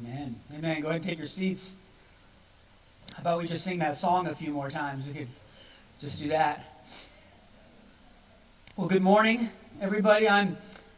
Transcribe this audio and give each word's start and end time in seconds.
Amen. 0.00 0.34
Amen. 0.52 0.80
Go 0.80 0.88
ahead 0.88 1.00
and 1.00 1.08
take 1.08 1.18
your 1.18 1.26
seats. 1.26 1.76
How 3.14 3.20
about 3.20 3.38
we 3.38 3.46
just 3.46 3.62
sing 3.62 3.78
that 3.78 3.94
song 3.94 4.26
a 4.26 4.34
few 4.34 4.50
more 4.50 4.68
times? 4.68 5.06
We 5.06 5.12
could 5.12 5.28
just 6.00 6.20
do 6.20 6.28
that. 6.28 6.82
Well, 8.76 8.88
good 8.88 9.02
morning, 9.02 9.50
everybody. 9.80 10.28
I'm 10.28 10.56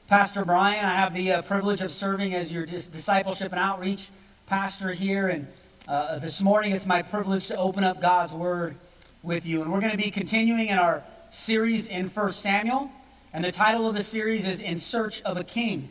Pastor 0.09 0.47
Brian. 0.47 0.85
I 0.85 0.95
have 0.97 1.13
the 1.13 1.33
uh, 1.33 1.43
privilege 1.43 1.83
of 1.83 1.91
serving 1.91 2.35
as 2.35 2.53
your 2.53 2.65
dis- 2.65 2.89
discipleship 2.89 3.53
and 3.53 3.61
outreach 3.61 4.09
pastor 4.47 4.93
here. 4.93 5.29
And 5.29 5.47
uh, 5.89 6.19
this 6.19 6.41
morning, 6.41 6.73
it's 6.73 6.87
my 6.87 7.03
privilege 7.03 7.49
to 7.49 7.57
open 7.59 7.85
up 7.85 8.01
God's 8.01 8.33
Word 8.33 8.77
with 9.23 9.45
you. 9.45 9.61
And 9.61 9.71
we're 9.71 9.81
going 9.81 9.93
to 9.93 10.03
be 10.03 10.11
continuing 10.11 10.69
in 10.69 10.79
our 10.79 11.03
series 11.31 11.91
in 11.91 12.09
1 12.09 12.33
Samuel. 12.33 12.91
And 13.35 13.45
the 13.45 13.53
title 13.53 13.89
of 13.89 13.95
the 13.95 14.03
series 14.03 14.49
is 14.49 14.63
In 14.63 14.79
Search 14.79 15.21
of 15.23 15.37
a 15.37 15.45
King. 15.45 15.91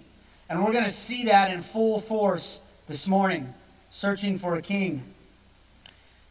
And 0.50 0.64
we're 0.64 0.72
going 0.72 0.86
to 0.86 0.92
see 0.92 1.26
that 1.26 1.54
in 1.54 1.62
full 1.62 2.00
force 2.00 2.64
this 2.88 3.08
morning, 3.08 3.52
searching 3.90 4.38
for 4.38 4.56
a 4.56 4.62
king. 4.62 5.02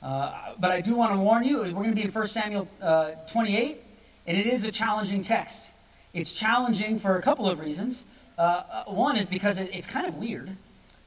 Uh, 0.01 0.53
but 0.61 0.71
I 0.71 0.81
do 0.81 0.95
want 0.95 1.13
to 1.13 1.19
warn 1.19 1.43
you, 1.43 1.63
we're 1.63 1.73
going 1.73 1.91
to 1.91 1.97
be 1.97 2.03
in 2.03 2.13
1 2.13 2.27
Samuel 2.29 2.69
uh, 2.81 3.11
28, 3.29 3.81
and 4.29 4.37
it 4.37 4.47
is 4.47 4.65
a 4.65 4.71
challenging 4.71 5.23
text. 5.23 5.73
It's 6.13 6.33
challenging 6.33 7.01
for 7.01 7.17
a 7.17 7.23
couple 7.23 7.49
of 7.49 7.59
reasons. 7.59 8.07
Uh, 8.39 8.63
uh 8.71 8.85
one 8.85 9.17
is 9.17 9.29
because 9.29 9.59
it, 9.59 9.71
it's 9.75 9.91
kind 9.91 10.07
of 10.07 10.17
weird. 10.17 10.57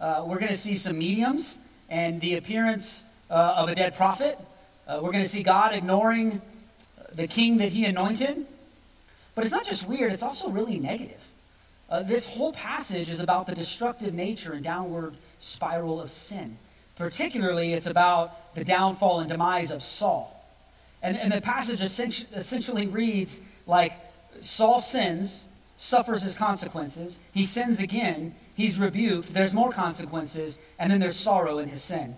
Uh, 0.01 0.25
we're 0.27 0.39
going 0.39 0.51
to 0.51 0.57
see 0.57 0.75
some 0.75 0.97
mediums 0.97 1.59
and 1.89 2.19
the 2.19 2.35
appearance 2.35 3.05
uh, 3.29 3.55
of 3.57 3.69
a 3.69 3.75
dead 3.75 3.95
prophet. 3.95 4.37
we're 4.89 5.11
going 5.11 5.23
to 5.23 5.29
see 5.29 5.43
God 5.43 5.73
ignoring 5.73 6.41
the 7.13 7.27
king 7.27 7.57
that 7.59 7.71
he 7.71 7.85
anointed. 7.85 8.45
But 9.33 9.45
it's 9.45 9.53
not 9.53 9.65
just 9.65 9.87
weird, 9.87 10.11
it's 10.11 10.23
also 10.23 10.49
really 10.49 10.77
negative. 10.77 11.23
this 12.03 12.27
whole 12.27 12.51
passage 12.51 13.09
is 13.09 13.21
about 13.21 13.47
the 13.47 13.55
destructive 13.55 14.13
nature 14.13 14.51
and 14.51 14.61
downward 14.61 15.15
spiral 15.39 16.01
of 16.01 16.09
sin. 16.11 16.57
Particularly, 16.95 17.73
it's 17.73 17.87
about 17.87 18.55
the 18.55 18.63
downfall 18.63 19.19
and 19.19 19.29
demise 19.29 19.71
of 19.71 19.83
Saul. 19.83 20.33
And, 21.03 21.15
and 21.17 21.31
the 21.31 21.41
passage 21.41 21.81
essentially 21.81 22.87
reads 22.87 23.41
like 23.67 23.93
Saul 24.39 24.79
sins, 24.79 25.47
suffers 25.75 26.23
his 26.23 26.37
consequences, 26.37 27.21
he 27.33 27.43
sins 27.43 27.79
again, 27.79 28.33
he's 28.55 28.79
rebuked, 28.79 29.33
there's 29.33 29.53
more 29.53 29.71
consequences, 29.71 30.57
and 30.79 30.91
then 30.91 30.99
there's 30.99 31.17
sorrow 31.17 31.59
in 31.59 31.69
his 31.69 31.83
sin. 31.83 32.15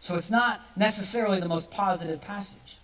So 0.00 0.14
it's 0.16 0.30
not 0.30 0.60
necessarily 0.76 1.38
the 1.38 1.48
most 1.48 1.70
positive 1.70 2.20
passage. 2.22 2.78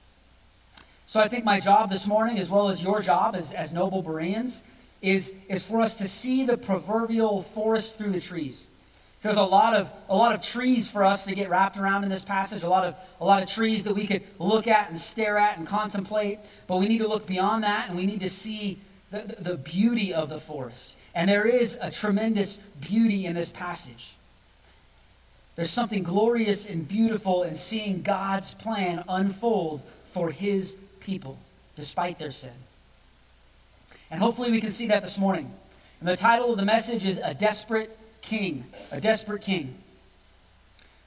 So 1.07 1.21
I 1.21 1.29
think 1.29 1.45
my 1.45 1.59
job 1.59 1.89
this 1.89 2.07
morning, 2.07 2.39
as 2.39 2.51
well 2.51 2.69
as 2.69 2.85
your 2.85 3.01
job 3.01 3.35
as, 3.35 3.55
as 3.55 3.73
noble 3.73 4.03
Bereans, 4.03 4.63
is, 5.01 5.33
is 5.49 5.65
for 5.65 5.81
us 5.81 5.97
to 5.97 6.07
see 6.07 6.45
the 6.45 6.59
proverbial 6.59 7.43
forest 7.43 7.97
through 7.97 8.13
the 8.13 8.21
trees. 8.21 8.69
There's 9.21 9.37
a 9.37 9.43
lot 9.43 9.75
of 9.75 9.93
a 10.09 10.17
lot 10.17 10.35
of 10.35 10.43
trees 10.43 10.89
for 10.89 11.05
us 11.05 11.25
to 11.25 11.35
get 11.35 11.51
wrapped 11.51 11.77
around 11.77 12.05
in 12.05 12.11
this 12.11 12.25
passage. 12.25 12.63
A 12.63 12.69
lot 12.69 12.85
of 12.85 12.95
a 13.21 13.25
lot 13.25 13.43
of 13.43 13.49
trees 13.49 13.85
that 13.85 13.95
we 13.95 14.07
could 14.07 14.23
look 14.39 14.69
at 14.69 14.89
and 14.89 14.99
stare 14.99 15.39
at 15.39 15.59
and 15.59 15.67
contemplate. 15.67 16.39
But 16.69 16.77
we 16.77 16.89
need 16.89 16.99
to 16.99 17.09
look 17.09 17.27
beyond 17.27 17.65
that, 17.65 17.89
and 17.89 17.97
we 17.97 18.07
need 18.07 18.21
to 18.21 18.31
see 18.31 18.79
the, 19.11 19.37
the 19.39 19.57
beauty 19.57 20.15
of 20.15 20.29
the 20.29 20.39
forest. 20.39 20.97
And 21.15 21.29
there 21.29 21.47
is 21.47 21.79
a 21.81 21.91
tremendous 21.91 22.59
beauty 22.81 23.27
in 23.27 23.35
this 23.35 23.51
passage. 23.51 24.15
There's 25.57 25.71
something 25.71 26.05
glorious 26.05 26.69
and 26.69 26.87
beautiful 26.87 27.43
in 27.43 27.57
seeing 27.57 28.03
God's 28.03 28.55
plan 28.55 29.03
unfold 29.09 29.83
for 30.13 30.31
His 30.31 30.77
people, 31.01 31.37
despite 31.75 32.21
their 32.21 32.31
sin. 32.31 32.53
And 34.13 34.21
hopefully, 34.21 34.53
we 34.53 34.61
can 34.61 34.71
see 34.71 34.87
that 34.87 35.03
this 35.03 35.19
morning. 35.19 35.53
And 35.99 36.09
the 36.09 36.17
title 36.17 36.53
of 36.53 36.59
the 36.59 36.65
message 36.65 37.05
is 37.05 37.21
A 37.25 37.35
Desperate 37.35 37.99
king, 38.23 38.65
a 38.91 39.01
desperate 39.01 39.43
king. 39.43 39.77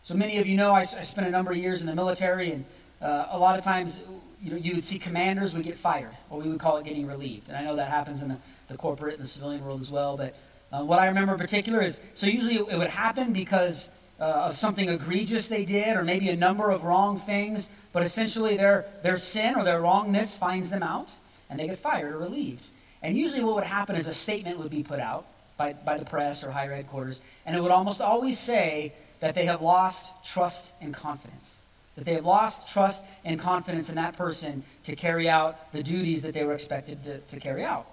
So 0.03 0.15
many 0.15 0.37
of 0.39 0.47
you 0.47 0.57
know 0.57 0.71
I, 0.73 0.79
I 0.79 0.83
spent 0.83 1.27
a 1.27 1.31
number 1.31 1.51
of 1.51 1.57
years 1.57 1.81
in 1.81 1.87
the 1.87 1.95
military, 1.95 2.51
and 2.51 2.65
uh, 3.01 3.27
a 3.29 3.37
lot 3.37 3.57
of 3.57 3.63
times 3.63 4.01
you, 4.41 4.51
know, 4.51 4.57
you 4.57 4.73
would 4.73 4.83
see 4.83 4.97
commanders 4.97 5.53
would 5.53 5.63
get 5.63 5.77
fired, 5.77 6.15
or 6.29 6.41
we 6.41 6.49
would 6.49 6.59
call 6.59 6.77
it 6.77 6.85
getting 6.85 7.05
relieved. 7.05 7.47
And 7.47 7.57
I 7.57 7.63
know 7.63 7.75
that 7.75 7.89
happens 7.89 8.23
in 8.23 8.29
the, 8.29 8.37
the 8.67 8.77
corporate 8.77 9.15
and 9.15 9.23
the 9.23 9.27
civilian 9.27 9.63
world 9.63 9.81
as 9.81 9.91
well. 9.91 10.17
But 10.17 10.35
uh, 10.71 10.83
what 10.83 10.99
I 10.99 11.07
remember 11.07 11.33
in 11.33 11.39
particular 11.39 11.81
is 11.81 12.01
so 12.13 12.27
usually 12.27 12.55
it 12.55 12.77
would 12.77 12.89
happen 12.89 13.33
because 13.33 13.89
uh, 14.19 14.45
of 14.45 14.55
something 14.55 14.89
egregious 14.89 15.47
they 15.47 15.65
did, 15.65 15.95
or 15.95 16.03
maybe 16.03 16.29
a 16.29 16.35
number 16.35 16.71
of 16.71 16.83
wrong 16.83 17.17
things. 17.17 17.69
But 17.93 18.03
essentially, 18.03 18.57
their, 18.57 18.85
their 19.03 19.17
sin 19.17 19.55
or 19.55 19.63
their 19.63 19.81
wrongness 19.81 20.35
finds 20.35 20.69
them 20.69 20.83
out, 20.83 21.15
and 21.49 21.59
they 21.59 21.67
get 21.67 21.77
fired 21.77 22.13
or 22.13 22.17
relieved. 22.17 22.69
And 23.03 23.17
usually, 23.17 23.43
what 23.43 23.55
would 23.55 23.63
happen 23.63 23.95
is 23.95 24.07
a 24.07 24.13
statement 24.13 24.59
would 24.59 24.69
be 24.69 24.83
put 24.83 24.99
out 24.99 25.25
by, 25.61 25.73
by 25.73 25.97
the 25.97 26.05
press 26.05 26.43
or 26.43 26.49
higher 26.49 26.73
headquarters, 26.73 27.21
and 27.45 27.55
it 27.55 27.61
would 27.61 27.71
almost 27.71 28.01
always 28.01 28.39
say 28.39 28.93
that 29.19 29.35
they 29.35 29.45
have 29.45 29.61
lost 29.61 30.13
trust 30.25 30.73
and 30.81 30.91
confidence. 30.91 31.61
That 31.95 32.05
they 32.05 32.13
have 32.13 32.25
lost 32.25 32.73
trust 32.73 33.05
and 33.23 33.39
confidence 33.39 33.89
in 33.89 33.95
that 33.95 34.17
person 34.17 34.63
to 34.85 34.95
carry 34.95 35.29
out 35.29 35.71
the 35.71 35.83
duties 35.83 36.23
that 36.23 36.33
they 36.33 36.43
were 36.45 36.53
expected 36.53 37.03
to, 37.03 37.19
to 37.19 37.39
carry 37.39 37.63
out. 37.63 37.85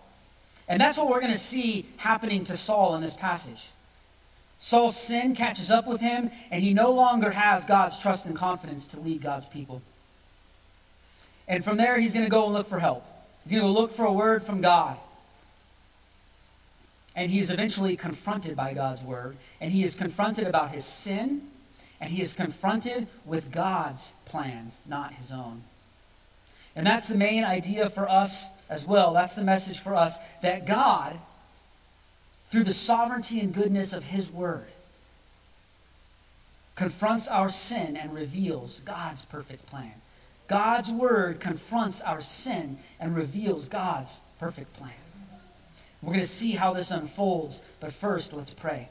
And 0.66 0.80
that's 0.80 0.96
what 0.96 1.10
we're 1.10 1.20
going 1.20 1.32
to 1.32 1.38
see 1.38 1.86
happening 1.98 2.44
to 2.44 2.56
Saul 2.56 2.94
in 2.94 3.02
this 3.02 3.16
passage. 3.16 3.68
Saul's 4.58 4.96
sin 4.96 5.34
catches 5.34 5.70
up 5.70 5.86
with 5.86 6.00
him, 6.00 6.30
and 6.50 6.62
he 6.62 6.72
no 6.72 6.92
longer 6.92 7.30
has 7.30 7.66
God's 7.66 7.98
trust 8.00 8.24
and 8.24 8.34
confidence 8.34 8.88
to 8.88 9.00
lead 9.00 9.20
God's 9.20 9.46
people. 9.46 9.82
And 11.46 11.62
from 11.62 11.76
there, 11.76 11.98
he's 11.98 12.14
going 12.14 12.24
to 12.24 12.30
go 12.30 12.46
and 12.46 12.54
look 12.54 12.66
for 12.66 12.78
help. 12.78 13.04
He's 13.42 13.52
going 13.52 13.62
to 13.62 13.72
go 13.72 13.78
look 13.78 13.92
for 13.92 14.06
a 14.06 14.12
word 14.12 14.42
from 14.42 14.62
God. 14.62 14.96
And 17.18 17.32
he 17.32 17.40
is 17.40 17.50
eventually 17.50 17.96
confronted 17.96 18.54
by 18.54 18.74
God's 18.74 19.02
word. 19.02 19.36
And 19.60 19.72
he 19.72 19.82
is 19.82 19.96
confronted 19.96 20.46
about 20.46 20.70
his 20.70 20.84
sin. 20.84 21.42
And 22.00 22.10
he 22.10 22.22
is 22.22 22.36
confronted 22.36 23.08
with 23.26 23.50
God's 23.50 24.14
plans, 24.24 24.82
not 24.86 25.14
his 25.14 25.32
own. 25.32 25.64
And 26.76 26.86
that's 26.86 27.08
the 27.08 27.16
main 27.16 27.42
idea 27.42 27.90
for 27.90 28.08
us 28.08 28.52
as 28.70 28.86
well. 28.86 29.14
That's 29.14 29.34
the 29.34 29.42
message 29.42 29.80
for 29.80 29.96
us 29.96 30.20
that 30.42 30.64
God, 30.64 31.18
through 32.50 32.62
the 32.62 32.72
sovereignty 32.72 33.40
and 33.40 33.52
goodness 33.52 33.92
of 33.92 34.04
his 34.04 34.30
word, 34.30 34.68
confronts 36.76 37.26
our 37.26 37.50
sin 37.50 37.96
and 37.96 38.14
reveals 38.14 38.82
God's 38.82 39.24
perfect 39.24 39.66
plan. 39.66 39.94
God's 40.46 40.92
word 40.92 41.40
confronts 41.40 42.00
our 42.00 42.20
sin 42.20 42.78
and 43.00 43.16
reveals 43.16 43.68
God's 43.68 44.20
perfect 44.38 44.72
plan. 44.74 44.92
We're 46.02 46.12
going 46.12 46.24
to 46.24 46.26
see 46.26 46.52
how 46.52 46.72
this 46.74 46.90
unfolds, 46.90 47.62
but 47.80 47.92
first, 47.92 48.32
let's 48.32 48.54
pray. 48.54 48.88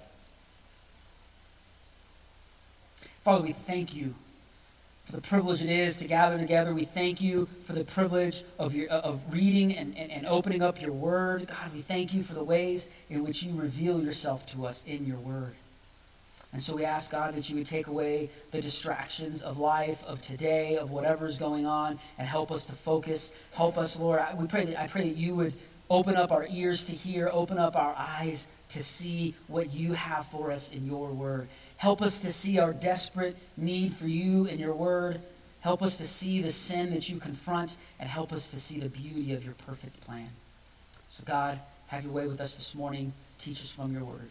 Father, 3.24 3.44
we 3.44 3.54
thank 3.54 3.96
you 3.96 4.14
for 5.06 5.14
the 5.14 5.22
privilege 5.22 5.62
it 5.62 5.70
is 5.70 6.00
to 6.00 6.08
gather 6.08 6.38
together. 6.38 6.74
We 6.74 6.84
thank 6.84 7.22
you 7.22 7.48
for 7.64 7.72
the 7.72 7.86
privilege 7.86 8.44
of, 8.60 8.76
your, 8.76 8.92
uh, 8.92 9.00
of 9.00 9.22
reading 9.32 9.76
and, 9.76 9.98
and, 9.98 10.12
and 10.12 10.26
opening 10.26 10.62
up 10.62 10.82
your 10.82 10.92
word. 10.92 11.48
God, 11.48 11.74
we 11.74 11.80
thank 11.80 12.14
you 12.14 12.24
for 12.24 12.34
the 12.34 12.44
ways 12.44 12.90
in 13.10 13.24
which 13.24 13.42
you 13.42 13.58
reveal 13.58 14.04
yourself 14.04 14.46
to 14.48 14.66
us 14.66 14.84
in 14.86 15.06
your 15.06 15.18
word. 15.18 15.56
And 16.52 16.62
so 16.62 16.76
we 16.76 16.84
ask, 16.84 17.12
God, 17.12 17.34
that 17.36 17.50
you 17.50 17.56
would 17.56 17.66
take 17.66 17.88
away 17.88 18.30
the 18.52 18.62
distractions 18.62 19.44
of 19.44 19.60
life, 19.60 20.06
of 20.06 20.22
today, 20.22 20.78
of 20.78 20.92
whatever's 20.92 21.40
going 21.40 21.66
on, 21.66 22.00
and 22.18 22.28
help 22.28 22.52
us 22.52 22.66
to 22.66 22.74
focus. 22.74 23.32
Help 23.54 23.78
us, 23.78 24.00
Lord. 24.00 24.22
We 24.36 24.48
pray 24.48 24.66
that, 24.66 24.82
I 24.82 24.88
pray 24.88 25.04
that 25.04 25.18
you 25.18 25.36
would 25.36 25.54
Open 25.90 26.16
up 26.16 26.32
our 26.32 26.46
ears 26.50 26.86
to 26.88 26.96
hear. 26.96 27.30
Open 27.32 27.58
up 27.58 27.76
our 27.76 27.96
eyes 27.98 28.48
to 28.70 28.84
see 28.84 29.34
what 29.48 29.72
you 29.72 29.94
have 29.94 30.26
for 30.26 30.52
us 30.52 30.72
in 30.72 30.86
your 30.86 31.10
word. 31.10 31.48
Help 31.78 32.02
us 32.02 32.20
to 32.22 32.32
see 32.32 32.60
our 32.60 32.74
desperate 32.74 33.38
need 33.56 33.94
for 33.94 34.08
you 34.08 34.48
and 34.48 34.60
your 34.60 34.74
word. 34.74 35.22
Help 35.62 35.82
us 35.82 35.98
to 35.98 36.06
see 36.06 36.42
the 36.42 36.52
sin 36.52 36.92
that 36.92 37.10
you 37.10 37.18
confront 37.18 37.78
and 38.00 38.10
help 38.10 38.34
us 38.34 38.52
to 38.52 38.60
see 38.60 38.80
the 38.80 38.90
beauty 38.90 39.34
of 39.34 39.44
your 39.44 39.54
perfect 39.66 40.00
plan. 40.02 40.30
So, 41.10 41.24
God, 41.26 41.60
have 41.88 42.04
your 42.04 42.14
way 42.14 42.28
with 42.28 42.42
us 42.42 42.56
this 42.56 42.76
morning. 42.76 43.14
Teach 43.40 43.62
us 43.62 43.72
from 43.72 43.94
your 43.94 44.04
word. 44.04 44.30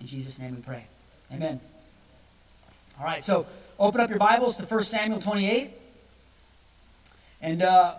In 0.00 0.06
Jesus' 0.06 0.38
name 0.38 0.56
we 0.56 0.62
pray. 0.62 0.84
Amen. 1.32 1.60
All 2.98 3.04
right, 3.04 3.22
so 3.22 3.46
open 3.78 4.00
up 4.00 4.10
your 4.10 4.18
Bibles 4.18 4.56
to 4.56 4.64
1 4.64 4.82
Samuel 4.82 5.20
28. 5.20 5.70
And 7.40 7.62
uh, 7.62 7.94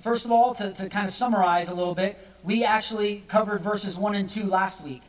first 0.00 0.24
of 0.24 0.32
all, 0.32 0.54
to, 0.54 0.72
to 0.72 0.88
kind 0.88 1.06
of 1.06 1.12
summarize 1.12 1.70
a 1.70 1.74
little 1.74 1.94
bit, 1.94 2.18
we 2.44 2.64
actually 2.64 3.24
covered 3.28 3.60
verses 3.60 3.98
1 3.98 4.14
and 4.14 4.28
2 4.28 4.44
last 4.44 4.82
week, 4.82 5.02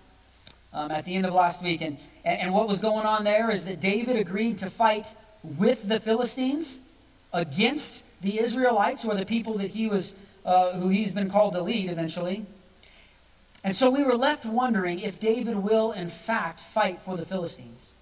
um, 0.74 0.91
at 0.91 1.06
the 1.06 1.15
end 1.15 1.25
of 1.25 1.33
last 1.33 1.63
week. 1.63 1.81
And, 1.81 1.97
and 2.24 2.53
what 2.53 2.68
was 2.68 2.81
going 2.81 3.06
on 3.06 3.24
there 3.24 3.51
is 3.51 3.65
that 3.65 3.80
David 3.80 4.15
agreed 4.15 4.57
to 4.59 4.69
fight 4.69 5.15
with 5.44 5.88
the 5.88 6.00
Philistines 6.00 6.80
against 7.33 8.06
the 8.21 8.39
Israelites, 8.39 9.06
or 9.06 9.15
the 9.15 9.25
people 9.25 9.56
that 9.56 9.71
he 9.71 9.89
was, 9.89 10.15
uh, 10.45 10.71
who 10.74 10.88
he's 10.89 11.13
been 11.13 11.29
called 11.29 11.53
to 11.53 11.62
lead 11.62 11.89
eventually. 11.89 12.45
And 13.63 13.75
so 13.75 13.89
we 13.89 14.03
were 14.03 14.15
left 14.15 14.45
wondering 14.45 15.00
if 15.00 15.19
David 15.19 15.57
will, 15.57 15.91
in 15.91 16.07
fact, 16.09 16.59
fight 16.59 17.01
for 17.01 17.18
the 17.18 17.25
Philistines. 17.25 17.95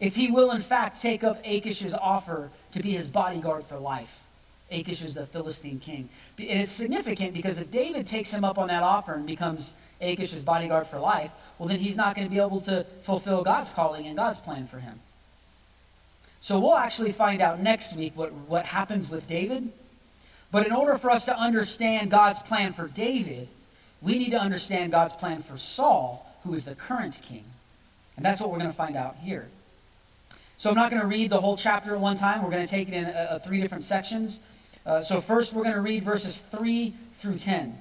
If 0.00 0.14
he 0.14 0.30
will, 0.30 0.50
in 0.50 0.60
fact, 0.60 1.00
take 1.00 1.24
up 1.24 1.42
Achish's 1.44 1.94
offer 1.94 2.50
to 2.72 2.82
be 2.82 2.92
his 2.92 3.10
bodyguard 3.10 3.64
for 3.64 3.78
life. 3.78 4.22
Achish 4.70 5.02
is 5.02 5.14
the 5.14 5.26
Philistine 5.26 5.78
king. 5.78 6.08
And 6.38 6.60
it's 6.60 6.70
significant 6.70 7.32
because 7.32 7.58
if 7.58 7.70
David 7.70 8.06
takes 8.06 8.32
him 8.32 8.44
up 8.44 8.58
on 8.58 8.68
that 8.68 8.82
offer 8.82 9.14
and 9.14 9.26
becomes 9.26 9.74
Achish's 10.00 10.44
bodyguard 10.44 10.86
for 10.86 10.98
life, 10.98 11.32
well, 11.58 11.68
then 11.68 11.78
he's 11.78 11.96
not 11.96 12.14
going 12.14 12.26
to 12.26 12.30
be 12.30 12.40
able 12.40 12.60
to 12.62 12.84
fulfill 13.00 13.42
God's 13.42 13.72
calling 13.72 14.06
and 14.06 14.16
God's 14.16 14.40
plan 14.40 14.66
for 14.66 14.78
him. 14.78 15.00
So 16.40 16.60
we'll 16.60 16.76
actually 16.76 17.12
find 17.12 17.40
out 17.40 17.60
next 17.60 17.96
week 17.96 18.12
what, 18.14 18.32
what 18.32 18.66
happens 18.66 19.10
with 19.10 19.26
David. 19.26 19.70
But 20.52 20.66
in 20.66 20.72
order 20.72 20.96
for 20.96 21.10
us 21.10 21.24
to 21.26 21.36
understand 21.36 22.10
God's 22.10 22.42
plan 22.42 22.72
for 22.72 22.88
David, 22.88 23.48
we 24.00 24.18
need 24.18 24.30
to 24.30 24.40
understand 24.40 24.92
God's 24.92 25.16
plan 25.16 25.40
for 25.42 25.58
Saul, 25.58 26.26
who 26.44 26.54
is 26.54 26.64
the 26.64 26.74
current 26.74 27.20
king. 27.22 27.44
And 28.16 28.24
that's 28.24 28.40
what 28.40 28.50
we're 28.50 28.58
going 28.58 28.70
to 28.70 28.76
find 28.76 28.96
out 28.96 29.16
here. 29.22 29.48
So 30.56 30.70
I'm 30.70 30.76
not 30.76 30.90
going 30.90 31.02
to 31.02 31.08
read 31.08 31.30
the 31.30 31.40
whole 31.40 31.56
chapter 31.56 31.94
at 31.94 32.00
one 32.00 32.16
time. 32.16 32.42
We're 32.42 32.50
going 32.50 32.66
to 32.66 32.70
take 32.70 32.88
it 32.88 32.94
in 32.94 33.04
uh, 33.04 33.28
uh, 33.30 33.38
three 33.38 33.60
different 33.60 33.84
sections. 33.84 34.40
Uh, 34.86 35.00
so 35.00 35.20
first, 35.20 35.52
we're 35.52 35.64
going 35.64 35.74
to 35.74 35.80
read 35.80 36.02
verses 36.02 36.40
3 36.40 36.94
through 37.14 37.36
10. 37.36 37.76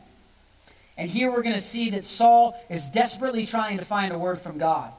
And 0.98 1.10
here 1.10 1.32
we're 1.32 1.44
going 1.44 1.56
to 1.56 1.62
see 1.62 1.92
that 1.92 2.06
Saul 2.06 2.60
is 2.70 2.90
desperately 2.90 3.46
trying 3.46 3.78
to 3.78 3.86
find 3.86 4.12
a 4.12 4.18
word 4.18 4.40
from 4.40 4.58
God, 4.58 4.92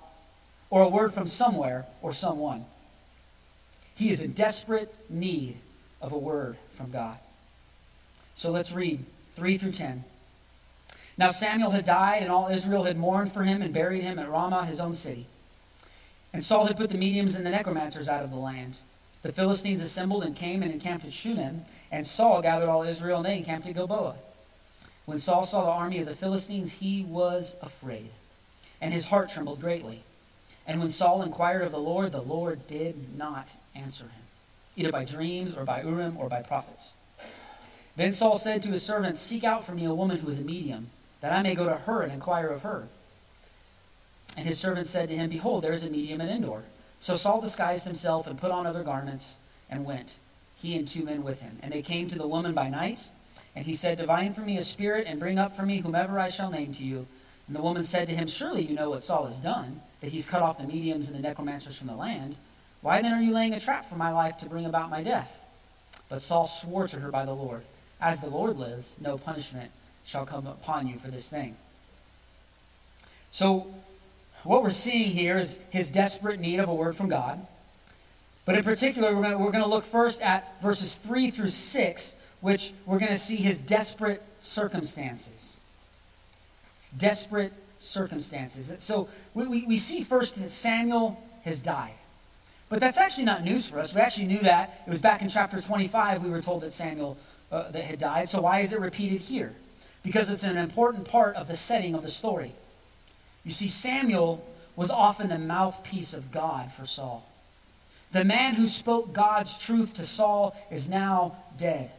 or 0.71 0.83
a 0.83 0.89
word 0.89 1.13
from 1.13 1.27
somewhere 1.27 1.87
or 2.03 2.13
someone. 2.13 2.65
He 3.97 4.11
is 4.11 4.23
in 4.23 4.33
desperate 4.33 4.95
need 5.11 5.57
of 6.01 6.13
a 6.13 6.19
word 6.19 6.57
from 6.71 6.91
God. 6.91 7.19
So 8.37 8.53
let's 8.53 8.73
read 8.73 9.05
3 9.35 9.59
through 9.59 9.73
10. 9.73 10.05
Now 11.19 11.33
Samuel 11.33 11.73
had 11.73 11.85
died, 11.85 12.23
and 12.23 12.31
all 12.31 12.49
Israel 12.49 12.85
had 12.85 12.97
mourned 12.97 13.33
for 13.33 13.43
him 13.43 13.61
and 13.61 13.75
buried 13.75 14.03
him 14.03 14.21
at 14.21 14.31
Ramah, 14.31 14.67
his 14.67 14.79
own 14.79 14.95
city. 14.95 15.27
And 16.33 16.45
Saul 16.45 16.67
had 16.67 16.77
put 16.77 16.91
the 16.91 16.99
mediums 16.99 17.35
and 17.35 17.45
the 17.45 17.51
necromancers 17.51 18.09
out 18.09 18.23
of 18.23 18.31
the 18.31 18.37
land. 18.37 18.77
The 19.23 19.33
Philistines 19.33 19.81
assembled 19.81 20.23
and 20.23 20.37
came 20.37 20.63
and 20.63 20.73
encamped 20.73 21.05
at 21.05 21.13
Shunem, 21.13 21.65
and 21.91 22.07
Saul 22.07 22.41
gathered 22.41 22.69
all 22.69 22.83
Israel, 22.83 23.19
and 23.19 23.27
they 23.27 23.39
encamped 23.39 23.67
at 23.67 23.75
Gilboa. 23.75 24.15
When 25.07 25.19
Saul 25.19 25.45
saw 25.45 25.65
the 25.65 25.71
army 25.71 25.99
of 25.99 26.07
the 26.07 26.15
Philistines, 26.15 26.75
he 26.75 27.03
was 27.03 27.57
afraid, 27.63 28.11
and 28.81 28.93
his 28.93 29.09
heart 29.09 29.31
trembled 29.31 29.61
greatly. 29.61 30.03
And 30.67 30.79
when 30.81 30.91
Saul 30.91 31.23
inquired 31.23 31.63
of 31.63 31.73
the 31.73 31.79
Lord, 31.79 32.13
the 32.13 32.21
Lord 32.21 32.67
did 32.67 33.17
not 33.17 33.57
answer 33.75 34.05
him, 34.05 34.23
either 34.77 34.93
by 34.93 35.05
dreams 35.05 35.57
or 35.57 35.65
by 35.65 35.83
Urim 35.83 36.17
or 36.19 36.29
by 36.29 36.43
prophets. 36.43 36.95
Then 37.97 38.13
Saul 38.13 38.37
said 38.37 38.63
to 38.63 38.71
his 38.71 38.85
servants, 38.85 39.19
Seek 39.19 39.43
out 39.45 39.65
for 39.65 39.73
me 39.73 39.87
a 39.87 39.95
woman 39.95 40.19
who 40.19 40.29
is 40.29 40.39
a 40.39 40.45
medium, 40.45 40.91
that 41.21 41.33
I 41.33 41.43
may 41.43 41.55
go 41.55 41.65
to 41.65 41.75
her 41.75 42.03
and 42.03 42.13
inquire 42.13 42.49
of 42.49 42.63
her. 42.63 42.87
And 44.37 44.47
his 44.47 44.61
servants 44.61 44.91
said 44.91 45.09
to 45.09 45.17
him, 45.17 45.31
Behold, 45.31 45.65
there 45.65 45.73
is 45.73 45.85
a 45.85 45.91
medium 45.91 46.21
at 46.21 46.29
Endor. 46.29 46.63
So 47.01 47.17
Saul 47.17 47.41
disguised 47.41 47.87
himself 47.87 48.27
and 48.27 48.39
put 48.39 48.51
on 48.51 48.67
other 48.67 48.83
garments 48.83 49.39
and 49.71 49.85
went, 49.85 50.19
he 50.57 50.77
and 50.77 50.87
two 50.87 51.05
men 51.05 51.23
with 51.23 51.41
him. 51.41 51.59
And 51.63 51.73
they 51.73 51.83
came 51.83 52.09
to 52.09 52.19
the 52.19 52.27
woman 52.27 52.55
by 52.55 52.69
night 52.69 53.07
and 53.55 53.67
he 53.67 53.75
said, 53.75 53.99
Divine 53.99 54.35
for 54.35 54.43
me 54.43 54.57
a 54.59 54.63
spirit, 54.63 55.07
and 55.09 55.19
bring 55.19 55.39
up 55.39 55.57
for 55.57 55.63
me 55.63 55.79
whomever 55.79 56.19
I 56.19 56.29
shall 56.29 56.51
name 56.51 56.73
to 56.75 56.85
you. 56.85 57.07
And 57.47 57.57
the 57.57 57.63
woman 57.63 57.83
said 57.83 58.07
to 58.09 58.15
him, 58.15 58.29
Surely 58.29 58.63
you 58.63 58.75
know 58.75 58.91
what 58.91 59.03
Saul 59.03 59.27
has 59.27 59.41
done, 59.41 59.81
that 60.01 60.13
he's 60.13 60.29
cut 60.29 60.43
off 60.43 60.59
the 60.59 60.65
mediums 60.65 61.11
and 61.11 61.19
the 61.19 61.27
necromancers 61.27 61.79
from 61.79 61.89
the 61.89 61.97
land. 61.97 62.37
Why 62.83 63.03
then 63.03 63.13
are 63.13 63.23
you 63.23 63.33
laying 63.33 63.55
a 63.55 63.61
trap 63.61 63.87
for 63.87 63.97
my 63.97 64.13
life 64.13 64.39
to 64.39 64.49
bring 64.49 64.67
about 64.67 64.91
my 64.91 65.03
death? 65.03 65.41
But 66.09 66.23
Saul 66.23 66.47
swore 66.47 66.87
to 66.89 67.01
her 67.01 67.11
by 67.11 67.25
the 67.25 67.35
Lord, 67.35 67.63
As 68.01 68.21
the 68.21 68.31
Lord 68.31 68.57
lives, 68.59 68.97
no 69.01 69.19
punishment 69.19 69.71
shall 70.05 70.25
come 70.25 70.47
upon 70.47 70.87
you 70.87 70.99
for 70.99 71.09
this 71.09 71.29
thing. 71.29 71.57
So, 73.31 73.67
what 74.45 74.63
we're 74.63 74.71
seeing 74.71 75.11
here 75.11 75.39
is 75.39 75.59
his 75.71 75.91
desperate 75.91 76.41
need 76.41 76.59
of 76.59 76.69
a 76.69 76.75
word 76.75 76.97
from 76.97 77.09
God. 77.09 77.47
But 78.45 78.57
in 78.57 78.65
particular, 78.65 79.15
we're 79.15 79.37
going, 79.37 79.63
to, 79.63 79.67
look 79.67 79.85
first 79.85 80.23
at 80.23 80.59
verses 80.63 80.97
3 80.97 81.31
through 81.31 81.51
6, 81.51 82.17
which 82.41 82.73
we're 82.87 82.99
going 82.99 83.13
to 83.13 83.19
see 83.19 83.37
his 83.37 83.61
desperate 83.61 84.23
circumstances. 84.41 85.61
Desperate 86.97 87.53
circumstances. 87.77 88.75
So 88.79 89.09
we, 89.35 89.49
we, 89.49 89.67
we, 89.67 89.77
see 89.77 90.03
first 90.03 90.41
that 90.41 90.51
Samuel 90.51 91.23
has 91.45 91.61
died. 91.61 91.93
But 92.71 92.81
that's 92.81 92.97
actually 92.97 93.25
not 93.25 93.45
news 93.45 93.69
for 93.69 93.81
us. 93.81 93.95
We 93.95 94.01
actually 94.01 94.27
knew 94.29 94.41
that. 94.41 94.83
It 94.87 94.91
was 94.91 95.03
back 95.03 95.21
in 95.21 95.29
chapter 95.29 95.61
25 95.61 96.25
we 96.25 96.31
were 96.31 96.41
told 96.41 96.63
that 96.63 96.73
Samuel 96.73 97.19
uh, 97.53 97.71
that 97.71 97.85
had 97.85 97.99
died. 97.99 98.29
So 98.29 98.41
why 98.43 98.61
is 98.61 98.73
it 98.73 98.81
repeated 98.81 99.21
here? 99.21 99.55
Because 100.03 100.31
it's 100.31 100.45
an 100.45 100.57
important 100.57 101.07
part 101.07 101.37
of 101.37 101.49
the 101.49 101.57
setting 101.57 101.95
of 101.95 102.03
the 102.03 102.09
story. 102.09 102.53
You 103.49 103.55
see, 103.55 103.69
Samuel 103.69 104.47
was 104.77 104.91
often 104.91 105.31
the 105.31 105.39
mouthpiece 105.39 106.13
of 106.13 106.31
God 106.31 106.71
for 106.71 106.85
Saul. 106.85 107.27
The 108.13 108.23
man 108.23 108.55
who 108.55 108.67
spoke 108.67 109.15
God's 109.15 109.57
truth 109.57 109.95
to 109.95 110.05
Saul 110.05 110.55
is 110.71 110.91
now 110.91 111.35
dead. 111.57 111.91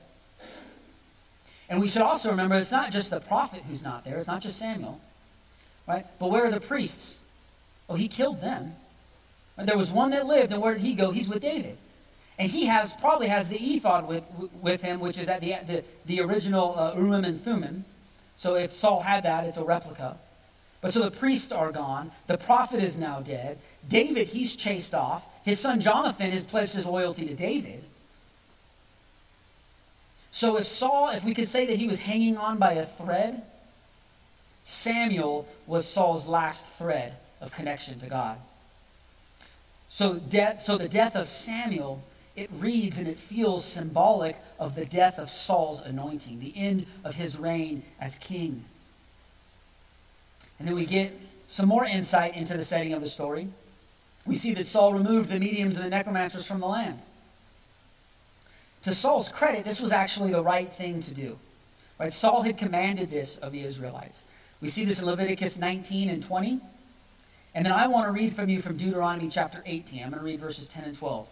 And 1.68 1.82
we 1.82 1.88
should 1.88 2.04
also 2.04 2.30
remember 2.30 2.54
it's 2.54 2.72
not 2.72 2.92
just 2.92 3.10
the 3.10 3.20
prophet 3.20 3.64
who's 3.68 3.82
not 3.82 4.06
there, 4.06 4.20
it's 4.20 4.28
not 4.28 4.44
just 4.44 4.60
Samuel. 4.60 5.02
Right? 5.88 6.06
But 6.20 6.30
where 6.30 6.46
are 6.46 6.52
the 6.52 6.60
priests? 6.60 7.20
Oh, 7.90 7.96
he 7.96 8.08
killed 8.08 8.42
them. 8.42 8.76
There 9.58 9.76
was 9.76 9.92
one 9.92 10.12
that 10.12 10.28
lived, 10.28 10.54
and 10.54 10.62
where 10.62 10.76
did 10.76 10.84
he 10.84 10.94
go? 10.94 11.10
He's 11.10 11.30
with 11.30 11.42
David. 11.42 11.80
And 12.38 12.52
he 12.52 12.68
has 12.68 12.96
probably 12.96 13.28
has 13.28 13.50
the 13.50 13.58
ephod 13.58 14.08
with, 14.08 14.24
with 14.62 14.84
him, 14.84 15.00
which 15.00 15.20
is 15.20 15.30
at 15.30 15.42
the, 15.42 15.56
the, 15.66 15.84
the 16.06 16.22
original 16.22 16.78
uh, 16.78 16.94
Urim 16.96 17.26
and 17.26 17.42
Thummim. 17.42 17.86
So 18.36 18.54
if 18.54 18.72
Saul 18.72 19.02
had 19.02 19.24
that, 19.24 19.46
it's 19.46 19.58
a 19.58 19.64
replica. 19.64 20.16
But 20.82 20.94
so 20.94 21.02
the 21.02 21.12
priests 21.12 21.52
are 21.52 21.72
gone. 21.72 22.12
The 22.28 22.38
prophet 22.38 22.82
is 22.82 22.98
now 22.98 23.20
dead. 23.20 23.58
David, 23.88 24.28
he's 24.28 24.56
chased 24.56 24.94
off. 24.94 25.28
His 25.44 25.60
son 25.60 25.82
Jonathan 25.82 26.32
has 26.32 26.46
pledged 26.46 26.74
his 26.74 26.88
loyalty 26.88 27.26
to 27.28 27.34
David. 27.34 27.84
So 30.32 30.58
if 30.58 30.68
Saul, 30.68 31.10
if 31.10 31.24
we 31.24 31.34
could 31.34 31.48
say 31.48 31.66
that 31.66 31.78
he 31.78 31.88
was 31.88 32.02
hanging 32.02 32.38
on 32.38 32.58
by 32.58 32.74
a 32.74 32.86
thread, 32.86 33.42
Samuel 34.64 35.48
was 35.66 35.86
Saul's 35.86 36.28
last 36.28 36.68
thread 36.68 37.14
of 37.42 37.52
connection 37.52 38.00
to 38.00 38.08
God. 38.08 38.38
So, 39.90 40.20
death, 40.20 40.62
so 40.62 40.78
the 40.78 40.88
death 40.88 41.16
of 41.16 41.28
Samuel, 41.28 42.04
it 42.36 42.50
reads 42.54 43.00
and 43.00 43.08
it 43.08 43.18
feels 43.18 43.66
symbolic 43.66 44.38
of 44.60 44.76
the 44.76 44.86
death 44.86 45.18
of 45.18 45.32
Saul's 45.32 45.82
anointing, 45.82 46.40
the 46.40 46.54
end 46.56 46.86
of 47.04 47.16
his 47.16 47.40
reign 47.40 47.82
as 48.00 48.20
king. 48.20 48.64
And 50.60 50.68
then 50.68 50.76
we 50.76 50.86
get 50.86 51.18
some 51.48 51.68
more 51.68 51.86
insight 51.86 52.36
into 52.36 52.56
the 52.56 52.64
setting 52.64 52.94
of 52.94 53.02
the 53.02 53.08
story. 53.08 53.48
We 54.26 54.36
see 54.36 54.54
that 54.54 54.66
Saul 54.66 54.94
removed 54.94 55.30
the 55.30 55.40
mediums 55.40 55.78
and 55.78 55.86
the 55.86 55.90
necromancers 55.90 56.46
from 56.46 56.60
the 56.60 56.68
land. 56.68 57.00
To 58.84 58.94
Saul's 58.94 59.32
credit, 59.32 59.66
this 59.66 59.82
was 59.82 59.92
actually 59.92 60.32
the 60.32 60.44
right 60.44 60.72
thing 60.72 61.02
to 61.02 61.14
do. 61.14 61.40
Right? 62.00 62.14
Saul 62.14 62.44
had 62.44 62.58
commanded 62.58 63.10
this 63.10 63.38
of 63.40 63.52
the 63.52 63.64
Israelites. 63.64 64.28
We 64.62 64.68
see 64.68 64.86
this 64.86 65.02
in 65.02 65.08
Leviticus 65.08 65.58
19 65.58 66.10
and 66.10 66.24
20. 66.24 66.60
And 67.56 67.66
then 67.66 67.74
I 67.74 67.88
want 67.88 68.08
to 68.08 68.12
read 68.12 68.34
from 68.34 68.50
you 68.50 68.62
from 68.62 68.78
Deuteronomy 68.78 69.30
chapter 69.30 69.64
18. 69.66 70.04
I'm 70.04 70.10
going 70.12 70.20
to 70.20 70.26
read 70.26 70.40
verses 70.40 70.68
10 70.68 70.84
and 70.84 70.98
12. 70.98 71.28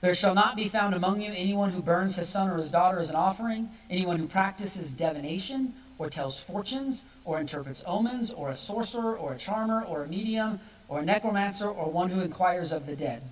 There 0.00 0.14
shall 0.14 0.34
not 0.34 0.54
be 0.54 0.68
found 0.68 0.94
among 0.94 1.20
you 1.20 1.32
anyone 1.34 1.70
who 1.70 1.82
burns 1.82 2.16
his 2.16 2.28
son 2.28 2.48
or 2.48 2.56
his 2.56 2.70
daughter 2.70 3.00
as 3.00 3.10
an 3.10 3.16
offering, 3.16 3.70
anyone 3.90 4.18
who 4.18 4.28
practices 4.28 4.94
divination, 4.94 5.74
or 5.98 6.08
tells 6.08 6.40
fortunes, 6.40 7.04
or 7.24 7.40
interprets 7.40 7.84
omens, 7.86 8.32
or 8.32 8.48
a 8.50 8.54
sorcerer, 8.54 9.16
or 9.16 9.32
a 9.32 9.38
charmer, 9.38 9.82
or 9.82 10.04
a 10.04 10.08
medium, 10.08 10.60
or 10.88 11.00
a 11.00 11.04
necromancer, 11.04 11.68
or 11.68 11.90
one 11.90 12.08
who 12.08 12.20
inquires 12.20 12.72
of 12.72 12.86
the 12.86 12.96
dead. 12.96 13.22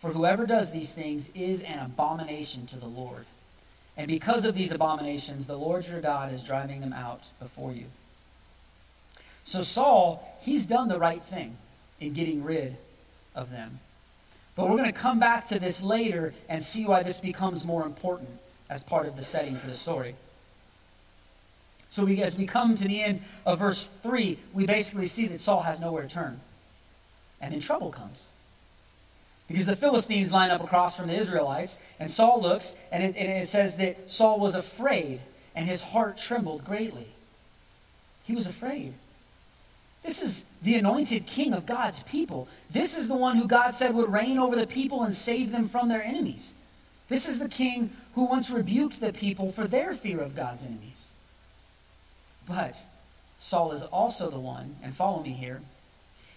For 0.00 0.12
whoever 0.12 0.46
does 0.46 0.72
these 0.72 0.94
things 0.94 1.30
is 1.34 1.62
an 1.62 1.78
abomination 1.78 2.66
to 2.66 2.76
the 2.76 2.86
Lord. 2.86 3.24
And 3.96 4.08
because 4.08 4.44
of 4.44 4.54
these 4.54 4.72
abominations, 4.72 5.46
the 5.46 5.56
Lord 5.56 5.86
your 5.86 6.00
God 6.00 6.32
is 6.32 6.44
driving 6.44 6.82
them 6.82 6.92
out 6.92 7.30
before 7.40 7.72
you. 7.72 7.86
So 9.44 9.62
Saul, 9.62 10.38
he's 10.42 10.66
done 10.66 10.88
the 10.88 10.98
right 10.98 11.22
thing 11.22 11.56
in 11.98 12.12
getting 12.12 12.44
rid 12.44 12.76
of 13.34 13.50
them. 13.50 13.80
But 14.54 14.68
we're 14.68 14.76
going 14.76 14.92
to 14.92 14.98
come 14.98 15.18
back 15.18 15.46
to 15.46 15.58
this 15.58 15.82
later 15.82 16.34
and 16.48 16.62
see 16.62 16.86
why 16.86 17.02
this 17.02 17.20
becomes 17.20 17.66
more 17.66 17.84
important 17.84 18.28
as 18.68 18.82
part 18.82 19.06
of 19.06 19.16
the 19.16 19.22
setting 19.22 19.56
for 19.56 19.66
the 19.66 19.74
story. 19.74 20.14
So 21.88 22.04
we, 22.04 22.22
as 22.22 22.36
we 22.36 22.46
come 22.46 22.74
to 22.74 22.86
the 22.86 23.02
end 23.02 23.20
of 23.44 23.58
verse 23.58 23.86
3, 23.86 24.38
we 24.52 24.66
basically 24.66 25.06
see 25.06 25.26
that 25.28 25.40
Saul 25.40 25.62
has 25.62 25.80
nowhere 25.80 26.02
to 26.02 26.08
turn. 26.08 26.40
And 27.40 27.52
then 27.52 27.60
trouble 27.60 27.90
comes. 27.90 28.32
Because 29.48 29.66
the 29.66 29.76
Philistines 29.76 30.32
line 30.32 30.50
up 30.50 30.62
across 30.62 30.96
from 30.96 31.06
the 31.06 31.14
Israelites, 31.14 31.78
and 32.00 32.10
Saul 32.10 32.42
looks, 32.42 32.76
and 32.90 33.02
it, 33.02 33.16
and 33.16 33.30
it 33.30 33.46
says 33.46 33.76
that 33.76 34.10
Saul 34.10 34.40
was 34.40 34.56
afraid, 34.56 35.20
and 35.54 35.66
his 35.66 35.84
heart 35.84 36.16
trembled 36.16 36.64
greatly. 36.64 37.06
He 38.24 38.34
was 38.34 38.48
afraid. 38.48 38.94
This 40.02 40.22
is 40.22 40.44
the 40.62 40.76
anointed 40.76 41.26
king 41.26 41.52
of 41.52 41.66
God's 41.66 42.02
people. 42.04 42.48
This 42.70 42.96
is 42.96 43.08
the 43.08 43.16
one 43.16 43.36
who 43.36 43.46
God 43.46 43.72
said 43.72 43.94
would 43.94 44.12
reign 44.12 44.38
over 44.38 44.56
the 44.56 44.66
people 44.66 45.02
and 45.02 45.14
save 45.14 45.52
them 45.52 45.68
from 45.68 45.88
their 45.88 46.02
enemies. 46.02 46.54
This 47.08 47.28
is 47.28 47.38
the 47.38 47.48
king 47.48 47.90
who 48.14 48.24
once 48.24 48.50
rebuked 48.50 49.00
the 49.00 49.12
people 49.12 49.52
for 49.52 49.66
their 49.66 49.94
fear 49.94 50.20
of 50.20 50.34
God's 50.34 50.66
enemies. 50.66 51.05
But 52.48 52.84
Saul 53.38 53.72
is 53.72 53.84
also 53.84 54.30
the 54.30 54.38
one, 54.38 54.76
and 54.82 54.94
follow 54.94 55.22
me 55.22 55.30
here, 55.30 55.60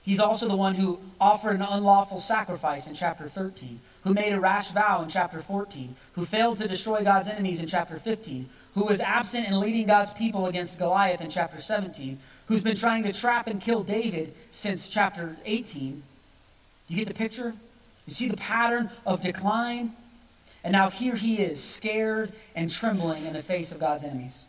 He's 0.09 0.19
also 0.19 0.47
the 0.47 0.55
one 0.55 0.75
who 0.75 0.99
offered 1.19 1.55
an 1.55 1.61
unlawful 1.61 2.17
sacrifice 2.19 2.87
in 2.87 2.95
chapter 2.95 3.27
13, 3.27 3.79
who 4.03 4.13
made 4.13 4.31
a 4.31 4.39
rash 4.39 4.71
vow 4.71 5.03
in 5.03 5.09
chapter 5.09 5.39
14, 5.39 5.95
who 6.13 6.25
failed 6.25 6.57
to 6.57 6.67
destroy 6.67 7.03
God's 7.03 7.27
enemies 7.27 7.61
in 7.61 7.67
chapter 7.67 7.97
15, 7.97 8.49
who 8.73 8.85
was 8.85 9.01
absent 9.01 9.47
in 9.47 9.59
leading 9.59 9.85
God's 9.85 10.13
people 10.13 10.47
against 10.47 10.79
Goliath 10.79 11.21
in 11.21 11.29
chapter 11.29 11.61
17, 11.61 12.17
who's 12.47 12.63
been 12.63 12.75
trying 12.75 13.03
to 13.03 13.13
trap 13.13 13.47
and 13.47 13.61
kill 13.61 13.83
David 13.83 14.33
since 14.51 14.89
chapter 14.89 15.35
18. 15.45 16.01
You 16.87 16.95
get 16.95 17.07
the 17.07 17.13
picture? 17.13 17.53
You 18.07 18.13
see 18.13 18.29
the 18.29 18.37
pattern 18.37 18.89
of 19.05 19.21
decline? 19.21 19.93
And 20.63 20.71
now 20.71 20.89
here 20.89 21.15
he 21.15 21.37
is, 21.37 21.63
scared 21.63 22.33
and 22.55 22.71
trembling 22.71 23.25
in 23.25 23.33
the 23.33 23.43
face 23.43 23.71
of 23.71 23.79
God's 23.79 24.05
enemies. 24.05 24.47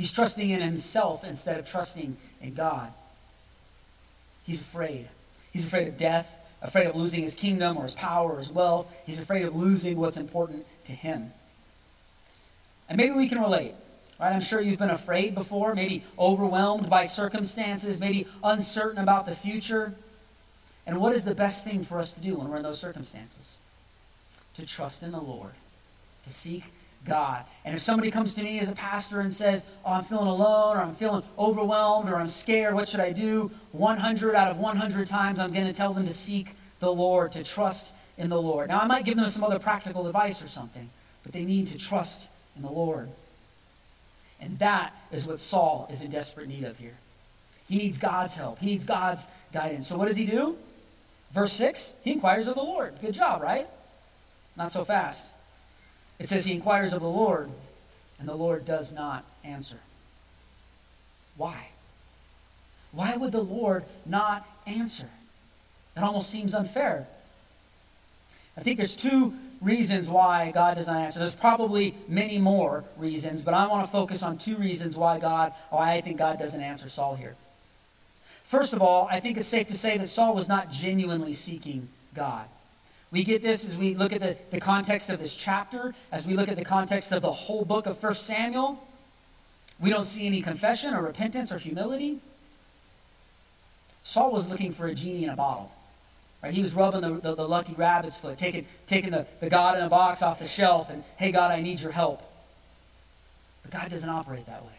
He's 0.00 0.14
trusting 0.14 0.48
in 0.48 0.62
himself 0.62 1.24
instead 1.24 1.58
of 1.58 1.68
trusting 1.68 2.16
in 2.40 2.54
God. 2.54 2.90
He's 4.46 4.62
afraid. 4.62 5.06
He's 5.52 5.66
afraid 5.66 5.88
of 5.88 5.98
death, 5.98 6.38
afraid 6.62 6.86
of 6.86 6.96
losing 6.96 7.22
his 7.22 7.34
kingdom 7.34 7.76
or 7.76 7.82
his 7.82 7.94
power 7.94 8.32
or 8.32 8.38
his 8.38 8.50
wealth. 8.50 8.90
He's 9.04 9.20
afraid 9.20 9.44
of 9.44 9.54
losing 9.54 9.98
what's 9.98 10.16
important 10.16 10.64
to 10.86 10.92
him. 10.92 11.32
And 12.88 12.96
maybe 12.96 13.12
we 13.12 13.28
can 13.28 13.42
relate. 13.42 13.74
Right? 14.18 14.32
I'm 14.32 14.40
sure 14.40 14.62
you've 14.62 14.78
been 14.78 14.88
afraid 14.88 15.34
before, 15.34 15.74
maybe 15.74 16.02
overwhelmed 16.18 16.88
by 16.88 17.04
circumstances, 17.04 18.00
maybe 18.00 18.26
uncertain 18.42 19.02
about 19.02 19.26
the 19.26 19.34
future. 19.34 19.92
And 20.86 20.98
what 20.98 21.12
is 21.12 21.26
the 21.26 21.34
best 21.34 21.66
thing 21.66 21.84
for 21.84 21.98
us 21.98 22.14
to 22.14 22.22
do 22.22 22.36
when 22.36 22.48
we're 22.48 22.56
in 22.56 22.62
those 22.62 22.80
circumstances? 22.80 23.54
To 24.54 24.64
trust 24.64 25.02
in 25.02 25.12
the 25.12 25.20
Lord, 25.20 25.52
to 26.24 26.30
seek 26.30 26.64
God. 27.04 27.44
And 27.64 27.74
if 27.74 27.80
somebody 27.80 28.10
comes 28.10 28.34
to 28.34 28.42
me 28.42 28.60
as 28.60 28.70
a 28.70 28.74
pastor 28.74 29.20
and 29.20 29.32
says, 29.32 29.66
Oh, 29.84 29.92
I'm 29.92 30.04
feeling 30.04 30.26
alone, 30.26 30.76
or 30.76 30.80
I'm 30.80 30.94
feeling 30.94 31.22
overwhelmed, 31.38 32.08
or 32.08 32.16
I'm 32.16 32.28
scared, 32.28 32.74
what 32.74 32.88
should 32.88 33.00
I 33.00 33.12
do? 33.12 33.50
100 33.72 34.34
out 34.34 34.50
of 34.50 34.58
100 34.58 35.06
times, 35.06 35.38
I'm 35.38 35.52
going 35.52 35.66
to 35.66 35.72
tell 35.72 35.94
them 35.94 36.06
to 36.06 36.12
seek 36.12 36.54
the 36.78 36.92
Lord, 36.92 37.32
to 37.32 37.44
trust 37.44 37.94
in 38.18 38.28
the 38.28 38.40
Lord. 38.40 38.68
Now, 38.68 38.80
I 38.80 38.86
might 38.86 39.04
give 39.04 39.16
them 39.16 39.28
some 39.28 39.44
other 39.44 39.58
practical 39.58 40.06
advice 40.06 40.42
or 40.42 40.48
something, 40.48 40.90
but 41.22 41.32
they 41.32 41.44
need 41.44 41.68
to 41.68 41.78
trust 41.78 42.30
in 42.56 42.62
the 42.62 42.70
Lord. 42.70 43.08
And 44.40 44.58
that 44.58 44.94
is 45.10 45.26
what 45.26 45.40
Saul 45.40 45.86
is 45.90 46.02
in 46.02 46.10
desperate 46.10 46.48
need 46.48 46.64
of 46.64 46.78
here. 46.78 46.96
He 47.68 47.78
needs 47.78 47.98
God's 47.98 48.36
help, 48.36 48.58
he 48.58 48.66
needs 48.66 48.86
God's 48.86 49.26
guidance. 49.52 49.86
So, 49.86 49.96
what 49.96 50.06
does 50.06 50.16
he 50.16 50.26
do? 50.26 50.56
Verse 51.32 51.52
6 51.52 51.96
He 52.02 52.12
inquires 52.12 52.48
of 52.48 52.56
the 52.56 52.62
Lord. 52.62 52.94
Good 53.00 53.14
job, 53.14 53.42
right? 53.42 53.68
Not 54.56 54.72
so 54.72 54.84
fast. 54.84 55.32
It 56.20 56.28
says 56.28 56.44
he 56.44 56.54
inquires 56.54 56.92
of 56.92 57.00
the 57.00 57.08
Lord, 57.08 57.50
and 58.18 58.28
the 58.28 58.34
Lord 58.34 58.66
does 58.66 58.92
not 58.92 59.24
answer. 59.42 59.78
Why? 61.36 61.68
Why 62.92 63.16
would 63.16 63.32
the 63.32 63.42
Lord 63.42 63.84
not 64.04 64.46
answer? 64.66 65.08
It 65.96 66.02
almost 66.02 66.28
seems 66.28 66.54
unfair. 66.54 67.08
I 68.56 68.60
think 68.60 68.76
there's 68.76 68.96
two 68.96 69.32
reasons 69.62 70.10
why 70.10 70.50
God 70.50 70.74
does 70.74 70.88
not 70.88 70.98
answer. 70.98 71.18
There's 71.18 71.34
probably 71.34 71.94
many 72.06 72.38
more 72.38 72.84
reasons, 72.98 73.42
but 73.42 73.54
I 73.54 73.66
want 73.66 73.86
to 73.86 73.90
focus 73.90 74.22
on 74.22 74.36
two 74.36 74.56
reasons 74.56 74.96
why 74.96 75.18
God, 75.18 75.54
why 75.70 75.92
I 75.92 76.02
think 76.02 76.18
God 76.18 76.38
doesn't 76.38 76.60
answer 76.60 76.90
Saul 76.90 77.14
here. 77.14 77.36
First 78.44 78.74
of 78.74 78.82
all, 78.82 79.08
I 79.10 79.20
think 79.20 79.38
it's 79.38 79.48
safe 79.48 79.68
to 79.68 79.74
say 79.74 79.96
that 79.96 80.08
Saul 80.08 80.34
was 80.34 80.48
not 80.48 80.70
genuinely 80.70 81.32
seeking 81.32 81.88
God. 82.14 82.46
We 83.12 83.24
get 83.24 83.42
this 83.42 83.66
as 83.66 83.76
we 83.76 83.94
look 83.94 84.12
at 84.12 84.20
the, 84.20 84.36
the 84.50 84.60
context 84.60 85.10
of 85.10 85.18
this 85.18 85.34
chapter, 85.34 85.94
as 86.12 86.26
we 86.26 86.34
look 86.34 86.48
at 86.48 86.56
the 86.56 86.64
context 86.64 87.10
of 87.12 87.22
the 87.22 87.32
whole 87.32 87.64
book 87.64 87.86
of 87.86 88.00
1 88.00 88.14
Samuel. 88.14 88.86
We 89.80 89.90
don't 89.90 90.04
see 90.04 90.26
any 90.26 90.42
confession 90.42 90.94
or 90.94 91.02
repentance 91.02 91.52
or 91.52 91.58
humility. 91.58 92.20
Saul 94.02 94.32
was 94.32 94.48
looking 94.48 94.72
for 94.72 94.86
a 94.86 94.94
genie 94.94 95.24
in 95.24 95.30
a 95.30 95.36
bottle. 95.36 95.72
Right? 96.42 96.54
He 96.54 96.60
was 96.60 96.74
rubbing 96.74 97.00
the, 97.00 97.20
the, 97.20 97.34
the, 97.34 97.48
lucky 97.48 97.74
rabbit's 97.74 98.18
foot, 98.18 98.38
taking, 98.38 98.64
taking 98.86 99.10
the, 99.10 99.26
the 99.40 99.50
God 99.50 99.76
in 99.76 99.84
a 99.84 99.88
box 99.88 100.22
off 100.22 100.38
the 100.38 100.46
shelf, 100.46 100.88
and, 100.88 101.02
hey, 101.16 101.32
God, 101.32 101.50
I 101.50 101.60
need 101.60 101.80
your 101.80 101.92
help. 101.92 102.22
But 103.62 103.72
God 103.72 103.90
doesn't 103.90 104.08
operate 104.08 104.46
that 104.46 104.64
way. 104.64 104.70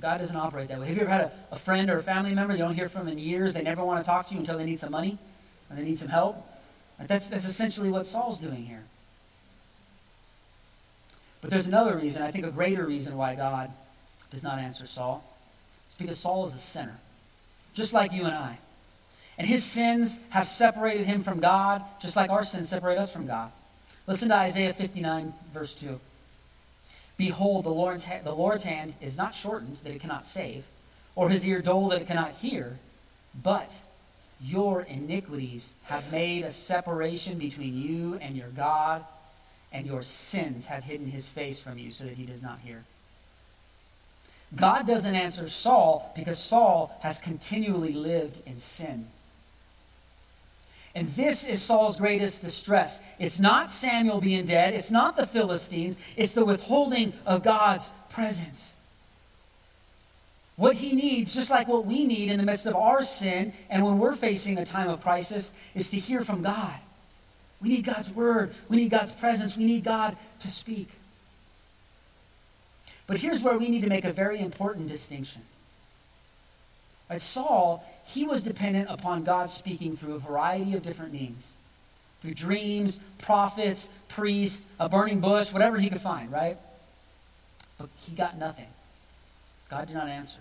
God 0.00 0.18
doesn't 0.18 0.36
operate 0.36 0.68
that 0.68 0.80
way. 0.80 0.88
Have 0.88 0.96
you 0.96 1.02
ever 1.02 1.10
had 1.10 1.20
a, 1.22 1.32
a 1.52 1.56
friend 1.56 1.90
or 1.90 1.96
a 1.96 2.02
family 2.02 2.34
member 2.34 2.52
you 2.54 2.60
don't 2.60 2.74
hear 2.74 2.88
from 2.88 3.08
in 3.08 3.18
years? 3.18 3.52
They 3.52 3.62
never 3.62 3.84
want 3.84 4.02
to 4.02 4.08
talk 4.08 4.26
to 4.26 4.34
you 4.34 4.40
until 4.40 4.58
they 4.58 4.66
need 4.66 4.78
some 4.78 4.92
money 4.92 5.18
and 5.68 5.78
they 5.78 5.84
need 5.84 5.98
some 5.98 6.10
help? 6.10 6.36
That's, 7.06 7.30
that's 7.30 7.46
essentially 7.46 7.90
what 7.90 8.06
Saul's 8.06 8.40
doing 8.40 8.64
here. 8.64 8.84
But 11.40 11.50
there's 11.50 11.68
another 11.68 11.96
reason, 11.96 12.22
I 12.22 12.30
think 12.30 12.44
a 12.44 12.50
greater 12.50 12.84
reason 12.84 13.16
why 13.16 13.34
God 13.34 13.70
does 14.30 14.42
not 14.42 14.58
answer 14.58 14.86
Saul. 14.86 15.24
It's 15.86 15.96
because 15.96 16.18
Saul 16.18 16.44
is 16.44 16.54
a 16.54 16.58
sinner, 16.58 16.98
just 17.74 17.94
like 17.94 18.12
you 18.12 18.24
and 18.24 18.34
I. 18.34 18.58
And 19.38 19.46
his 19.46 19.62
sins 19.62 20.18
have 20.30 20.48
separated 20.48 21.06
him 21.06 21.22
from 21.22 21.38
God, 21.38 21.84
just 22.00 22.16
like 22.16 22.30
our 22.30 22.42
sins 22.42 22.68
separate 22.68 22.98
us 22.98 23.12
from 23.12 23.26
God. 23.26 23.52
Listen 24.08 24.30
to 24.30 24.34
Isaiah 24.34 24.72
59, 24.72 25.32
verse 25.52 25.76
2. 25.76 26.00
Behold, 27.16 27.64
the 27.64 27.70
Lord's, 27.70 28.06
ha- 28.06 28.20
the 28.24 28.34
Lord's 28.34 28.64
hand 28.64 28.94
is 29.00 29.16
not 29.16 29.34
shortened 29.34 29.76
that 29.78 29.94
it 29.94 30.00
cannot 30.00 30.26
save, 30.26 30.64
or 31.14 31.28
his 31.28 31.46
ear 31.46 31.60
dull 31.60 31.88
that 31.90 32.02
it 32.02 32.08
cannot 32.08 32.32
hear, 32.32 32.78
but 33.40 33.78
your 34.40 34.82
iniquities 34.82 35.74
have 35.84 36.10
made 36.12 36.44
a 36.44 36.50
separation 36.50 37.38
between 37.38 37.76
you 37.76 38.18
and 38.20 38.36
your 38.36 38.48
God, 38.48 39.04
and 39.72 39.86
your 39.86 40.02
sins 40.02 40.68
have 40.68 40.84
hidden 40.84 41.06
his 41.06 41.28
face 41.28 41.60
from 41.60 41.78
you 41.78 41.90
so 41.90 42.04
that 42.04 42.14
he 42.14 42.24
does 42.24 42.42
not 42.42 42.60
hear. 42.60 42.84
God 44.56 44.86
doesn't 44.86 45.14
answer 45.14 45.48
Saul 45.48 46.12
because 46.16 46.38
Saul 46.38 46.96
has 47.02 47.20
continually 47.20 47.92
lived 47.92 48.42
in 48.46 48.56
sin. 48.56 49.06
And 50.94 51.06
this 51.08 51.46
is 51.46 51.62
Saul's 51.62 52.00
greatest 52.00 52.42
distress. 52.42 53.02
It's 53.18 53.38
not 53.38 53.70
Samuel 53.70 54.20
being 54.20 54.46
dead, 54.46 54.72
it's 54.72 54.90
not 54.90 55.16
the 55.16 55.26
Philistines, 55.26 56.00
it's 56.16 56.34
the 56.34 56.44
withholding 56.44 57.12
of 57.26 57.42
God's 57.42 57.92
presence. 58.08 58.77
What 60.58 60.74
he 60.74 60.96
needs, 60.96 61.36
just 61.36 61.52
like 61.52 61.68
what 61.68 61.86
we 61.86 62.04
need 62.04 62.32
in 62.32 62.36
the 62.36 62.42
midst 62.42 62.66
of 62.66 62.74
our 62.74 63.02
sin 63.02 63.52
and 63.70 63.86
when 63.86 64.00
we're 64.00 64.16
facing 64.16 64.58
a 64.58 64.66
time 64.66 64.90
of 64.90 65.00
crisis, 65.00 65.54
is 65.72 65.88
to 65.90 66.00
hear 66.00 66.24
from 66.24 66.42
God. 66.42 66.74
We 67.62 67.68
need 67.68 67.84
God's 67.84 68.12
word. 68.12 68.52
We 68.68 68.76
need 68.76 68.90
God's 68.90 69.14
presence. 69.14 69.56
We 69.56 69.66
need 69.66 69.84
God 69.84 70.16
to 70.40 70.50
speak. 70.50 70.88
But 73.06 73.18
here's 73.18 73.44
where 73.44 73.56
we 73.56 73.68
need 73.68 73.82
to 73.82 73.88
make 73.88 74.04
a 74.04 74.12
very 74.12 74.40
important 74.40 74.88
distinction. 74.88 75.42
At 77.08 77.20
Saul, 77.20 77.84
he 78.04 78.24
was 78.24 78.42
dependent 78.42 78.90
upon 78.90 79.22
God 79.22 79.50
speaking 79.50 79.96
through 79.96 80.14
a 80.14 80.18
variety 80.18 80.74
of 80.74 80.82
different 80.82 81.12
means 81.12 81.54
through 82.20 82.34
dreams, 82.34 82.98
prophets, 83.18 83.90
priests, 84.08 84.68
a 84.80 84.88
burning 84.88 85.20
bush, 85.20 85.52
whatever 85.52 85.78
he 85.78 85.88
could 85.88 86.00
find, 86.00 86.32
right? 86.32 86.56
But 87.78 87.90
he 87.98 88.16
got 88.16 88.36
nothing. 88.36 88.66
God 89.70 89.86
did 89.86 89.94
not 89.94 90.08
answer. 90.08 90.40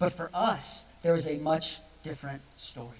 But 0.00 0.12
for 0.12 0.30
us, 0.34 0.86
there 1.02 1.14
is 1.14 1.28
a 1.28 1.36
much 1.38 1.78
different 2.02 2.40
story. 2.56 2.96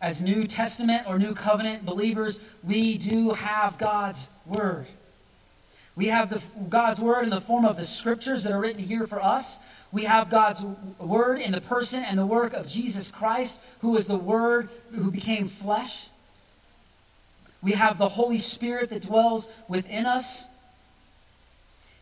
As 0.00 0.22
New 0.22 0.46
Testament 0.46 1.08
or 1.08 1.18
New 1.18 1.34
Covenant 1.34 1.84
believers, 1.86 2.38
we 2.62 2.98
do 2.98 3.30
have 3.30 3.78
God's 3.78 4.28
Word. 4.46 4.86
We 5.96 6.08
have 6.08 6.28
the, 6.28 6.42
God's 6.68 7.00
Word 7.00 7.24
in 7.24 7.30
the 7.30 7.40
form 7.40 7.64
of 7.64 7.76
the 7.76 7.84
scriptures 7.84 8.44
that 8.44 8.52
are 8.52 8.60
written 8.60 8.82
here 8.82 9.06
for 9.06 9.22
us. 9.22 9.60
We 9.92 10.04
have 10.04 10.28
God's 10.28 10.62
Word 10.98 11.40
in 11.40 11.52
the 11.52 11.60
person 11.60 12.04
and 12.04 12.18
the 12.18 12.26
work 12.26 12.52
of 12.52 12.68
Jesus 12.68 13.10
Christ, 13.10 13.64
who 13.80 13.92
was 13.92 14.06
the 14.06 14.18
Word 14.18 14.68
who 14.92 15.10
became 15.10 15.48
flesh. 15.48 16.10
We 17.62 17.72
have 17.72 17.96
the 17.96 18.10
Holy 18.10 18.38
Spirit 18.38 18.90
that 18.90 19.02
dwells 19.02 19.48
within 19.68 20.04
us. 20.04 20.50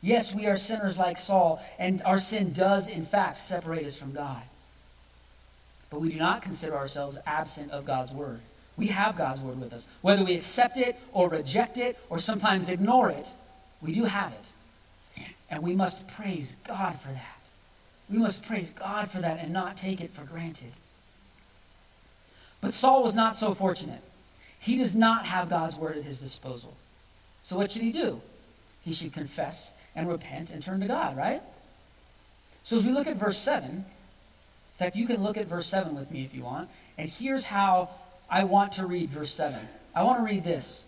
Yes, 0.03 0.35
we 0.35 0.47
are 0.47 0.57
sinners 0.57 0.99
like 0.99 1.17
Saul, 1.17 1.63
and 1.79 2.03
our 2.05 2.19
sin 2.19 2.53
does, 2.53 2.91
in 2.91 3.07
fact, 3.07 3.39
separate 3.39 3.87
us 3.87 3.97
from 3.97 4.13
God. 4.13 4.43
But 5.91 6.01
we 6.01 6.11
do 6.11 6.19
not 6.19 6.43
consider 6.43 6.77
ourselves 6.77 7.21
absent 7.25 7.71
of 7.71 7.85
God's 7.85 8.13
word. 8.13 8.41
We 8.77 8.89
have 8.89 9.17
God's 9.17 9.43
word 9.43 9.61
with 9.61 9.73
us. 9.73 9.89
Whether 10.01 10.25
we 10.25 10.35
accept 10.35 10.77
it 10.77 10.99
or 11.13 11.29
reject 11.29 11.77
it 11.77 11.99
or 12.11 12.19
sometimes 12.19 12.69
ignore 12.69 13.11
it, 13.11 13.29
we 13.81 13.93
do 13.93 14.05
have 14.05 14.33
it. 14.33 15.25
And 15.51 15.63
we 15.63 15.77
must 15.77 16.09
praise 16.09 16.57
God 16.67 16.99
for 16.99 17.09
that. 17.09 17.39
We 18.11 18.19
must 18.19 18.45
praise 18.45 18.73
God 18.73 19.09
for 19.11 19.19
that 19.19 19.39
and 19.41 19.53
not 19.53 19.77
take 19.77 20.01
it 20.01 20.11
for 20.11 20.25
granted. 20.25 20.73
But 22.61 22.75
Saul 22.75 23.03
was 23.03 23.15
not 23.15 23.37
so 23.37 23.55
fortunate. 23.55 24.01
He 24.59 24.77
does 24.79 24.97
not 24.97 25.27
have 25.27 25.49
God's 25.49 25.79
word 25.79 25.99
at 25.99 26.05
his 26.05 26.21
disposal. 26.21 26.75
So 27.43 27.57
what 27.59 27.71
should 27.71 27.83
he 27.83 27.93
do? 27.93 28.21
He 28.83 28.95
should 28.95 29.13
confess 29.13 29.75
and 29.95 30.09
repent 30.09 30.53
and 30.53 30.63
turn 30.63 30.81
to 30.81 30.87
God, 30.87 31.17
right? 31.17 31.43
So 32.65 32.77
as 32.77 32.87
we 32.87 32.93
look 32.93 33.07
at 33.07 33.17
verse 33.17 33.39
7, 33.39 33.71
in 33.71 33.85
fact, 34.77 34.97
you 34.97 35.07
can 35.07 35.23
look 35.23 35.37
at 35.37 35.47
verse 35.47 35.67
7 35.67 35.95
with 35.95 36.11
me 36.11 36.25
if 36.25 36.35
you 36.35 36.43
want. 36.43 36.69
And 36.97 37.09
here's 37.09 37.47
how 37.47 37.91
I 38.31 38.45
want 38.45 38.73
to 38.73 38.87
read 38.87 39.11
verse 39.11 39.33
7. 39.33 39.61
I 39.95 40.03
want 40.03 40.21
to 40.21 40.25
read 40.25 40.45
this. 40.45 40.87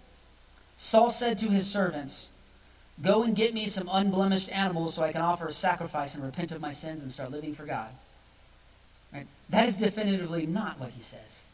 Saul 0.77 1.11
said 1.11 1.39
to 1.39 1.49
his 1.51 1.71
servants, 1.71 2.31
Go 3.03 3.25
and 3.25 3.35
get 3.35 3.53
me 3.53 3.67
some 3.67 3.89
unblemished 3.91 4.51
animals 4.53 4.95
so 4.95 5.03
I 5.03 5.13
can 5.13 5.21
offer 5.21 5.49
a 5.49 5.53
sacrifice 5.53 6.15
and 6.15 6.25
repent 6.25 6.53
of 6.53 6.61
my 6.61 6.71
sins 6.71 7.03
and 7.03 7.11
start 7.11 7.33
living 7.33 7.53
for 7.53 7.65
God. 7.65 7.89
Right? 9.13 9.27
That 9.51 9.69
is 9.69 9.77
definitively 9.77 10.47
not 10.47 10.79
what 10.79 10.91
he 10.91 11.03
says. 11.03 11.45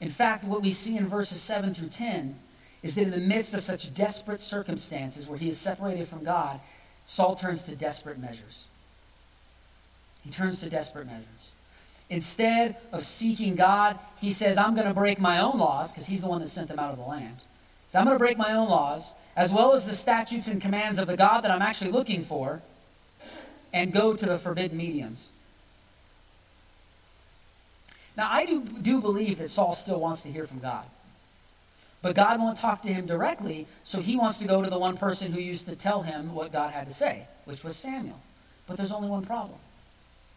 In 0.00 0.08
fact, 0.08 0.44
what 0.44 0.62
we 0.62 0.70
see 0.70 0.96
in 0.96 1.06
verses 1.06 1.40
7 1.42 1.74
through 1.74 1.88
10 1.88 2.38
is 2.82 2.94
that 2.94 3.02
in 3.02 3.10
the 3.10 3.18
midst 3.18 3.54
of 3.54 3.60
such 3.60 3.94
desperate 3.94 4.40
circumstances 4.40 5.28
where 5.28 5.38
he 5.38 5.48
is 5.48 5.58
separated 5.58 6.08
from 6.08 6.24
God, 6.24 6.60
Saul 7.06 7.34
turns 7.34 7.64
to 7.64 7.76
desperate 7.76 8.18
measures. 8.18 8.66
He 10.24 10.30
turns 10.30 10.60
to 10.62 10.70
desperate 10.70 11.06
measures. 11.06 11.54
Instead 12.08 12.76
of 12.92 13.02
seeking 13.02 13.54
God, 13.54 13.98
he 14.20 14.30
says, 14.30 14.56
I'm 14.56 14.74
going 14.74 14.88
to 14.88 14.94
break 14.94 15.20
my 15.20 15.38
own 15.40 15.58
laws, 15.58 15.92
because 15.92 16.06
he's 16.06 16.22
the 16.22 16.28
one 16.28 16.40
that 16.40 16.48
sent 16.48 16.68
them 16.68 16.78
out 16.78 16.90
of 16.90 16.98
the 16.98 17.04
land. 17.04 17.36
So 17.88 17.98
I'm 17.98 18.04
going 18.04 18.16
to 18.16 18.18
break 18.18 18.38
my 18.38 18.52
own 18.52 18.68
laws, 18.68 19.14
as 19.36 19.52
well 19.52 19.74
as 19.74 19.86
the 19.86 19.92
statutes 19.92 20.48
and 20.48 20.60
commands 20.60 20.98
of 20.98 21.06
the 21.06 21.16
God 21.16 21.42
that 21.42 21.50
I'm 21.50 21.62
actually 21.62 21.92
looking 21.92 22.22
for, 22.22 22.62
and 23.72 23.92
go 23.92 24.14
to 24.14 24.26
the 24.26 24.38
forbidden 24.38 24.76
mediums. 24.76 25.32
Now, 28.16 28.28
I 28.30 28.44
do, 28.44 28.64
do 28.64 29.00
believe 29.00 29.38
that 29.38 29.48
Saul 29.48 29.72
still 29.72 30.00
wants 30.00 30.22
to 30.22 30.32
hear 30.32 30.46
from 30.46 30.58
God. 30.58 30.84
But 32.02 32.14
God 32.14 32.40
won't 32.40 32.56
talk 32.56 32.82
to 32.82 32.92
him 32.92 33.06
directly, 33.06 33.66
so 33.84 34.00
he 34.00 34.16
wants 34.16 34.38
to 34.38 34.46
go 34.46 34.62
to 34.62 34.70
the 34.70 34.78
one 34.78 34.96
person 34.96 35.32
who 35.32 35.40
used 35.40 35.68
to 35.68 35.76
tell 35.76 36.02
him 36.02 36.34
what 36.34 36.52
God 36.52 36.70
had 36.70 36.86
to 36.86 36.92
say, 36.94 37.26
which 37.44 37.62
was 37.62 37.76
Samuel. 37.76 38.20
But 38.66 38.76
there's 38.76 38.92
only 38.92 39.08
one 39.08 39.24
problem 39.24 39.58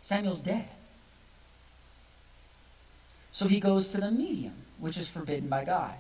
Samuel's 0.01 0.41
dead. 0.41 0.67
So 3.31 3.47
he 3.47 3.59
goes 3.59 3.91
to 3.91 4.01
the 4.01 4.11
medium, 4.11 4.53
which 4.77 4.97
is 4.97 5.09
forbidden 5.09 5.47
by 5.49 5.65
God. 5.65 5.95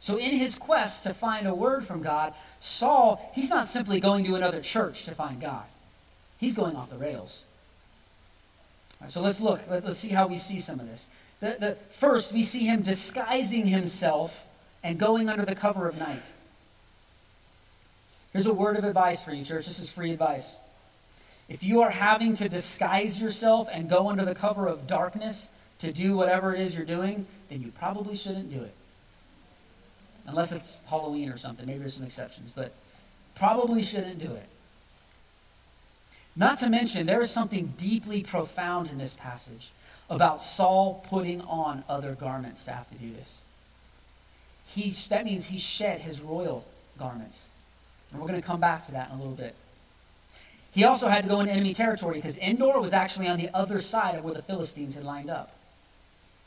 So, 0.00 0.16
in 0.16 0.34
his 0.34 0.56
quest 0.56 1.02
to 1.04 1.12
find 1.12 1.46
a 1.46 1.54
word 1.54 1.84
from 1.84 2.00
God, 2.00 2.32
Saul, 2.58 3.30
he's 3.34 3.50
not 3.50 3.66
simply 3.66 4.00
going 4.00 4.24
to 4.24 4.34
another 4.34 4.62
church 4.62 5.04
to 5.04 5.14
find 5.14 5.40
God, 5.40 5.66
he's 6.38 6.56
going 6.56 6.74
off 6.74 6.88
the 6.88 6.96
rails. 6.96 7.44
Right, 8.98 9.10
so, 9.10 9.20
let's 9.20 9.42
look. 9.42 9.60
Let, 9.68 9.84
us 9.84 9.98
see 9.98 10.12
how 10.12 10.26
we 10.26 10.38
see 10.38 10.58
some 10.58 10.80
of 10.80 10.86
this. 10.86 11.10
The, 11.40 11.56
the, 11.60 11.74
first, 11.90 12.32
we 12.32 12.42
see 12.42 12.64
him 12.64 12.80
disguising 12.80 13.66
himself 13.66 14.46
and 14.82 14.98
going 14.98 15.28
under 15.28 15.44
the 15.44 15.54
cover 15.54 15.88
of 15.88 15.98
night. 15.98 16.34
Here's 18.32 18.46
a 18.46 18.54
word 18.54 18.76
of 18.76 18.84
advice 18.84 19.24
for 19.24 19.32
you, 19.32 19.44
church. 19.44 19.66
This 19.66 19.80
is 19.80 19.90
free 19.90 20.12
advice. 20.12 20.60
If 21.48 21.64
you 21.64 21.82
are 21.82 21.90
having 21.90 22.34
to 22.34 22.48
disguise 22.48 23.20
yourself 23.20 23.68
and 23.72 23.90
go 23.90 24.08
under 24.08 24.24
the 24.24 24.36
cover 24.36 24.68
of 24.68 24.86
darkness 24.86 25.50
to 25.80 25.92
do 25.92 26.16
whatever 26.16 26.54
it 26.54 26.60
is 26.60 26.76
you're 26.76 26.86
doing, 26.86 27.26
then 27.48 27.60
you 27.60 27.72
probably 27.72 28.14
shouldn't 28.14 28.52
do 28.52 28.62
it. 28.62 28.74
Unless 30.26 30.52
it's 30.52 30.80
Halloween 30.88 31.28
or 31.28 31.36
something. 31.36 31.66
Maybe 31.66 31.80
there's 31.80 31.94
some 31.94 32.06
exceptions, 32.06 32.52
but 32.54 32.72
probably 33.34 33.82
shouldn't 33.82 34.20
do 34.20 34.32
it. 34.32 34.46
Not 36.36 36.58
to 36.58 36.70
mention, 36.70 37.06
there 37.06 37.20
is 37.20 37.30
something 37.32 37.74
deeply 37.76 38.22
profound 38.22 38.88
in 38.88 38.98
this 38.98 39.16
passage 39.16 39.72
about 40.08 40.40
Saul 40.40 41.04
putting 41.08 41.40
on 41.42 41.82
other 41.88 42.14
garments 42.14 42.64
to 42.64 42.70
have 42.70 42.88
to 42.90 42.94
do 42.94 43.12
this. 43.12 43.44
He, 44.74 44.90
that 45.08 45.24
means 45.24 45.46
he 45.46 45.58
shed 45.58 46.00
his 46.00 46.20
royal 46.20 46.64
garments. 46.98 47.48
And 48.12 48.20
we're 48.20 48.28
going 48.28 48.40
to 48.40 48.46
come 48.46 48.60
back 48.60 48.86
to 48.86 48.92
that 48.92 49.10
in 49.10 49.16
a 49.16 49.18
little 49.18 49.34
bit. 49.34 49.54
He 50.72 50.84
also 50.84 51.08
had 51.08 51.24
to 51.24 51.28
go 51.28 51.40
into 51.40 51.52
enemy 51.52 51.74
territory 51.74 52.16
because 52.16 52.38
Endor 52.38 52.78
was 52.78 52.92
actually 52.92 53.26
on 53.26 53.38
the 53.38 53.50
other 53.52 53.80
side 53.80 54.14
of 54.14 54.24
where 54.24 54.34
the 54.34 54.42
Philistines 54.42 54.94
had 54.94 55.04
lined 55.04 55.28
up. 55.30 55.56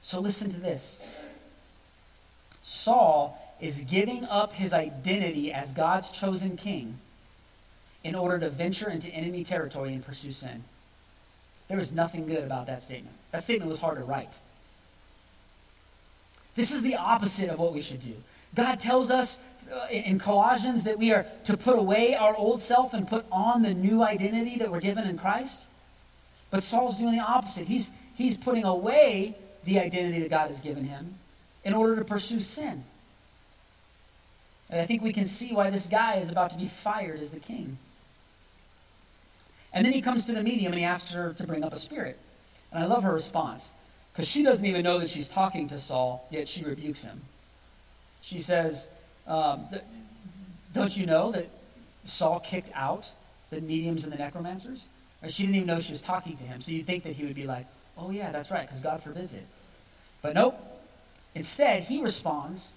So 0.02 0.20
listen 0.20 0.52
to 0.52 0.60
this 0.60 1.02
Saul 2.62 3.38
is 3.60 3.84
giving 3.84 4.26
up 4.26 4.54
his 4.54 4.74
identity 4.74 5.52
as 5.52 5.74
God's 5.74 6.12
chosen 6.12 6.56
king 6.56 6.98
in 8.04 8.16
order 8.16 8.40
to 8.40 8.50
venture 8.50 8.90
into 8.90 9.12
enemy 9.12 9.44
territory 9.44 9.94
and 9.94 10.06
pursue 10.06 10.32
sin. 10.32 10.64
There 11.68 11.78
was 11.78 11.92
nothing 11.92 12.28
good 12.28 12.44
about 12.44 12.68
that 12.68 12.84
statement. 12.84 13.16
That 13.32 13.44
statement 13.44 13.70
was 13.70 13.80
hard 13.80 13.98
to 13.98 14.04
write. 14.04 14.34
This 16.56 16.72
is 16.72 16.82
the 16.82 16.96
opposite 16.96 17.50
of 17.50 17.60
what 17.60 17.74
we 17.74 17.82
should 17.82 18.02
do. 18.02 18.16
God 18.56 18.80
tells 18.80 19.10
us 19.10 19.40
uh, 19.72 19.88
in 19.90 20.20
Colossians 20.20 20.84
that 20.84 21.00
we 21.00 21.12
are 21.12 21.26
to 21.46 21.58
put 21.58 21.78
away 21.78 22.16
our 22.16 22.36
old 22.36 22.62
self 22.62 22.94
and 22.94 23.08
put 23.08 23.26
on 23.32 23.64
the 23.64 23.74
new 23.74 24.04
identity 24.04 24.58
that 24.58 24.72
we're 24.72 24.80
given 24.80 25.08
in 25.08 25.18
Christ. 25.18 25.68
But 26.52 26.62
Saul's 26.62 27.00
doing 27.00 27.18
the 27.18 27.24
opposite. 27.24 27.66
He's, 27.66 27.92
he's 28.16 28.38
putting 28.38 28.64
away 28.64 29.36
the 29.64 29.80
identity 29.80 30.20
that 30.20 30.30
God 30.30 30.48
has 30.48 30.62
given 30.62 30.86
him 30.86 31.16
in 31.64 31.74
order 31.74 31.96
to 31.96 32.06
pursue 32.06 32.40
sin. 32.40 32.84
And 34.70 34.82
I 34.82 34.86
think 34.86 35.02
we 35.02 35.14
can 35.14 35.26
see 35.26 35.54
why 35.54 35.70
this 35.70 35.88
guy 35.88 36.16
is 36.16 36.32
about 36.32 36.52
to 36.52 36.58
be 36.58 36.68
fired 36.68 37.20
as 37.20 37.32
the 37.32 37.40
king. 37.40 37.78
And 39.74 39.86
then 39.86 39.94
he 39.94 40.02
comes 40.02 40.26
to 40.28 40.34
the 40.34 40.44
medium 40.44 40.72
and 40.72 40.80
he 40.80 40.86
asks 40.86 41.14
her 41.14 41.34
to 41.34 41.48
bring 41.48 41.64
up 41.64 41.74
a 41.74 41.78
spirit. 41.78 42.20
And 42.72 42.84
I 42.84 42.86
love 42.86 43.04
her 43.04 43.14
response. 43.14 43.74
Because 44.14 44.28
she 44.28 44.44
doesn't 44.44 44.66
even 44.66 44.84
know 44.84 45.00
that 45.00 45.10
she's 45.10 45.30
talking 45.30 45.68
to 45.70 45.80
Saul, 45.80 46.28
yet 46.30 46.48
she 46.48 46.64
rebukes 46.64 47.04
him. 47.04 47.22
She 48.22 48.40
says, 48.40 48.90
um, 49.28 49.66
Don't 50.74 50.96
you 50.96 51.08
know 51.08 51.32
that 51.32 51.50
Saul 52.04 52.40
kicked 52.40 52.72
out 52.76 53.12
the 53.50 53.60
mediums 53.60 54.04
and 54.04 54.14
the 54.14 54.18
necromancers? 54.18 54.88
Or 55.24 55.30
she 55.30 55.44
didn't 55.44 55.56
even 55.56 55.68
know 55.68 55.80
she 55.80 55.94
was 55.94 56.02
talking 56.02 56.38
to 56.38 56.44
him. 56.44 56.62
So 56.62 56.74
you'd 56.74 56.86
think 56.86 57.04
that 57.04 57.14
he 57.14 57.26
would 57.26 57.36
be 57.36 57.46
like, 57.46 57.66
Oh, 57.98 58.12
yeah, 58.12 58.32
that's 58.32 58.52
right, 58.52 58.62
because 58.62 58.82
God 58.82 59.02
forbids 59.02 59.34
it. 59.34 59.46
But 60.22 60.36
nope. 60.36 60.60
Instead, 61.36 61.84
he 61.84 62.02
responds 62.02 62.72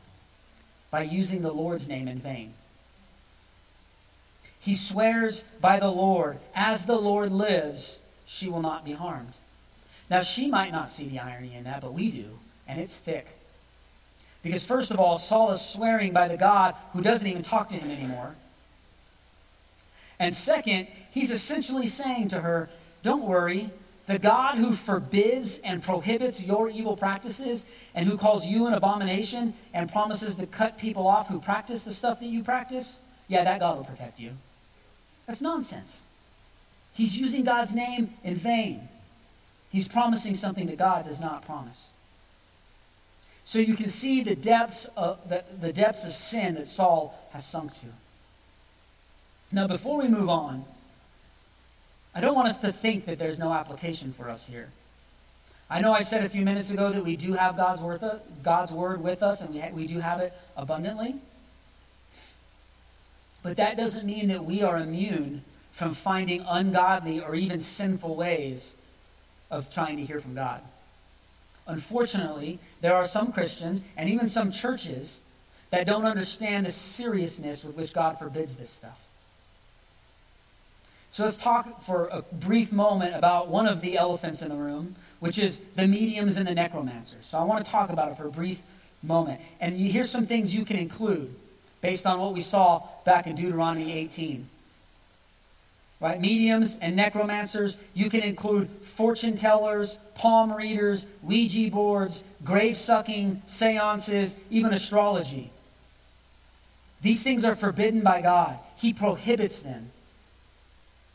by 0.90 1.02
using 1.02 1.42
the 1.42 1.52
Lord's 1.52 1.88
name 1.88 2.08
in 2.08 2.18
vain. 2.18 2.54
He 4.58 4.74
swears 4.74 5.44
by 5.60 5.78
the 5.78 5.90
Lord, 5.90 6.38
as 6.54 6.86
the 6.86 6.96
Lord 6.96 7.30
lives, 7.30 8.00
she 8.24 8.48
will 8.48 8.62
not 8.62 8.84
be 8.84 8.92
harmed. 8.92 9.34
Now, 10.08 10.22
she 10.22 10.48
might 10.48 10.72
not 10.72 10.90
see 10.90 11.08
the 11.08 11.18
irony 11.18 11.54
in 11.54 11.64
that, 11.64 11.80
but 11.80 11.92
we 11.92 12.10
do, 12.10 12.38
and 12.68 12.80
it's 12.80 12.98
thick. 12.98 13.26
Because, 14.42 14.64
first 14.64 14.90
of 14.90 15.00
all, 15.00 15.18
Saul 15.18 15.50
is 15.50 15.60
swearing 15.60 16.12
by 16.12 16.28
the 16.28 16.36
God 16.36 16.74
who 16.92 17.02
doesn't 17.02 17.26
even 17.26 17.42
talk 17.42 17.68
to 17.70 17.76
him 17.76 17.90
anymore. 17.90 18.36
And 20.18 20.32
second, 20.32 20.86
he's 21.10 21.30
essentially 21.30 21.86
saying 21.86 22.28
to 22.28 22.40
her, 22.40 22.70
Don't 23.02 23.24
worry, 23.24 23.70
the 24.06 24.20
God 24.20 24.56
who 24.56 24.72
forbids 24.72 25.58
and 25.58 25.82
prohibits 25.82 26.44
your 26.44 26.70
evil 26.70 26.96
practices 26.96 27.66
and 27.94 28.08
who 28.08 28.16
calls 28.16 28.46
you 28.46 28.68
an 28.68 28.74
abomination 28.74 29.52
and 29.74 29.90
promises 29.90 30.36
to 30.36 30.46
cut 30.46 30.78
people 30.78 31.08
off 31.08 31.28
who 31.28 31.40
practice 31.40 31.84
the 31.84 31.90
stuff 31.90 32.20
that 32.20 32.26
you 32.26 32.44
practice, 32.44 33.00
yeah, 33.26 33.42
that 33.42 33.58
God 33.58 33.76
will 33.78 33.84
protect 33.84 34.20
you. 34.20 34.30
That's 35.26 35.42
nonsense. 35.42 36.04
He's 36.94 37.20
using 37.20 37.42
God's 37.42 37.74
name 37.74 38.14
in 38.22 38.36
vain. 38.36 38.88
He's 39.70 39.88
promising 39.88 40.34
something 40.34 40.66
that 40.66 40.78
God 40.78 41.04
does 41.04 41.20
not 41.20 41.44
promise. 41.44 41.90
So 43.44 43.60
you 43.60 43.74
can 43.74 43.88
see 43.88 44.22
the 44.22 44.34
depths 44.34 44.86
of, 44.96 45.28
the, 45.28 45.44
the 45.60 45.72
depths 45.72 46.06
of 46.06 46.12
sin 46.12 46.54
that 46.56 46.66
Saul 46.66 47.18
has 47.32 47.44
sunk 47.44 47.74
to. 47.74 47.86
Now, 49.52 49.68
before 49.68 49.98
we 49.98 50.08
move 50.08 50.28
on, 50.28 50.64
I 52.14 52.20
don't 52.20 52.34
want 52.34 52.48
us 52.48 52.60
to 52.62 52.72
think 52.72 53.04
that 53.04 53.18
there's 53.18 53.38
no 53.38 53.52
application 53.52 54.12
for 54.12 54.28
us 54.28 54.46
here. 54.46 54.70
I 55.68 55.80
know 55.80 55.92
I 55.92 56.00
said 56.00 56.24
a 56.24 56.28
few 56.28 56.44
minutes 56.44 56.72
ago 56.72 56.90
that 56.90 57.04
we 57.04 57.16
do 57.16 57.34
have 57.34 57.56
God's 57.56 57.82
word, 57.82 58.02
uh, 58.02 58.18
God's 58.42 58.72
word 58.72 59.02
with 59.02 59.22
us 59.22 59.42
and 59.42 59.52
we, 59.52 59.60
ha- 59.60 59.70
we 59.72 59.86
do 59.86 59.98
have 59.98 60.20
it 60.20 60.32
abundantly. 60.56 61.16
But 63.42 63.56
that 63.58 63.76
doesn't 63.76 64.06
mean 64.06 64.28
that 64.28 64.44
we 64.44 64.62
are 64.62 64.78
immune 64.78 65.42
from 65.72 65.92
finding 65.92 66.44
ungodly 66.48 67.20
or 67.20 67.34
even 67.34 67.60
sinful 67.60 68.16
ways 68.16 68.76
of 69.50 69.70
trying 69.70 69.96
to 69.96 70.04
hear 70.04 70.20
from 70.20 70.34
God. 70.34 70.60
Unfortunately, 71.66 72.58
there 72.80 72.94
are 72.94 73.06
some 73.06 73.32
Christians 73.32 73.84
and 73.96 74.08
even 74.08 74.26
some 74.26 74.50
churches 74.50 75.22
that 75.70 75.86
don't 75.86 76.04
understand 76.04 76.66
the 76.66 76.70
seriousness 76.70 77.64
with 77.64 77.76
which 77.76 77.92
God 77.92 78.18
forbids 78.18 78.56
this 78.56 78.70
stuff. 78.70 79.02
So 81.10 81.24
let's 81.24 81.38
talk 81.38 81.82
for 81.82 82.08
a 82.12 82.22
brief 82.22 82.72
moment 82.72 83.14
about 83.14 83.48
one 83.48 83.66
of 83.66 83.80
the 83.80 83.96
elephants 83.96 84.42
in 84.42 84.50
the 84.50 84.56
room, 84.56 84.96
which 85.18 85.38
is 85.38 85.60
the 85.74 85.88
mediums 85.88 86.36
and 86.36 86.46
the 86.46 86.54
necromancers. 86.54 87.26
So 87.26 87.38
I 87.38 87.44
want 87.44 87.64
to 87.64 87.70
talk 87.70 87.90
about 87.90 88.12
it 88.12 88.16
for 88.16 88.26
a 88.26 88.30
brief 88.30 88.62
moment. 89.02 89.40
And 89.60 89.76
here's 89.76 90.10
some 90.10 90.26
things 90.26 90.54
you 90.54 90.64
can 90.64 90.76
include 90.76 91.34
based 91.80 92.06
on 92.06 92.20
what 92.20 92.34
we 92.34 92.40
saw 92.40 92.86
back 93.04 93.26
in 93.26 93.34
Deuteronomy 93.34 93.92
18 93.92 94.48
right? 96.00 96.20
Mediums 96.20 96.78
and 96.78 96.94
necromancers. 96.94 97.78
You 97.94 98.10
can 98.10 98.22
include 98.22 98.68
fortune 98.68 99.36
tellers, 99.36 99.98
palm 100.14 100.52
readers, 100.52 101.06
Ouija 101.22 101.70
boards, 101.70 102.24
grave 102.44 102.76
sucking, 102.76 103.42
seances, 103.46 104.36
even 104.50 104.72
astrology. 104.72 105.50
These 107.02 107.22
things 107.22 107.44
are 107.44 107.54
forbidden 107.54 108.02
by 108.02 108.20
God. 108.22 108.58
He 108.76 108.92
prohibits 108.92 109.60
them. 109.60 109.90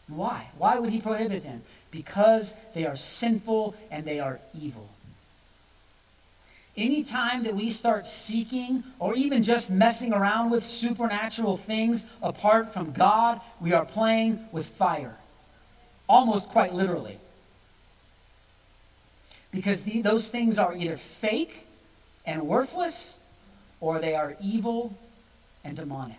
Why? 0.08 0.48
Why 0.58 0.80
would 0.80 0.89
he 0.89 1.02
prohibit 1.02 1.44
them? 1.44 1.62
Because 1.89 2.56
they 2.74 2.86
are 2.86 2.96
sinful 2.96 3.76
and 3.89 4.06
they 4.06 4.20
are 4.20 4.39
evil. 4.60 4.88
Anytime 6.78 7.44
that 7.44 7.54
we 7.54 7.70
start 7.70 8.06
seeking 8.06 8.84
or 8.98 9.14
even 9.14 9.44
just 9.44 9.70
messing 9.70 10.14
around 10.14 10.52
with 10.52 10.64
supernatural 10.64 11.58
things 11.58 12.06
apart 12.22 12.74
from 12.74 12.92
God, 12.92 13.42
we 13.60 13.74
are 13.74 13.86
playing 13.86 14.48
with 14.52 14.66
fire. 14.66 15.18
Almost 16.08 16.50
quite 16.50 16.74
literally. 16.74 17.18
Because 19.52 19.84
the, 19.84 20.02
those 20.02 20.32
things 20.32 20.58
are 20.58 20.74
either 20.74 20.96
fake 20.96 21.68
and 22.26 22.44
worthless, 22.44 23.20
or 23.82 24.00
they 24.00 24.16
are 24.16 24.38
evil 24.42 24.96
and 25.66 25.76
demonic. 25.76 26.18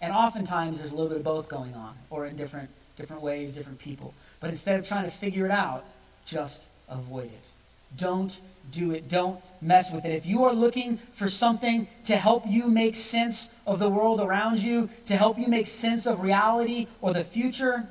And 0.00 0.12
oftentimes 0.12 0.78
there's 0.78 0.92
a 0.92 0.94
little 0.94 1.10
bit 1.10 1.18
of 1.18 1.24
both 1.24 1.48
going 1.48 1.74
on, 1.74 1.94
or 2.10 2.26
in 2.26 2.36
different, 2.36 2.70
different 2.96 3.22
ways, 3.22 3.54
different 3.54 3.78
people. 3.78 4.14
But 4.40 4.50
instead 4.50 4.80
of 4.80 4.88
trying 4.88 5.04
to 5.04 5.10
figure 5.10 5.44
it 5.44 5.52
out, 5.52 5.84
just 6.26 6.68
avoid 6.88 7.26
it. 7.26 7.52
Don't 7.96 8.40
do 8.70 8.92
it. 8.92 9.08
Don't 9.08 9.40
mess 9.60 9.92
with 9.92 10.04
it. 10.04 10.12
If 10.12 10.26
you 10.26 10.44
are 10.44 10.52
looking 10.52 10.98
for 11.12 11.28
something 11.28 11.86
to 12.04 12.16
help 12.16 12.44
you 12.46 12.68
make 12.68 12.94
sense 12.94 13.50
of 13.66 13.78
the 13.78 13.88
world 13.88 14.20
around 14.20 14.60
you, 14.60 14.90
to 15.06 15.16
help 15.16 15.38
you 15.38 15.48
make 15.48 15.66
sense 15.66 16.06
of 16.06 16.20
reality 16.20 16.86
or 17.00 17.12
the 17.12 17.24
future, 17.24 17.88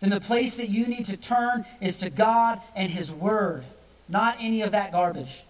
then 0.00 0.10
the 0.10 0.20
place 0.20 0.56
that 0.56 0.68
you 0.68 0.86
need 0.86 1.04
to 1.06 1.16
turn 1.16 1.64
is 1.80 1.98
to 1.98 2.10
God 2.10 2.60
and 2.74 2.90
His 2.90 3.12
Word, 3.12 3.64
not 4.08 4.36
any 4.40 4.62
of 4.62 4.72
that 4.72 4.92
garbage. 4.92 5.44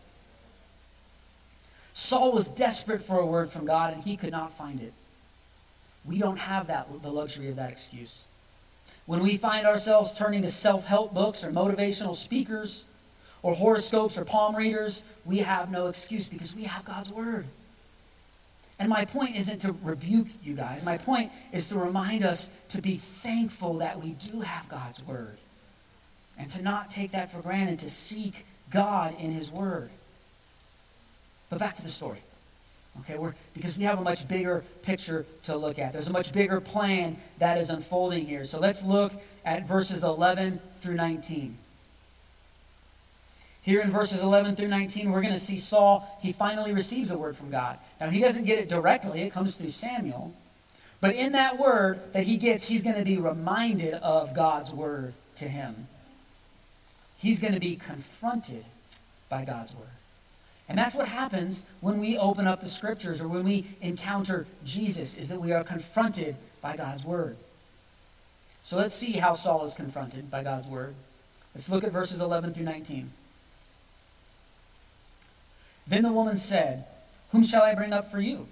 Saul 1.98 2.32
was 2.32 2.52
desperate 2.52 3.00
for 3.00 3.18
a 3.18 3.24
word 3.24 3.48
from 3.48 3.64
God 3.64 3.94
and 3.94 4.02
he 4.02 4.18
could 4.18 4.30
not 4.30 4.52
find 4.52 4.82
it. 4.82 4.92
We 6.04 6.18
don't 6.18 6.36
have 6.36 6.66
that, 6.66 6.88
the 7.02 7.10
luxury 7.10 7.48
of 7.48 7.56
that 7.56 7.70
excuse. 7.70 8.26
When 9.06 9.22
we 9.22 9.38
find 9.38 9.66
ourselves 9.66 10.12
turning 10.12 10.42
to 10.42 10.48
self 10.48 10.84
help 10.84 11.14
books 11.14 11.42
or 11.42 11.50
motivational 11.50 12.14
speakers, 12.14 12.84
or 13.42 13.54
horoscopes 13.54 14.18
or 14.18 14.24
palm 14.24 14.56
readers, 14.56 15.04
we 15.24 15.38
have 15.38 15.70
no 15.70 15.86
excuse 15.86 16.28
because 16.28 16.54
we 16.54 16.64
have 16.64 16.84
God's 16.84 17.12
Word. 17.12 17.46
And 18.78 18.88
my 18.90 19.04
point 19.04 19.36
isn't 19.36 19.60
to 19.60 19.74
rebuke 19.82 20.28
you 20.42 20.54
guys. 20.54 20.84
My 20.84 20.98
point 20.98 21.32
is 21.52 21.68
to 21.70 21.78
remind 21.78 22.24
us 22.24 22.50
to 22.70 22.82
be 22.82 22.96
thankful 22.96 23.74
that 23.74 24.02
we 24.02 24.10
do 24.12 24.40
have 24.40 24.68
God's 24.68 25.02
Word 25.04 25.38
and 26.38 26.50
to 26.50 26.62
not 26.62 26.90
take 26.90 27.12
that 27.12 27.32
for 27.32 27.40
granted, 27.40 27.78
to 27.80 27.90
seek 27.90 28.44
God 28.70 29.14
in 29.18 29.32
His 29.32 29.50
Word. 29.50 29.90
But 31.48 31.58
back 31.58 31.74
to 31.76 31.82
the 31.82 31.88
story. 31.88 32.18
Okay, 33.00 33.18
we're, 33.18 33.34
because 33.54 33.76
we 33.76 33.84
have 33.84 33.98
a 33.98 34.02
much 34.02 34.26
bigger 34.26 34.64
picture 34.82 35.26
to 35.44 35.56
look 35.56 35.78
at. 35.78 35.92
There's 35.92 36.08
a 36.08 36.12
much 36.12 36.32
bigger 36.32 36.60
plan 36.60 37.16
that 37.38 37.58
is 37.58 37.70
unfolding 37.70 38.26
here. 38.26 38.44
So 38.44 38.58
let's 38.58 38.84
look 38.84 39.12
at 39.44 39.66
verses 39.66 40.02
11 40.02 40.60
through 40.78 40.94
19. 40.94 41.56
Here 43.66 43.80
in 43.80 43.90
verses 43.90 44.22
11 44.22 44.54
through 44.54 44.68
19, 44.68 45.10
we're 45.10 45.20
going 45.20 45.34
to 45.34 45.40
see 45.40 45.56
Saul, 45.56 46.06
he 46.22 46.30
finally 46.30 46.72
receives 46.72 47.10
a 47.10 47.18
word 47.18 47.36
from 47.36 47.50
God. 47.50 47.80
Now, 48.00 48.08
he 48.08 48.20
doesn't 48.20 48.44
get 48.44 48.60
it 48.60 48.68
directly, 48.68 49.22
it 49.22 49.32
comes 49.32 49.56
through 49.56 49.70
Samuel. 49.70 50.32
But 51.00 51.16
in 51.16 51.32
that 51.32 51.58
word 51.58 51.98
that 52.12 52.22
he 52.22 52.36
gets, 52.36 52.68
he's 52.68 52.84
going 52.84 52.94
to 52.94 53.04
be 53.04 53.16
reminded 53.16 53.94
of 53.94 54.34
God's 54.34 54.72
word 54.72 55.14
to 55.36 55.48
him. 55.48 55.88
He's 57.18 57.40
going 57.40 57.54
to 57.54 57.60
be 57.60 57.74
confronted 57.74 58.64
by 59.28 59.44
God's 59.44 59.74
word. 59.74 59.88
And 60.68 60.78
that's 60.78 60.94
what 60.94 61.08
happens 61.08 61.66
when 61.80 61.98
we 61.98 62.16
open 62.16 62.46
up 62.46 62.60
the 62.60 62.68
scriptures 62.68 63.20
or 63.20 63.26
when 63.26 63.42
we 63.42 63.66
encounter 63.80 64.46
Jesus, 64.64 65.18
is 65.18 65.28
that 65.28 65.40
we 65.40 65.50
are 65.50 65.64
confronted 65.64 66.36
by 66.62 66.76
God's 66.76 67.04
word. 67.04 67.36
So 68.62 68.76
let's 68.76 68.94
see 68.94 69.14
how 69.14 69.32
Saul 69.32 69.64
is 69.64 69.74
confronted 69.74 70.30
by 70.30 70.44
God's 70.44 70.68
word. 70.68 70.94
Let's 71.52 71.68
look 71.68 71.82
at 71.82 71.90
verses 71.90 72.20
11 72.20 72.54
through 72.54 72.64
19. 72.64 73.10
Then 75.86 76.02
the 76.02 76.12
woman 76.12 76.36
said, 76.36 76.84
Whom 77.30 77.44
shall 77.44 77.62
I 77.62 77.74
bring 77.74 77.92
up 77.92 78.10
for 78.10 78.20
you? 78.20 78.48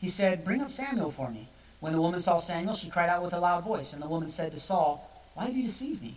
He 0.00 0.08
said, 0.08 0.44
Bring 0.44 0.60
up 0.60 0.70
Samuel 0.70 1.10
for 1.10 1.30
me. 1.30 1.48
When 1.80 1.92
the 1.92 2.00
woman 2.00 2.20
saw 2.20 2.38
Samuel, 2.38 2.74
she 2.74 2.90
cried 2.90 3.08
out 3.08 3.22
with 3.22 3.32
a 3.32 3.40
loud 3.40 3.64
voice. 3.64 3.92
And 3.92 4.02
the 4.02 4.08
woman 4.08 4.28
said 4.28 4.52
to 4.52 4.58
Saul, 4.58 5.08
Why 5.34 5.46
have 5.46 5.56
you 5.56 5.62
deceived 5.62 6.02
me? 6.02 6.16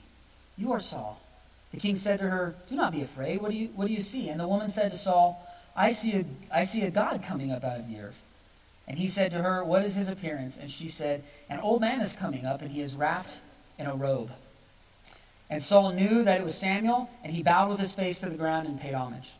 You 0.57 0.71
are 0.71 0.79
Saul. 0.79 1.21
The 1.71 1.79
king 1.79 1.95
said 1.95 2.19
to 2.19 2.29
her, 2.29 2.55
Do 2.67 2.75
not 2.75 2.91
be 2.91 3.01
afraid. 3.01 3.41
What 3.41 3.51
do 3.51 3.57
you, 3.57 3.67
what 3.69 3.87
do 3.87 3.93
you 3.93 4.01
see? 4.01 4.29
And 4.29 4.39
the 4.39 4.47
woman 4.47 4.69
said 4.69 4.91
to 4.91 4.97
Saul, 4.97 5.47
I 5.75 5.91
see, 5.91 6.13
a, 6.13 6.25
I 6.53 6.63
see 6.63 6.81
a 6.83 6.91
God 6.91 7.23
coming 7.23 7.51
up 7.51 7.63
out 7.63 7.79
of 7.79 7.87
the 7.87 7.99
earth. 7.99 8.27
And 8.87 8.97
he 8.97 9.07
said 9.07 9.31
to 9.31 9.41
her, 9.41 9.63
What 9.63 9.85
is 9.85 9.95
his 9.95 10.09
appearance? 10.09 10.59
And 10.59 10.69
she 10.69 10.87
said, 10.87 11.23
An 11.49 11.59
old 11.59 11.81
man 11.81 12.01
is 12.01 12.15
coming 12.15 12.45
up, 12.45 12.61
and 12.61 12.71
he 12.71 12.81
is 12.81 12.95
wrapped 12.95 13.41
in 13.79 13.85
a 13.85 13.95
robe. 13.95 14.31
And 15.49 15.61
Saul 15.61 15.91
knew 15.91 16.23
that 16.23 16.39
it 16.39 16.43
was 16.43 16.57
Samuel, 16.57 17.09
and 17.23 17.31
he 17.31 17.43
bowed 17.43 17.69
with 17.69 17.79
his 17.79 17.93
face 17.93 18.19
to 18.21 18.29
the 18.29 18.37
ground 18.37 18.67
and 18.67 18.79
paid 18.79 18.93
homage. 18.93 19.31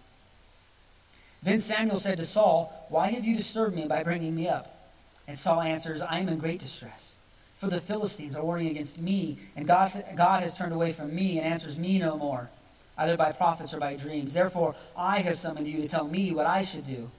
Then 1.44 1.60
Samuel 1.60 1.98
said 1.98 2.18
to 2.18 2.24
Saul, 2.24 2.88
Why 2.90 3.08
have 3.10 3.26
you 3.26 3.36
disturbed 3.36 3.76
me 3.76 3.88
by 3.88 4.04
bringing 4.04 4.36
me 4.36 4.48
up? 4.48 4.92
And 5.28 5.38
Saul 5.38 5.62
answers, 5.62 6.02
I 6.02 6.20
am 6.20 6.30
in 6.30 6.38
great 6.38 6.60
distress. 6.60 7.18
For 7.58 7.68
the 7.68 7.80
Philistines 7.80 8.36
are 8.36 8.44
warring 8.44 8.68
against 8.68 9.00
me, 9.00 9.38
and 9.56 9.68
God, 9.68 9.90
has 10.18 10.56
turned 10.56 10.74
away 10.74 10.92
from 10.92 11.16
me 11.16 11.38
and 11.38 11.46
answers 11.46 11.78
me 11.78 12.00
no 12.00 12.18
more, 12.18 12.50
either 12.98 13.16
by 13.16 13.32
prophets 13.32 13.74
or 13.74 13.80
by 13.80 13.96
dreams. 13.96 14.34
Therefore, 14.34 14.76
I 14.98 15.20
have 15.20 15.38
summoned 15.38 15.68
you 15.68 15.82
to 15.82 15.88
tell 15.88 16.08
me 16.08 16.32
what 16.32 16.48
I 16.48 16.64
should 16.64 16.86
do. 16.88 17.10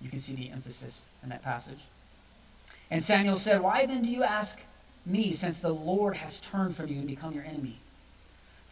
You 0.00 0.10
can 0.10 0.18
see 0.18 0.34
the 0.34 0.50
emphasis 0.50 1.08
in 1.22 1.28
that 1.28 1.42
passage. 1.42 1.84
And 2.90 3.02
Samuel 3.02 3.36
said, 3.36 3.60
Why 3.62 3.86
then 3.86 4.02
do 4.02 4.08
you 4.08 4.22
ask 4.22 4.60
me, 5.04 5.32
since 5.32 5.60
the 5.60 5.72
Lord 5.72 6.16
has 6.16 6.40
turned 6.40 6.74
from 6.74 6.88
you 6.88 6.96
and 6.96 7.06
become 7.06 7.32
your 7.34 7.44
enemy? 7.44 7.76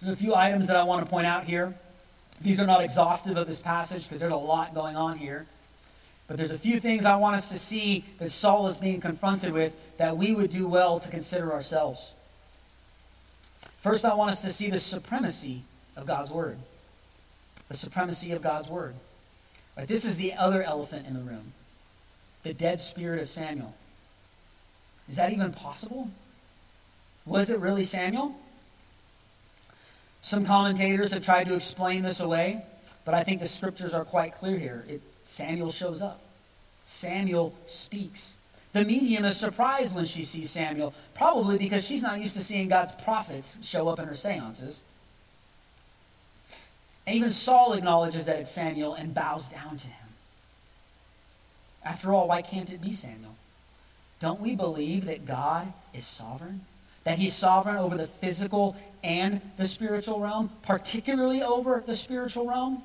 There's 0.00 0.14
a 0.14 0.20
few 0.20 0.34
items 0.34 0.68
that 0.68 0.76
I 0.76 0.82
want 0.82 1.04
to 1.04 1.10
point 1.10 1.26
out 1.26 1.44
here. 1.44 1.74
These 2.40 2.60
are 2.60 2.66
not 2.66 2.82
exhaustive 2.82 3.36
of 3.36 3.46
this 3.46 3.60
passage 3.60 4.04
because 4.04 4.20
there's 4.20 4.32
a 4.32 4.36
lot 4.36 4.74
going 4.74 4.96
on 4.96 5.18
here. 5.18 5.46
But 6.26 6.36
there's 6.36 6.52
a 6.52 6.58
few 6.58 6.80
things 6.80 7.04
I 7.04 7.16
want 7.16 7.36
us 7.36 7.50
to 7.50 7.58
see 7.58 8.04
that 8.18 8.30
Saul 8.30 8.66
is 8.66 8.78
being 8.78 9.00
confronted 9.00 9.52
with 9.52 9.74
that 9.98 10.16
we 10.16 10.34
would 10.34 10.50
do 10.50 10.66
well 10.66 11.00
to 11.00 11.10
consider 11.10 11.52
ourselves. 11.52 12.14
First, 13.80 14.04
I 14.04 14.14
want 14.14 14.30
us 14.30 14.42
to 14.42 14.50
see 14.50 14.70
the 14.70 14.78
supremacy 14.78 15.62
of 15.96 16.06
God's 16.06 16.30
Word. 16.30 16.58
The 17.68 17.76
supremacy 17.76 18.32
of 18.32 18.42
God's 18.42 18.68
Word. 18.68 18.94
Right, 19.76 19.88
this 19.88 20.04
is 20.04 20.16
the 20.16 20.34
other 20.34 20.62
elephant 20.62 21.06
in 21.06 21.14
the 21.14 21.20
room 21.20 21.52
the 22.42 22.54
dead 22.54 22.80
spirit 22.80 23.20
of 23.20 23.28
Samuel. 23.28 23.74
Is 25.08 25.16
that 25.16 25.30
even 25.30 25.52
possible? 25.52 26.10
Was 27.26 27.50
it 27.50 27.58
really 27.58 27.84
Samuel? 27.84 28.34
Some 30.22 30.44
commentators 30.44 31.12
have 31.12 31.24
tried 31.24 31.44
to 31.44 31.54
explain 31.54 32.02
this 32.02 32.20
away, 32.20 32.62
but 33.04 33.14
I 33.14 33.22
think 33.22 33.40
the 33.40 33.46
scriptures 33.46 33.94
are 33.94 34.04
quite 34.04 34.34
clear 34.34 34.58
here. 34.58 34.84
It, 34.88 35.00
Samuel 35.24 35.70
shows 35.70 36.02
up. 36.02 36.20
Samuel 36.84 37.54
speaks. 37.64 38.36
The 38.72 38.84
medium 38.84 39.24
is 39.24 39.36
surprised 39.36 39.94
when 39.94 40.04
she 40.04 40.22
sees 40.22 40.50
Samuel, 40.50 40.94
probably 41.14 41.58
because 41.58 41.84
she's 41.84 42.02
not 42.02 42.20
used 42.20 42.36
to 42.36 42.42
seeing 42.42 42.68
God's 42.68 42.94
prophets 42.94 43.66
show 43.66 43.88
up 43.88 43.98
in 43.98 44.06
her 44.06 44.14
seances. 44.14 44.84
And 47.06 47.16
even 47.16 47.30
Saul 47.30 47.72
acknowledges 47.72 48.26
that 48.26 48.38
it's 48.38 48.50
Samuel 48.50 48.94
and 48.94 49.14
bows 49.14 49.48
down 49.48 49.76
to 49.78 49.88
him. 49.88 50.08
After 51.84 52.12
all, 52.12 52.28
why 52.28 52.42
can't 52.42 52.72
it 52.72 52.82
be 52.82 52.92
Samuel? 52.92 53.34
Don't 54.20 54.40
we 54.40 54.54
believe 54.54 55.06
that 55.06 55.24
God 55.24 55.72
is 55.94 56.04
sovereign? 56.04 56.60
that 57.04 57.18
he's 57.18 57.34
sovereign 57.34 57.76
over 57.76 57.96
the 57.96 58.06
physical 58.06 58.76
and 59.02 59.40
the 59.56 59.64
spiritual 59.64 60.20
realm, 60.20 60.50
particularly 60.62 61.42
over 61.42 61.82
the 61.84 61.94
spiritual 61.94 62.46
realm. 62.46 62.82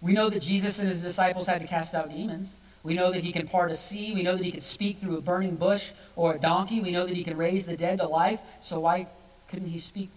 We 0.00 0.12
know 0.12 0.30
that 0.30 0.40
Jesus 0.40 0.78
and 0.78 0.88
his 0.88 1.02
disciples 1.02 1.46
had 1.46 1.60
to 1.60 1.66
cast 1.66 1.94
out 1.94 2.10
demons. 2.10 2.58
We 2.84 2.94
know 2.94 3.10
that 3.10 3.24
he 3.24 3.32
can 3.32 3.48
part 3.48 3.70
a 3.70 3.74
sea. 3.74 4.14
We 4.14 4.22
know 4.22 4.36
that 4.36 4.44
he 4.44 4.52
can 4.52 4.60
speak 4.60 4.98
through 4.98 5.18
a 5.18 5.20
burning 5.20 5.56
bush 5.56 5.92
or 6.14 6.34
a 6.34 6.38
donkey. 6.38 6.80
We 6.80 6.92
know 6.92 7.06
that 7.06 7.16
he 7.16 7.24
can 7.24 7.36
raise 7.36 7.66
the 7.66 7.76
dead 7.76 7.98
to 7.98 8.06
life. 8.06 8.40
So 8.60 8.80
why 8.80 9.08
couldn't 9.48 9.68
he 9.68 9.78
speak 9.78 10.10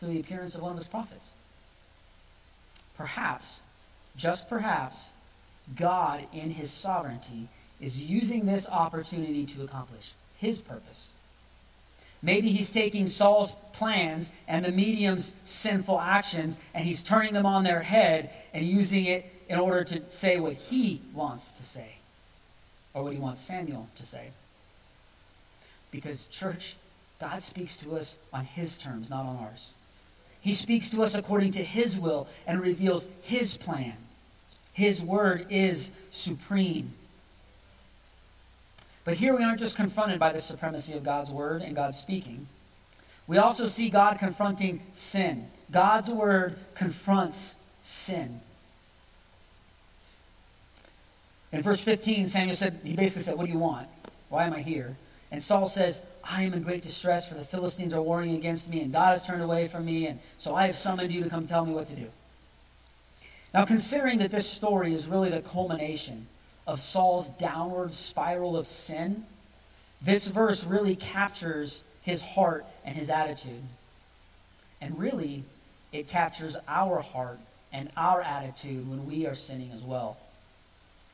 through 0.00 0.10
the 0.10 0.20
appearance 0.20 0.56
of 0.56 0.62
one 0.62 0.72
of 0.72 0.78
his 0.78 0.88
prophets? 0.88 1.32
Perhaps, 2.96 3.62
just 4.16 4.48
perhaps, 4.48 5.12
God 5.76 6.26
in 6.32 6.50
his 6.50 6.70
sovereignty 6.70 7.48
is 7.80 8.04
using 8.04 8.46
this 8.46 8.68
opportunity 8.68 9.46
to 9.46 9.62
accomplish 9.62 10.14
his 10.38 10.60
purpose 10.60 11.12
Maybe 12.22 12.50
he's 12.50 12.72
taking 12.72 13.06
Saul's 13.06 13.54
plans 13.72 14.32
and 14.48 14.64
the 14.64 14.72
medium's 14.72 15.34
sinful 15.44 16.00
actions 16.00 16.58
and 16.74 16.84
he's 16.84 17.04
turning 17.04 17.32
them 17.32 17.46
on 17.46 17.64
their 17.64 17.80
head 17.80 18.30
and 18.52 18.66
using 18.66 19.04
it 19.04 19.26
in 19.48 19.58
order 19.58 19.84
to 19.84 20.10
say 20.10 20.40
what 20.40 20.54
he 20.54 21.00
wants 21.14 21.52
to 21.52 21.62
say 21.62 21.92
or 22.92 23.04
what 23.04 23.12
he 23.12 23.18
wants 23.18 23.40
Samuel 23.40 23.88
to 23.94 24.04
say. 24.04 24.30
Because, 25.90 26.28
church, 26.28 26.76
God 27.20 27.40
speaks 27.40 27.78
to 27.78 27.96
us 27.96 28.18
on 28.32 28.44
his 28.44 28.78
terms, 28.78 29.08
not 29.08 29.24
on 29.24 29.36
ours. 29.38 29.72
He 30.40 30.52
speaks 30.52 30.90
to 30.90 31.02
us 31.02 31.14
according 31.14 31.52
to 31.52 31.64
His 31.64 31.98
will 31.98 32.28
and 32.46 32.60
reveals 32.60 33.08
His 33.22 33.56
plan. 33.56 33.96
His 34.72 35.04
word 35.04 35.46
is 35.50 35.92
supreme. 36.10 36.92
But 39.08 39.16
here 39.16 39.34
we 39.34 39.42
aren't 39.42 39.58
just 39.58 39.78
confronted 39.78 40.20
by 40.20 40.34
the 40.34 40.38
supremacy 40.38 40.94
of 40.94 41.02
God's 41.02 41.30
word 41.30 41.62
and 41.62 41.74
God's 41.74 41.98
speaking. 41.98 42.46
We 43.26 43.38
also 43.38 43.64
see 43.64 43.88
God 43.88 44.18
confronting 44.18 44.82
sin. 44.92 45.48
God's 45.70 46.10
word 46.10 46.58
confronts 46.74 47.56
sin. 47.80 48.42
In 51.52 51.62
verse 51.62 51.80
15, 51.80 52.26
Samuel 52.26 52.54
said, 52.54 52.80
he 52.84 52.94
basically 52.96 53.22
said, 53.22 53.38
What 53.38 53.46
do 53.46 53.52
you 53.52 53.58
want? 53.58 53.88
Why 54.28 54.44
am 54.44 54.52
I 54.52 54.60
here? 54.60 54.98
And 55.30 55.42
Saul 55.42 55.64
says, 55.64 56.02
I 56.22 56.42
am 56.42 56.52
in 56.52 56.62
great 56.62 56.82
distress, 56.82 57.26
for 57.26 57.34
the 57.34 57.44
Philistines 57.44 57.94
are 57.94 58.02
warring 58.02 58.34
against 58.34 58.68
me, 58.68 58.82
and 58.82 58.92
God 58.92 59.12
has 59.12 59.24
turned 59.24 59.40
away 59.40 59.68
from 59.68 59.86
me, 59.86 60.06
and 60.08 60.20
so 60.36 60.54
I 60.54 60.66
have 60.66 60.76
summoned 60.76 61.12
you 61.12 61.24
to 61.24 61.30
come 61.30 61.46
tell 61.46 61.64
me 61.64 61.72
what 61.72 61.86
to 61.86 61.96
do. 61.96 62.10
Now, 63.54 63.64
considering 63.64 64.18
that 64.18 64.32
this 64.32 64.46
story 64.46 64.92
is 64.92 65.08
really 65.08 65.30
the 65.30 65.40
culmination 65.40 66.26
of 66.68 66.78
Saul's 66.78 67.30
downward 67.32 67.94
spiral 67.94 68.56
of 68.56 68.66
sin, 68.66 69.24
this 70.02 70.28
verse 70.28 70.64
really 70.64 70.94
captures 70.94 71.82
his 72.02 72.22
heart 72.22 72.66
and 72.84 72.94
his 72.94 73.10
attitude. 73.10 73.62
And 74.80 74.96
really, 74.98 75.44
it 75.92 76.08
captures 76.08 76.56
our 76.68 77.00
heart 77.00 77.40
and 77.72 77.90
our 77.96 78.20
attitude 78.20 78.88
when 78.88 79.06
we 79.06 79.26
are 79.26 79.34
sinning 79.34 79.72
as 79.74 79.82
well. 79.82 80.18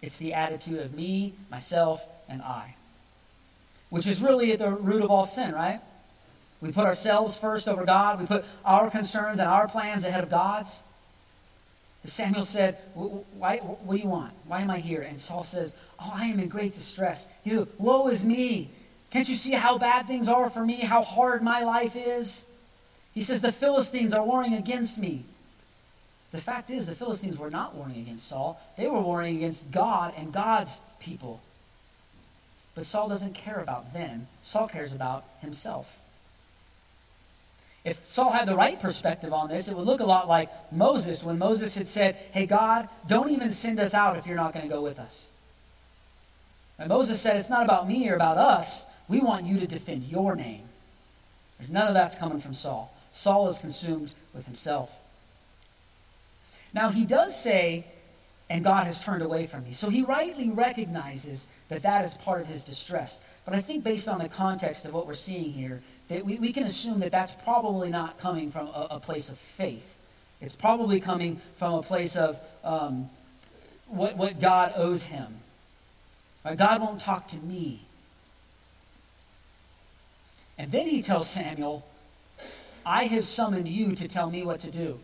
It's 0.02 0.18
the 0.18 0.34
attitude 0.34 0.80
of 0.80 0.92
me, 0.92 1.34
myself, 1.50 2.04
and 2.28 2.42
I, 2.42 2.74
which 3.90 4.06
is 4.06 4.20
really 4.20 4.52
at 4.52 4.58
the 4.58 4.70
root 4.70 5.02
of 5.02 5.10
all 5.10 5.24
sin, 5.24 5.52
right? 5.52 5.80
We 6.60 6.72
put 6.72 6.84
ourselves 6.84 7.38
first 7.38 7.68
over 7.68 7.84
God. 7.84 8.20
We 8.20 8.26
put 8.26 8.44
our 8.64 8.90
concerns 8.90 9.38
and 9.38 9.48
our 9.48 9.68
plans 9.68 10.04
ahead 10.04 10.24
of 10.24 10.30
God's. 10.30 10.82
Samuel 12.04 12.44
said, 12.44 12.76
Why, 12.94 13.58
What 13.58 13.96
do 13.96 14.02
you 14.02 14.08
want? 14.08 14.32
Why 14.46 14.60
am 14.60 14.70
I 14.70 14.78
here? 14.78 15.02
And 15.02 15.18
Saul 15.18 15.44
says, 15.44 15.74
Oh, 15.98 16.12
I 16.14 16.26
am 16.26 16.38
in 16.38 16.48
great 16.48 16.72
distress. 16.72 17.28
He 17.42 17.50
said, 17.50 17.66
Woe 17.78 18.08
is 18.08 18.24
me. 18.24 18.70
Can't 19.10 19.28
you 19.28 19.34
see 19.34 19.52
how 19.52 19.78
bad 19.78 20.06
things 20.06 20.28
are 20.28 20.50
for 20.50 20.64
me? 20.64 20.76
How 20.76 21.02
hard 21.02 21.42
my 21.42 21.62
life 21.62 21.96
is? 21.96 22.46
He 23.14 23.22
says, 23.22 23.40
The 23.40 23.52
Philistines 23.52 24.12
are 24.12 24.24
warring 24.24 24.54
against 24.54 24.98
me. 24.98 25.24
The 26.34 26.40
fact 26.40 26.68
is, 26.70 26.88
the 26.88 26.96
Philistines 26.96 27.38
were 27.38 27.48
not 27.48 27.76
warring 27.76 27.96
against 27.96 28.26
Saul, 28.26 28.60
they 28.76 28.88
were 28.88 29.00
warring 29.00 29.36
against 29.36 29.70
God 29.70 30.12
and 30.16 30.32
God's 30.32 30.80
people. 30.98 31.40
But 32.74 32.86
Saul 32.86 33.08
doesn't 33.08 33.34
care 33.34 33.60
about 33.60 33.94
them, 33.94 34.26
Saul 34.42 34.66
cares 34.66 34.92
about 34.92 35.24
himself. 35.40 36.00
If 37.85 38.07
Saul 38.07 38.31
had 38.31 38.49
the 38.49 38.57
right 38.57 38.81
perspective 38.81 39.33
on 39.33 39.49
this, 39.49 39.68
it 39.68 39.77
would 39.77 39.87
look 39.87 40.01
a 40.01 40.07
lot 40.07 40.27
like 40.27 40.51
Moses 40.73 41.23
when 41.23 41.38
Moses 41.38 41.77
had 41.77 41.87
said, 41.87 42.16
Hey, 42.33 42.47
God, 42.47 42.88
don't 43.07 43.31
even 43.31 43.51
send 43.51 43.79
us 43.79 43.92
out 43.92 44.16
if 44.16 44.27
you're 44.27 44.37
not 44.37 44.55
going 44.55 44.64
to 44.64 44.73
go 44.73 44.83
with 44.83 44.99
us. 44.99 45.31
And 46.79 46.88
Moses 46.88 47.20
said, 47.20 47.37
It's 47.37 47.51
not 47.51 47.64
about 47.64 47.87
me 47.87 48.09
or 48.09 48.14
about 48.14 48.38
us. 48.38 48.87
We 49.07 49.20
want 49.20 49.44
you 49.44 49.61
to 49.61 49.66
defend 49.66 50.05
your 50.05 50.35
name. 50.35 50.62
There's 51.59 51.70
None 51.70 51.88
of 51.88 51.94
that's 51.94 52.18
coming 52.18 52.40
from 52.40 52.55
Saul. 52.55 52.97
Saul 53.12 53.49
is 53.49 53.61
consumed 53.61 54.12
with 54.33 54.47
himself. 54.47 54.99
Now, 56.73 56.88
he 56.88 57.05
does 57.05 57.38
say, 57.38 57.87
and 58.51 58.64
God 58.64 58.85
has 58.85 59.03
turned 59.03 59.23
away 59.23 59.47
from 59.47 59.64
me. 59.64 59.73
So 59.73 59.88
he 59.88 60.03
rightly 60.03 60.51
recognizes 60.51 61.49
that 61.68 61.83
that 61.83 62.05
is 62.05 62.16
part 62.16 62.40
of 62.40 62.47
his 62.47 62.64
distress. 62.64 63.20
But 63.44 63.55
I 63.55 63.61
think, 63.61 63.85
based 63.85 64.09
on 64.09 64.18
the 64.18 64.29
context 64.29 64.85
of 64.85 64.92
what 64.92 65.07
we're 65.07 65.14
seeing 65.14 65.53
here, 65.53 65.81
that 66.08 66.24
we, 66.24 66.38
we 66.38 66.52
can 66.52 66.64
assume 66.64 67.00
that 67.00 67.12
that's 67.12 67.34
probably 67.34 67.90
not 67.90 68.18
coming 68.18 68.50
from 68.50 68.68
a, 68.68 68.88
a 68.92 69.00
place 69.00 69.30
of 69.30 69.38
faith. 69.38 69.98
It's 70.40 70.56
probably 70.56 71.00
coming 71.00 71.40
from 71.56 71.74
a 71.74 71.82
place 71.82 72.16
of 72.16 72.38
um, 72.62 73.08
what, 73.88 74.16
what 74.16 74.40
God 74.40 74.72
owes 74.76 75.06
him. 75.06 75.36
Right? 76.44 76.56
God 76.56 76.80
won't 76.80 77.00
talk 77.00 77.28
to 77.28 77.38
me. 77.38 77.80
And 80.58 80.70
then 80.70 80.86
he 80.86 81.02
tells 81.02 81.28
Samuel, 81.28 81.86
I 82.86 83.04
have 83.04 83.24
summoned 83.24 83.68
you 83.68 83.94
to 83.94 84.06
tell 84.06 84.30
me 84.30 84.44
what 84.44 84.60
to 84.60 84.70
do. 84.70 85.00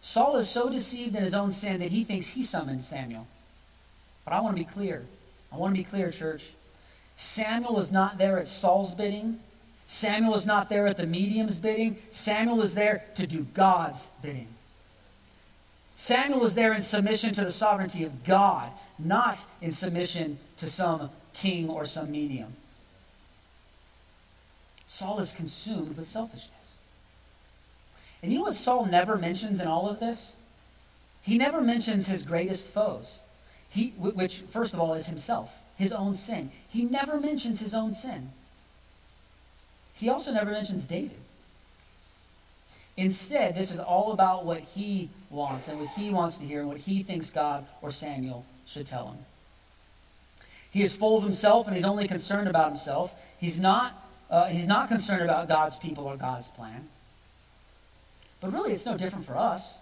Saul 0.00 0.36
is 0.36 0.48
so 0.48 0.70
deceived 0.70 1.14
in 1.14 1.22
his 1.22 1.34
own 1.34 1.52
sin 1.52 1.80
that 1.80 1.90
he 1.90 2.04
thinks 2.04 2.30
he 2.30 2.42
summoned 2.42 2.82
Samuel. 2.82 3.26
But 4.24 4.32
I 4.32 4.40
want 4.40 4.56
to 4.56 4.64
be 4.64 4.68
clear. 4.68 5.04
I 5.52 5.56
want 5.56 5.74
to 5.74 5.78
be 5.78 5.84
clear, 5.84 6.10
church. 6.10 6.52
Samuel 7.16 7.78
is 7.78 7.92
not 7.92 8.16
there 8.16 8.38
at 8.38 8.48
Saul's 8.48 8.94
bidding. 8.94 9.38
Samuel 9.90 10.36
is 10.36 10.46
not 10.46 10.68
there 10.68 10.86
at 10.86 10.96
the 10.96 11.04
medium's 11.04 11.58
bidding. 11.58 11.96
Samuel 12.12 12.62
is 12.62 12.76
there 12.76 13.02
to 13.16 13.26
do 13.26 13.42
God's 13.42 14.12
bidding. 14.22 14.46
Samuel 15.96 16.44
is 16.44 16.54
there 16.54 16.72
in 16.72 16.80
submission 16.80 17.34
to 17.34 17.42
the 17.42 17.50
sovereignty 17.50 18.04
of 18.04 18.22
God, 18.22 18.70
not 19.00 19.44
in 19.60 19.72
submission 19.72 20.38
to 20.58 20.68
some 20.68 21.10
king 21.34 21.68
or 21.68 21.84
some 21.86 22.12
medium. 22.12 22.52
Saul 24.86 25.18
is 25.18 25.34
consumed 25.34 25.96
with 25.96 26.06
selfishness. 26.06 26.78
And 28.22 28.30
you 28.30 28.38
know 28.38 28.44
what 28.44 28.54
Saul 28.54 28.86
never 28.86 29.18
mentions 29.18 29.60
in 29.60 29.66
all 29.66 29.88
of 29.88 29.98
this? 29.98 30.36
He 31.22 31.36
never 31.36 31.60
mentions 31.60 32.06
his 32.06 32.24
greatest 32.24 32.68
foes, 32.68 33.22
he, 33.68 33.88
which, 33.98 34.42
first 34.42 34.72
of 34.72 34.78
all, 34.78 34.94
is 34.94 35.08
himself, 35.08 35.58
his 35.76 35.92
own 35.92 36.14
sin. 36.14 36.52
He 36.68 36.84
never 36.84 37.18
mentions 37.18 37.58
his 37.58 37.74
own 37.74 37.92
sin. 37.92 38.30
He 40.00 40.08
also 40.08 40.32
never 40.32 40.50
mentions 40.50 40.88
David. 40.88 41.18
Instead, 42.96 43.54
this 43.54 43.70
is 43.70 43.78
all 43.78 44.12
about 44.12 44.46
what 44.46 44.60
he 44.60 45.10
wants 45.28 45.68
and 45.68 45.78
what 45.78 45.90
he 45.90 46.08
wants 46.08 46.38
to 46.38 46.46
hear 46.46 46.60
and 46.60 46.68
what 46.68 46.78
he 46.78 47.02
thinks 47.02 47.30
God 47.32 47.66
or 47.82 47.90
Samuel 47.90 48.46
should 48.66 48.86
tell 48.86 49.08
him. 49.08 49.18
He 50.70 50.80
is 50.80 50.96
full 50.96 51.18
of 51.18 51.22
himself 51.22 51.66
and 51.66 51.76
he's 51.76 51.84
only 51.84 52.08
concerned 52.08 52.48
about 52.48 52.68
himself. 52.68 53.14
He's 53.38 53.60
not, 53.60 54.08
uh, 54.30 54.46
he's 54.46 54.66
not 54.66 54.88
concerned 54.88 55.22
about 55.22 55.48
God's 55.48 55.78
people 55.78 56.04
or 56.04 56.16
God's 56.16 56.50
plan. 56.50 56.88
But 58.40 58.54
really, 58.54 58.72
it's 58.72 58.86
no 58.86 58.96
different 58.96 59.26
for 59.26 59.36
us, 59.36 59.80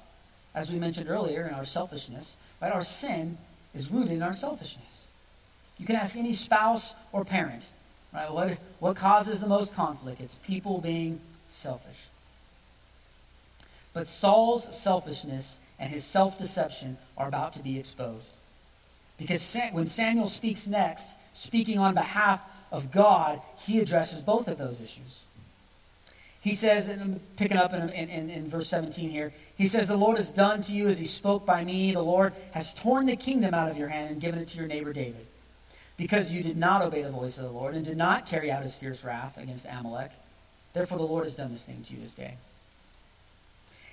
as 0.53 0.73
we 0.73 0.81
mentioned 0.81 1.09
earlier 1.09 1.47
in 1.47 1.55
our 1.55 1.65
selfishness. 1.65 2.39
Right? 2.61 2.73
Our 2.73 2.83
sin 2.83 3.39
is 3.73 3.89
rooted 3.89 4.13
in 4.13 4.23
our 4.23 4.33
selfishness. 4.33 5.13
You 5.79 5.87
can 5.87 5.95
ask 5.95 6.17
any 6.17 6.33
spouse 6.33 6.97
or 7.13 7.25
parent, 7.25 7.71
right? 8.13 8.33
What, 8.33 8.59
what 8.79 8.97
causes 8.97 9.41
the 9.41 9.47
most 9.47 9.75
conflict? 9.75 10.21
It's 10.21 10.39
people 10.39 10.81
being 10.81 11.21
selfish. 11.47 12.09
But 13.93 14.07
Saul's 14.07 14.77
selfishness 14.77 15.61
and 15.79 15.91
his 15.91 16.05
self 16.05 16.39
deception 16.39 16.99
are 17.17 17.29
about 17.29 17.53
to 17.55 17.63
be 17.63 17.79
exposed. 17.79 18.37
Because 19.19 19.59
when 19.73 19.87
Samuel 19.87 20.29
speaks 20.29 20.69
next, 20.69 21.19
speaking 21.33 21.79
on 21.79 21.95
behalf 21.95 22.45
of 22.71 22.91
God, 22.93 23.41
he 23.59 23.81
addresses 23.81 24.23
both 24.23 24.47
of 24.47 24.59
those 24.59 24.81
issues. 24.81 25.27
He 26.41 26.53
says, 26.53 26.89
and 26.89 27.03
I'm 27.03 27.21
picking 27.37 27.57
up 27.57 27.73
in, 27.73 27.89
in, 27.89 28.31
in, 28.31 28.49
verse 28.49 28.69
17 28.69 29.11
here, 29.11 29.33
he 29.57 29.67
says, 29.67 29.89
The 29.89 29.97
Lord 29.97 30.17
has 30.17 30.31
done 30.31 30.61
to 30.63 30.73
you 30.73 30.87
as 30.87 30.99
he 30.99 31.05
spoke 31.05 31.45
by 31.45 31.65
me. 31.65 31.93
The 31.93 32.01
Lord 32.01 32.33
has 32.53 32.73
torn 32.75 33.07
the 33.07 33.17
kingdom 33.17 33.55
out 33.55 33.69
of 33.69 33.77
your 33.77 33.89
hand 33.89 34.13
and 34.13 34.21
given 34.21 34.41
it 34.41 34.49
to 34.49 34.59
your 34.59 34.69
neighbor 34.69 34.93
David. 34.93 35.27
Because 35.99 36.33
you 36.33 36.43
did 36.43 36.57
not 36.57 36.81
obey 36.81 37.03
the 37.03 37.11
voice 37.11 37.37
of 37.37 37.45
the 37.45 37.51
Lord 37.51 37.75
and 37.75 37.85
did 37.85 37.99
not 37.99 38.27
carry 38.27 38.51
out 38.51 38.63
his 38.63 38.77
fierce 38.77 39.05
wrath 39.05 39.37
against 39.37 39.67
Amalek. 39.69 40.13
Therefore, 40.73 40.97
the 40.97 41.05
Lord 41.05 41.25
has 41.25 41.37
done 41.37 41.51
this 41.51 41.67
thing 41.67 41.83
to 41.83 41.95
you 41.95 42.01
this 42.01 42.15
day. 42.15 42.37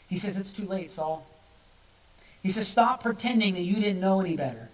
He 0.07 0.15
says, 0.15 0.37
It's 0.37 0.53
too 0.53 0.65
late, 0.65 0.89
Saul. 0.89 1.27
He 2.41 2.49
says, 2.49 2.67
Stop 2.67 3.03
pretending 3.03 3.55
that 3.55 3.63
you 3.63 3.75
didn't 3.75 3.99
know 3.99 4.21
any 4.21 4.37
better. 4.37 4.69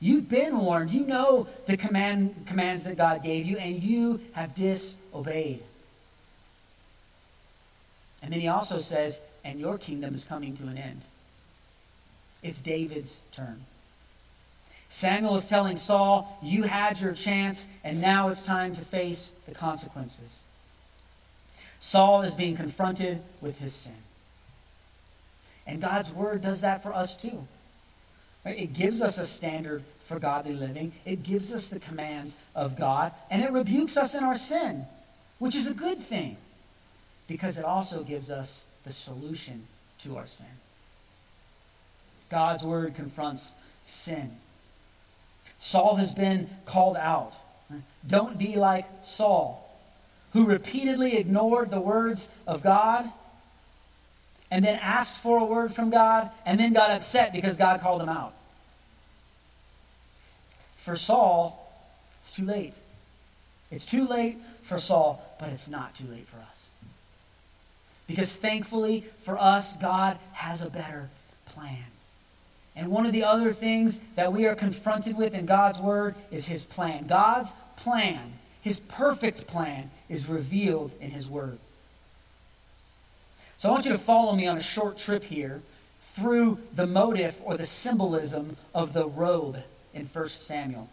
You've 0.00 0.28
been 0.28 0.58
warned. 0.58 0.90
You 0.90 1.06
know 1.06 1.46
the 1.66 1.76
command, 1.76 2.46
commands 2.46 2.82
that 2.84 2.96
God 2.96 3.22
gave 3.22 3.46
you, 3.46 3.58
and 3.58 3.82
you 3.82 4.20
have 4.32 4.54
disobeyed. 4.54 5.62
And 8.22 8.32
then 8.32 8.40
he 8.40 8.48
also 8.48 8.78
says, 8.78 9.20
and 9.44 9.58
your 9.58 9.78
kingdom 9.78 10.14
is 10.14 10.26
coming 10.26 10.56
to 10.58 10.64
an 10.64 10.76
end. 10.76 11.04
It's 12.42 12.62
David's 12.62 13.22
turn. 13.32 13.64
Samuel 14.90 15.36
is 15.36 15.48
telling 15.48 15.76
Saul, 15.76 16.36
You 16.42 16.64
had 16.64 17.00
your 17.00 17.12
chance, 17.12 17.68
and 17.84 18.00
now 18.00 18.28
it's 18.28 18.42
time 18.42 18.72
to 18.72 18.84
face 18.84 19.32
the 19.46 19.54
consequences. 19.54 20.42
Saul 21.78 22.22
is 22.22 22.34
being 22.34 22.56
confronted 22.56 23.22
with 23.40 23.60
his 23.60 23.72
sin. 23.72 23.94
And 25.64 25.80
God's 25.80 26.12
word 26.12 26.42
does 26.42 26.60
that 26.62 26.82
for 26.82 26.92
us 26.92 27.16
too. 27.16 27.46
It 28.44 28.72
gives 28.72 29.00
us 29.00 29.18
a 29.18 29.24
standard 29.24 29.84
for 30.00 30.18
godly 30.18 30.54
living, 30.54 30.90
it 31.04 31.22
gives 31.22 31.54
us 31.54 31.70
the 31.70 31.78
commands 31.78 32.40
of 32.56 32.76
God, 32.76 33.12
and 33.30 33.44
it 33.44 33.52
rebukes 33.52 33.96
us 33.96 34.16
in 34.16 34.24
our 34.24 34.34
sin, 34.34 34.86
which 35.38 35.54
is 35.54 35.68
a 35.68 35.74
good 35.74 35.98
thing 35.98 36.36
because 37.28 37.60
it 37.60 37.64
also 37.64 38.02
gives 38.02 38.28
us 38.28 38.66
the 38.82 38.90
solution 38.90 39.68
to 40.00 40.16
our 40.16 40.26
sin. 40.26 40.48
God's 42.28 42.66
word 42.66 42.96
confronts 42.96 43.54
sin. 43.84 44.32
Saul 45.60 45.96
has 45.96 46.14
been 46.14 46.48
called 46.64 46.96
out. 46.96 47.34
Don't 48.06 48.38
be 48.38 48.56
like 48.56 48.86
Saul, 49.02 49.78
who 50.32 50.46
repeatedly 50.46 51.18
ignored 51.18 51.70
the 51.70 51.80
words 51.80 52.30
of 52.46 52.62
God 52.62 53.08
and 54.50 54.64
then 54.64 54.78
asked 54.80 55.22
for 55.22 55.38
a 55.38 55.44
word 55.44 55.72
from 55.72 55.90
God 55.90 56.30
and 56.46 56.58
then 56.58 56.72
got 56.72 56.90
upset 56.90 57.34
because 57.34 57.58
God 57.58 57.80
called 57.82 58.00
him 58.00 58.08
out. 58.08 58.32
For 60.78 60.96
Saul, 60.96 61.70
it's 62.18 62.34
too 62.34 62.46
late. 62.46 62.74
It's 63.70 63.84
too 63.84 64.08
late 64.08 64.38
for 64.62 64.78
Saul, 64.78 65.22
but 65.38 65.50
it's 65.50 65.68
not 65.68 65.94
too 65.94 66.06
late 66.06 66.26
for 66.26 66.38
us. 66.38 66.70
Because 68.06 68.34
thankfully 68.34 69.04
for 69.18 69.38
us, 69.38 69.76
God 69.76 70.18
has 70.32 70.62
a 70.62 70.70
better 70.70 71.10
plan. 71.44 71.89
And 72.76 72.90
one 72.90 73.06
of 73.06 73.12
the 73.12 73.24
other 73.24 73.52
things 73.52 74.00
that 74.14 74.32
we 74.32 74.46
are 74.46 74.54
confronted 74.54 75.16
with 75.16 75.34
in 75.34 75.46
God's 75.46 75.80
Word 75.80 76.14
is 76.30 76.46
His 76.46 76.64
plan. 76.64 77.06
God's 77.06 77.54
plan, 77.76 78.32
His 78.62 78.80
perfect 78.80 79.46
plan, 79.46 79.90
is 80.08 80.28
revealed 80.28 80.92
in 81.00 81.10
His 81.10 81.28
Word. 81.28 81.58
So 83.58 83.68
I 83.68 83.72
want 83.72 83.84
you 83.84 83.92
to 83.92 83.98
follow 83.98 84.34
me 84.34 84.46
on 84.46 84.56
a 84.56 84.62
short 84.62 84.96
trip 84.96 85.24
here 85.24 85.60
through 86.00 86.58
the 86.74 86.86
motive 86.86 87.38
or 87.44 87.56
the 87.56 87.64
symbolism 87.64 88.56
of 88.74 88.92
the 88.92 89.06
robe 89.06 89.58
in 89.92 90.06
1 90.06 90.28
Samuel. 90.28 90.88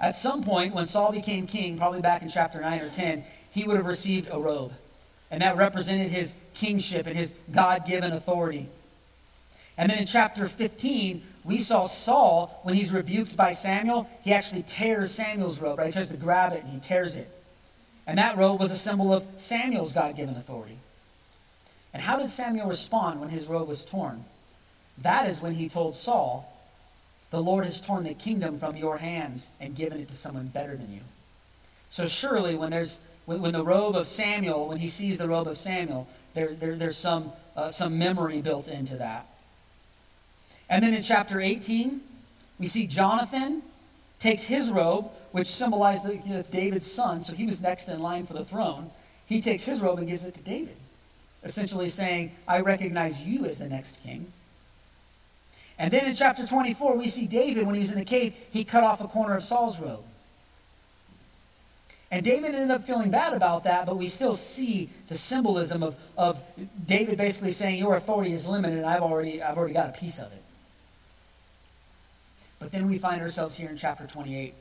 At 0.00 0.14
some 0.14 0.44
point, 0.44 0.74
when 0.74 0.86
Saul 0.86 1.12
became 1.12 1.46
king, 1.46 1.76
probably 1.76 2.00
back 2.00 2.22
in 2.22 2.28
chapter 2.28 2.60
9 2.60 2.80
or 2.80 2.90
10, 2.90 3.24
he 3.50 3.64
would 3.64 3.76
have 3.76 3.86
received 3.86 4.28
a 4.30 4.38
robe. 4.38 4.72
And 5.30 5.42
that 5.42 5.56
represented 5.56 6.10
his 6.10 6.36
kingship 6.54 7.06
and 7.06 7.16
his 7.16 7.34
God 7.50 7.84
given 7.86 8.12
authority. 8.12 8.68
And 9.78 9.88
then 9.88 9.98
in 9.98 10.06
chapter 10.06 10.48
15, 10.48 11.22
we 11.44 11.58
saw 11.58 11.84
Saul, 11.84 12.60
when 12.64 12.74
he's 12.74 12.92
rebuked 12.92 13.36
by 13.36 13.52
Samuel, 13.52 14.10
he 14.22 14.34
actually 14.34 14.64
tears 14.64 15.12
Samuel's 15.12 15.62
robe, 15.62 15.78
right? 15.78 15.86
He 15.86 15.92
tries 15.92 16.10
to 16.10 16.16
grab 16.16 16.52
it 16.52 16.64
and 16.64 16.72
he 16.72 16.80
tears 16.80 17.16
it. 17.16 17.30
And 18.06 18.18
that 18.18 18.36
robe 18.36 18.58
was 18.58 18.72
a 18.72 18.76
symbol 18.76 19.14
of 19.14 19.24
Samuel's 19.36 19.94
God 19.94 20.16
given 20.16 20.34
authority. 20.34 20.78
And 21.94 22.02
how 22.02 22.18
did 22.18 22.28
Samuel 22.28 22.66
respond 22.66 23.20
when 23.20 23.30
his 23.30 23.46
robe 23.46 23.68
was 23.68 23.86
torn? 23.86 24.24
That 24.98 25.28
is 25.28 25.40
when 25.40 25.54
he 25.54 25.68
told 25.68 25.94
Saul, 25.94 26.52
The 27.30 27.40
Lord 27.40 27.64
has 27.64 27.80
torn 27.80 28.04
the 28.04 28.14
kingdom 28.14 28.58
from 28.58 28.76
your 28.76 28.98
hands 28.98 29.52
and 29.60 29.76
given 29.76 30.00
it 30.00 30.08
to 30.08 30.16
someone 30.16 30.48
better 30.48 30.76
than 30.76 30.92
you. 30.92 31.00
So 31.88 32.06
surely 32.06 32.56
when 32.56 32.70
there's 32.70 33.00
when, 33.26 33.40
when 33.40 33.52
the 33.52 33.64
robe 33.64 33.94
of 33.94 34.06
Samuel, 34.06 34.68
when 34.68 34.78
he 34.78 34.88
sees 34.88 35.18
the 35.18 35.28
robe 35.28 35.46
of 35.46 35.56
Samuel, 35.56 36.08
there, 36.34 36.54
there 36.54 36.76
there's 36.76 36.96
some 36.96 37.32
uh, 37.56 37.68
some 37.68 37.98
memory 37.98 38.42
built 38.42 38.68
into 38.68 38.96
that. 38.96 39.26
And 40.68 40.82
then 40.82 40.94
in 40.94 41.02
chapter 41.02 41.40
18, 41.40 42.00
we 42.58 42.66
see 42.66 42.86
Jonathan 42.86 43.62
takes 44.18 44.44
his 44.44 44.70
robe, 44.70 45.10
which 45.32 45.46
symbolized 45.46 46.04
that 46.04 46.26
you 46.26 46.32
know, 46.32 46.38
it's 46.38 46.50
David's 46.50 46.90
son, 46.90 47.20
so 47.20 47.34
he 47.34 47.46
was 47.46 47.62
next 47.62 47.88
in 47.88 48.00
line 48.00 48.26
for 48.26 48.34
the 48.34 48.44
throne. 48.44 48.90
He 49.26 49.40
takes 49.40 49.64
his 49.64 49.80
robe 49.80 49.98
and 49.98 50.08
gives 50.08 50.26
it 50.26 50.34
to 50.34 50.42
David, 50.42 50.76
essentially 51.44 51.88
saying, 51.88 52.32
I 52.46 52.60
recognize 52.60 53.22
you 53.22 53.44
as 53.44 53.58
the 53.58 53.68
next 53.68 54.02
king. 54.02 54.32
And 55.78 55.92
then 55.92 56.06
in 56.06 56.14
chapter 56.14 56.44
24, 56.44 56.96
we 56.96 57.06
see 57.06 57.26
David, 57.26 57.64
when 57.64 57.74
he 57.74 57.78
was 57.80 57.92
in 57.92 57.98
the 57.98 58.04
cave, 58.04 58.34
he 58.50 58.64
cut 58.64 58.82
off 58.82 59.00
a 59.00 59.06
corner 59.06 59.36
of 59.36 59.44
Saul's 59.44 59.78
robe. 59.78 60.04
And 62.10 62.24
David 62.24 62.54
ended 62.54 62.70
up 62.70 62.84
feeling 62.84 63.10
bad 63.10 63.34
about 63.34 63.64
that, 63.64 63.84
but 63.84 63.96
we 63.96 64.06
still 64.06 64.34
see 64.34 64.88
the 65.08 65.14
symbolism 65.14 65.82
of, 65.82 65.94
of 66.16 66.42
David 66.86 67.18
basically 67.18 67.50
saying, 67.50 67.78
Your 67.78 67.96
authority 67.96 68.32
is 68.32 68.48
limited, 68.48 68.78
and 68.78 68.86
I've 68.86 69.02
already, 69.02 69.42
I've 69.42 69.58
already 69.58 69.74
got 69.74 69.90
a 69.90 69.92
piece 69.92 70.18
of 70.18 70.32
it. 70.32 70.42
But 72.58 72.72
then 72.72 72.88
we 72.88 72.98
find 72.98 73.22
ourselves 73.22 73.56
here 73.56 73.68
in 73.68 73.76
chapter 73.76 74.06
28. 74.06 74.54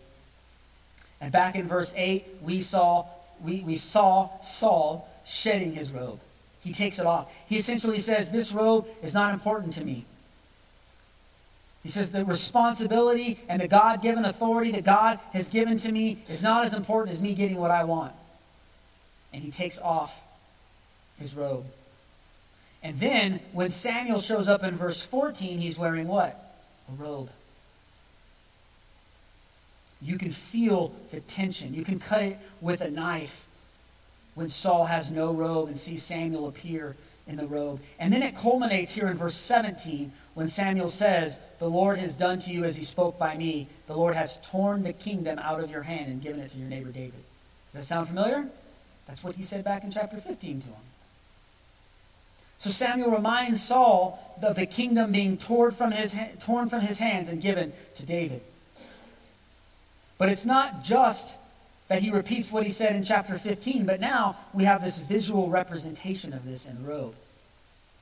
And 1.19 1.31
back 1.31 1.55
in 1.55 1.67
verse 1.67 1.93
8, 1.95 2.25
we 2.41 2.61
saw, 2.61 3.05
we, 3.43 3.61
we 3.61 3.75
saw 3.75 4.29
Saul 4.39 5.09
shedding 5.25 5.73
his 5.73 5.91
robe. 5.91 6.19
He 6.63 6.73
takes 6.73 6.99
it 6.99 7.05
off. 7.05 7.33
He 7.47 7.57
essentially 7.57 7.99
says, 7.99 8.31
This 8.31 8.53
robe 8.53 8.87
is 9.01 9.13
not 9.13 9.33
important 9.33 9.73
to 9.73 9.83
me. 9.83 10.05
He 11.81 11.89
says, 11.89 12.11
The 12.11 12.25
responsibility 12.25 13.39
and 13.47 13.61
the 13.61 13.67
God 13.67 14.01
given 14.01 14.25
authority 14.25 14.71
that 14.71 14.83
God 14.83 15.19
has 15.33 15.49
given 15.49 15.77
to 15.77 15.91
me 15.91 16.19
is 16.27 16.43
not 16.43 16.65
as 16.65 16.73
important 16.73 17.15
as 17.15 17.21
me 17.21 17.33
getting 17.33 17.57
what 17.57 17.71
I 17.71 17.83
want. 17.85 18.13
And 19.33 19.41
he 19.41 19.51
takes 19.51 19.81
off 19.81 20.23
his 21.19 21.35
robe. 21.35 21.65
And 22.83 22.99
then, 22.99 23.39
when 23.53 23.69
Samuel 23.69 24.19
shows 24.19 24.47
up 24.47 24.63
in 24.63 24.75
verse 24.75 25.03
14, 25.03 25.57
he's 25.57 25.79
wearing 25.79 26.07
what? 26.07 26.53
A 26.89 27.01
robe. 27.01 27.29
You 30.01 30.17
can 30.17 30.31
feel 30.31 30.93
the 31.11 31.19
tension. 31.21 31.73
You 31.73 31.83
can 31.83 31.99
cut 31.99 32.23
it 32.23 32.37
with 32.61 32.81
a 32.81 32.91
knife 32.91 33.47
when 34.35 34.49
Saul 34.49 34.85
has 34.85 35.11
no 35.11 35.33
robe 35.33 35.67
and 35.67 35.77
sees 35.77 36.03
Samuel 36.03 36.47
appear 36.47 36.95
in 37.27 37.35
the 37.35 37.47
robe. 37.47 37.79
And 37.99 38.13
then 38.13 38.21
it 38.21 38.35
culminates 38.35 38.93
here 38.93 39.07
in 39.07 39.17
verse 39.17 39.35
17 39.35 40.11
when 40.35 40.47
Samuel 40.47 40.87
says, 40.87 41.39
The 41.59 41.67
Lord 41.67 41.97
has 41.97 42.15
done 42.15 42.39
to 42.39 42.53
you 42.53 42.63
as 42.63 42.77
he 42.77 42.83
spoke 42.83 43.17
by 43.17 43.35
me. 43.35 43.67
The 43.87 43.95
Lord 43.95 44.15
has 44.15 44.37
torn 44.37 44.83
the 44.83 44.93
kingdom 44.93 45.39
out 45.39 45.59
of 45.59 45.71
your 45.71 45.83
hand 45.83 46.11
and 46.11 46.21
given 46.21 46.39
it 46.39 46.49
to 46.49 46.59
your 46.59 46.69
neighbor 46.69 46.91
David. 46.91 47.23
Does 47.73 47.81
that 47.81 47.83
sound 47.83 48.07
familiar? 48.07 48.47
That's 49.07 49.23
what 49.23 49.35
he 49.35 49.43
said 49.43 49.63
back 49.63 49.83
in 49.83 49.91
chapter 49.91 50.17
15 50.17 50.61
to 50.61 50.67
him. 50.67 50.75
So 52.57 52.69
Samuel 52.69 53.11
reminds 53.11 53.61
Saul 53.61 54.37
of 54.41 54.55
the 54.55 54.65
kingdom 54.65 55.11
being 55.11 55.37
torn 55.37 55.71
from 55.71 55.91
his, 55.91 56.17
torn 56.39 56.69
from 56.69 56.81
his 56.81 56.99
hands 56.99 57.29
and 57.29 57.41
given 57.41 57.71
to 57.95 58.05
David. 58.05 58.41
But 60.17 60.29
it's 60.29 60.45
not 60.45 60.83
just 60.83 61.39
that 61.87 62.01
he 62.01 62.11
repeats 62.11 62.51
what 62.51 62.63
he 62.63 62.69
said 62.69 62.95
in 62.95 63.03
chapter 63.03 63.35
15, 63.35 63.85
but 63.85 63.99
now 63.99 64.35
we 64.53 64.65
have 64.65 64.83
this 64.83 64.99
visual 64.99 65.49
representation 65.49 66.33
of 66.33 66.45
this 66.45 66.67
in 66.67 66.85
robe. 66.85 67.15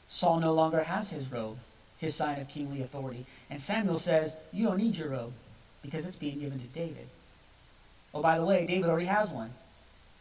Saul 0.07 0.39
no 0.39 0.53
longer 0.53 0.83
has 0.83 1.11
his 1.11 1.31
robe, 1.31 1.57
his 1.97 2.15
sign 2.15 2.39
of 2.39 2.47
kingly 2.47 2.81
authority. 2.81 3.25
And 3.49 3.61
Samuel 3.61 3.97
says, 3.97 4.37
You 4.51 4.67
don't 4.67 4.77
need 4.77 4.95
your 4.95 5.09
robe 5.09 5.33
because 5.81 6.07
it's 6.07 6.17
being 6.17 6.39
given 6.39 6.59
to 6.59 6.65
David. 6.67 7.07
Oh, 8.13 8.21
by 8.21 8.37
the 8.37 8.45
way, 8.45 8.65
David 8.65 8.89
already 8.89 9.07
has 9.07 9.29
one. 9.29 9.51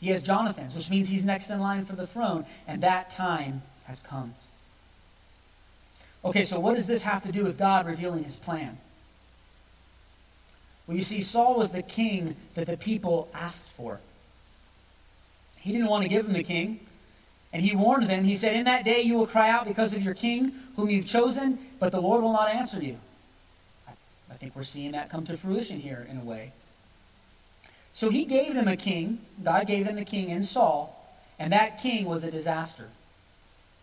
He 0.00 0.10
has 0.10 0.22
Jonathan's, 0.22 0.74
which 0.74 0.90
means 0.90 1.08
he's 1.08 1.24
next 1.24 1.48
in 1.48 1.60
line 1.60 1.84
for 1.84 1.96
the 1.96 2.06
throne, 2.06 2.44
and 2.66 2.82
that 2.82 3.10
time 3.10 3.62
has 3.86 4.02
come. 4.02 4.34
Okay, 6.24 6.44
so 6.44 6.58
what 6.58 6.74
does 6.74 6.86
this 6.86 7.04
have 7.04 7.22
to 7.24 7.32
do 7.32 7.44
with 7.44 7.58
God 7.58 7.86
revealing 7.86 8.24
his 8.24 8.38
plan? 8.38 8.78
Well, 10.86 10.96
you 10.96 11.02
see, 11.02 11.20
Saul 11.20 11.56
was 11.56 11.72
the 11.72 11.82
king 11.82 12.36
that 12.54 12.66
the 12.66 12.76
people 12.76 13.28
asked 13.34 13.68
for. 13.68 14.00
He 15.56 15.72
didn't 15.72 15.88
want 15.88 16.02
to 16.02 16.08
give 16.08 16.26
them 16.26 16.34
the 16.34 16.42
king. 16.42 16.80
And 17.54 17.62
he 17.62 17.76
warned 17.76 18.10
them. 18.10 18.24
He 18.24 18.34
said, 18.34 18.56
In 18.56 18.64
that 18.64 18.84
day 18.84 19.00
you 19.00 19.16
will 19.16 19.26
cry 19.26 19.48
out 19.48 19.66
because 19.66 19.94
of 19.94 20.02
your 20.02 20.12
king, 20.12 20.52
whom 20.74 20.90
you've 20.90 21.06
chosen, 21.06 21.58
but 21.78 21.92
the 21.92 22.00
Lord 22.00 22.22
will 22.22 22.32
not 22.32 22.48
answer 22.48 22.82
you. 22.82 22.98
I 23.88 24.34
think 24.34 24.56
we're 24.56 24.64
seeing 24.64 24.92
that 24.92 25.08
come 25.08 25.24
to 25.26 25.36
fruition 25.36 25.78
here 25.78 26.06
in 26.10 26.16
a 26.18 26.24
way. 26.24 26.52
So 27.92 28.10
he 28.10 28.24
gave 28.24 28.54
them 28.54 28.66
a 28.66 28.76
king. 28.76 29.20
God 29.42 29.68
gave 29.68 29.86
them 29.86 29.96
a 29.96 30.04
king 30.04 30.30
in 30.30 30.42
Saul, 30.42 31.16
and 31.38 31.52
that 31.52 31.80
king 31.80 32.06
was 32.06 32.24
a 32.24 32.30
disaster. 32.30 32.88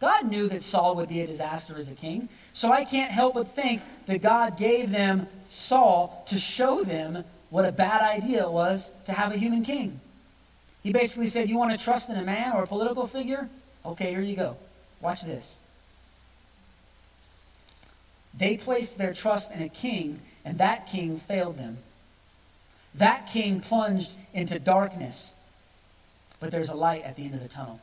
God 0.02 0.32
knew 0.32 0.48
that 0.50 0.64
Saul 0.64 0.96
would 0.96 1.10
be 1.10 1.22
a 1.22 1.28
disaster 1.28 1.78
as 1.78 1.92
a 1.92 1.96
king. 1.96 2.28
So 2.54 2.72
I 2.72 2.84
can't 2.84 3.12
help 3.12 3.36
but 3.36 3.48
think 3.48 3.84
that 4.08 4.24
God 4.24 4.58
gave 4.58 4.90
them 4.90 5.28
Saul 5.44 6.24
to 6.28 6.40
show 6.40 6.84
them 6.84 7.24
what 7.52 7.66
a 7.66 7.72
bad 7.72 8.02
idea 8.02 8.44
it 8.44 8.52
was 8.52 8.92
to 9.06 9.14
have 9.14 9.32
a 9.32 9.38
human 9.38 9.64
king. 9.64 10.00
He 10.82 10.92
basically 10.92 11.28
said, 11.28 11.50
You 11.50 11.58
want 11.58 11.78
to 11.78 11.84
trust 11.84 12.10
in 12.10 12.16
a 12.16 12.24
man 12.24 12.54
or 12.54 12.64
a 12.64 12.68
political 12.68 13.06
figure? 13.06 13.48
Okay, 13.86 14.10
here 14.10 14.22
you 14.22 14.36
go. 14.36 14.58
Watch 15.02 15.22
this. 15.22 15.62
They 18.34 18.58
placed 18.58 18.98
their 18.98 19.14
trust 19.14 19.54
in 19.54 19.62
a 19.62 19.70
king, 19.70 20.20
and 20.44 20.58
that 20.58 20.88
king 20.88 21.18
failed 21.20 21.58
them. 21.58 21.78
That 22.96 23.28
king 23.28 23.60
plunged 23.60 24.18
into 24.34 24.58
darkness. 24.58 25.36
But 26.40 26.50
there's 26.50 26.70
a 26.70 26.76
light 26.76 27.04
at 27.04 27.16
the 27.16 27.26
end 27.26 27.36
of 27.36 27.44
the 27.44 27.48
tunnel. 27.48 27.80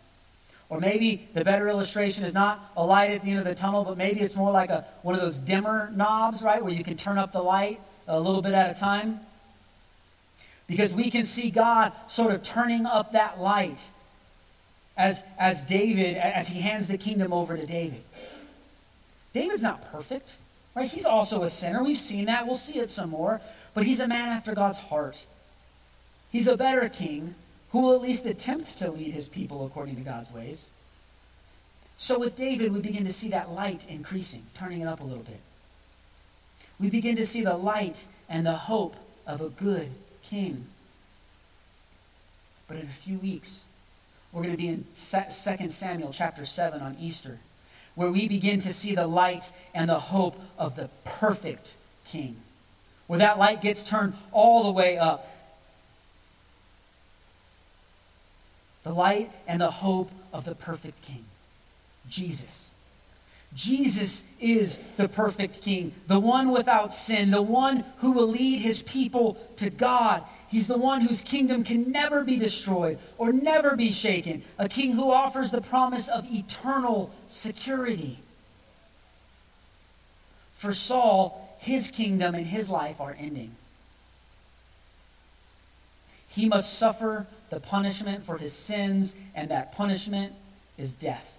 Or 0.70 0.80
maybe 0.80 1.28
the 1.32 1.44
better 1.44 1.68
illustration 1.68 2.24
is 2.24 2.34
not 2.34 2.72
a 2.76 2.84
light 2.84 3.12
at 3.12 3.22
the 3.22 3.30
end 3.30 3.38
of 3.38 3.46
the 3.46 3.54
tunnel, 3.54 3.84
but 3.84 3.96
maybe 3.96 4.20
it's 4.20 4.36
more 4.36 4.52
like 4.52 4.68
a, 4.68 4.84
one 5.02 5.14
of 5.14 5.20
those 5.20 5.40
dimmer 5.40 5.90
knobs, 5.94 6.42
right, 6.42 6.62
where 6.62 6.72
you 6.72 6.84
can 6.84 6.96
turn 6.96 7.16
up 7.16 7.32
the 7.32 7.42
light 7.42 7.80
a 8.06 8.20
little 8.20 8.42
bit 8.42 8.52
at 8.52 8.76
a 8.76 8.78
time. 8.78 9.20
Because 10.66 10.94
we 10.94 11.10
can 11.10 11.24
see 11.24 11.50
God 11.50 11.92
sort 12.06 12.34
of 12.34 12.42
turning 12.42 12.84
up 12.84 13.12
that 13.12 13.40
light 13.40 13.80
as, 14.98 15.24
as 15.38 15.64
David, 15.64 16.18
as 16.18 16.48
he 16.48 16.60
hands 16.60 16.88
the 16.88 16.98
kingdom 16.98 17.32
over 17.32 17.56
to 17.56 17.64
David. 17.64 18.02
David's 19.32 19.62
not 19.62 19.90
perfect, 19.90 20.36
right? 20.74 20.90
He's 20.90 21.06
also 21.06 21.42
a 21.44 21.48
sinner. 21.48 21.82
We've 21.82 21.96
seen 21.96 22.26
that. 22.26 22.44
We'll 22.44 22.56
see 22.56 22.78
it 22.78 22.90
some 22.90 23.10
more. 23.10 23.40
But 23.72 23.84
he's 23.84 24.00
a 24.00 24.08
man 24.08 24.28
after 24.28 24.54
God's 24.54 24.78
heart. 24.78 25.24
He's 26.30 26.48
a 26.48 26.56
better 26.56 26.90
king 26.90 27.34
who 27.78 27.84
will 27.84 27.94
at 27.94 28.02
least 28.02 28.26
attempt 28.26 28.76
to 28.76 28.90
lead 28.90 29.12
his 29.12 29.28
people 29.28 29.64
according 29.64 29.94
to 29.94 30.02
God's 30.02 30.32
ways. 30.32 30.72
So 31.96 32.18
with 32.18 32.34
David, 32.34 32.72
we 32.72 32.80
begin 32.80 33.04
to 33.04 33.12
see 33.12 33.28
that 33.28 33.52
light 33.52 33.86
increasing, 33.88 34.42
turning 34.52 34.80
it 34.80 34.88
up 34.88 34.98
a 34.98 35.04
little 35.04 35.22
bit. 35.22 35.38
We 36.80 36.90
begin 36.90 37.14
to 37.14 37.24
see 37.24 37.44
the 37.44 37.56
light 37.56 38.08
and 38.28 38.44
the 38.44 38.56
hope 38.56 38.96
of 39.28 39.40
a 39.40 39.48
good 39.48 39.90
king. 40.24 40.66
But 42.66 42.78
in 42.78 42.82
a 42.82 42.86
few 42.86 43.16
weeks, 43.18 43.64
We're 44.32 44.42
going 44.42 44.54
to 44.54 44.58
be 44.58 44.68
in 44.68 44.84
2 44.92 45.70
Samuel 45.70 46.12
chapter 46.12 46.44
7 46.44 46.82
on 46.82 46.96
Easter, 47.00 47.38
where 47.94 48.10
we 48.10 48.28
begin 48.28 48.60
to 48.60 48.72
see 48.72 48.94
the 48.94 49.06
light 49.06 49.50
and 49.74 49.88
the 49.88 49.98
hope 49.98 50.36
of 50.58 50.76
the 50.76 50.90
perfect 51.04 51.76
king. 52.04 52.36
Where 53.06 53.18
that 53.20 53.38
light 53.38 53.62
gets 53.62 53.84
turned 53.84 54.12
all 54.32 54.64
the 54.64 54.70
way 54.70 54.98
up. 54.98 55.26
The 58.88 58.94
light 58.94 59.30
and 59.46 59.60
the 59.60 59.70
hope 59.70 60.10
of 60.32 60.46
the 60.46 60.54
perfect 60.54 61.02
king, 61.02 61.26
Jesus. 62.08 62.74
Jesus 63.54 64.24
is 64.40 64.80
the 64.96 65.10
perfect 65.10 65.60
king, 65.60 65.92
the 66.06 66.18
one 66.18 66.50
without 66.50 66.94
sin, 66.94 67.30
the 67.30 67.42
one 67.42 67.84
who 67.98 68.12
will 68.12 68.28
lead 68.28 68.60
his 68.60 68.82
people 68.82 69.34
to 69.56 69.68
God. 69.68 70.22
He's 70.48 70.68
the 70.68 70.78
one 70.78 71.02
whose 71.02 71.22
kingdom 71.22 71.64
can 71.64 71.92
never 71.92 72.24
be 72.24 72.38
destroyed 72.38 72.98
or 73.18 73.30
never 73.30 73.76
be 73.76 73.90
shaken, 73.90 74.42
a 74.56 74.70
king 74.70 74.92
who 74.92 75.10
offers 75.10 75.50
the 75.50 75.60
promise 75.60 76.08
of 76.08 76.24
eternal 76.24 77.10
security. 77.26 78.20
For 80.54 80.72
Saul, 80.72 81.58
his 81.58 81.90
kingdom 81.90 82.34
and 82.34 82.46
his 82.46 82.70
life 82.70 83.02
are 83.02 83.14
ending. 83.20 83.54
He 86.30 86.48
must 86.48 86.78
suffer 86.78 87.26
the 87.50 87.60
punishment 87.60 88.24
for 88.24 88.38
his 88.38 88.52
sins, 88.52 89.14
and 89.34 89.50
that 89.50 89.72
punishment 89.72 90.32
is 90.76 90.94
death. 90.94 91.38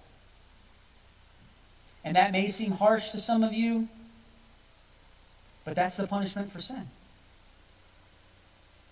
And 2.04 2.16
that 2.16 2.32
may 2.32 2.48
seem 2.48 2.72
harsh 2.72 3.10
to 3.10 3.20
some 3.20 3.42
of 3.42 3.52
you, 3.52 3.88
but 5.64 5.76
that's 5.76 5.96
the 5.96 6.06
punishment 6.06 6.50
for 6.50 6.60
sin. 6.60 6.88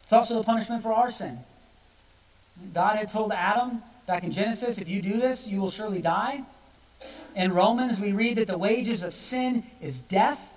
It's 0.03 0.13
also 0.13 0.37
the 0.39 0.45
punishment 0.45 0.83
for 0.83 0.93
our 0.93 1.11
sin. 1.11 1.39
God 2.73 2.97
had 2.97 3.09
told 3.09 3.33
Adam 3.33 3.83
back 4.07 4.25
in 4.25 4.33
Genesis, 4.33 4.79
if 4.79 4.89
you 4.89 5.03
do 5.03 5.21
this, 5.21 5.49
you 5.49 5.61
will 5.61 5.71
surely 5.71 6.01
die. 6.01 6.43
In 7.37 7.53
Romans, 7.53 8.01
we 8.01 8.13
read 8.13 8.39
that 8.39 8.47
the 8.47 8.59
wages 8.59 9.05
of 9.05 9.15
sin 9.15 9.65
is 9.81 10.03
death. 10.03 10.57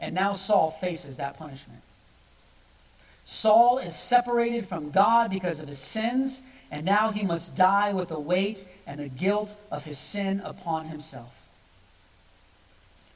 And 0.00 0.14
now 0.14 0.32
Saul 0.32 0.70
faces 0.70 1.16
that 1.18 1.38
punishment. 1.38 1.80
Saul 3.30 3.78
is 3.78 3.94
separated 3.94 4.66
from 4.66 4.90
God 4.90 5.30
because 5.30 5.60
of 5.60 5.68
his 5.68 5.78
sins, 5.78 6.42
and 6.68 6.84
now 6.84 7.12
he 7.12 7.24
must 7.24 7.54
die 7.54 7.92
with 7.92 8.08
the 8.08 8.18
weight 8.18 8.66
and 8.88 8.98
the 8.98 9.08
guilt 9.08 9.56
of 9.70 9.84
his 9.84 9.98
sin 9.98 10.42
upon 10.44 10.86
himself. 10.86 11.46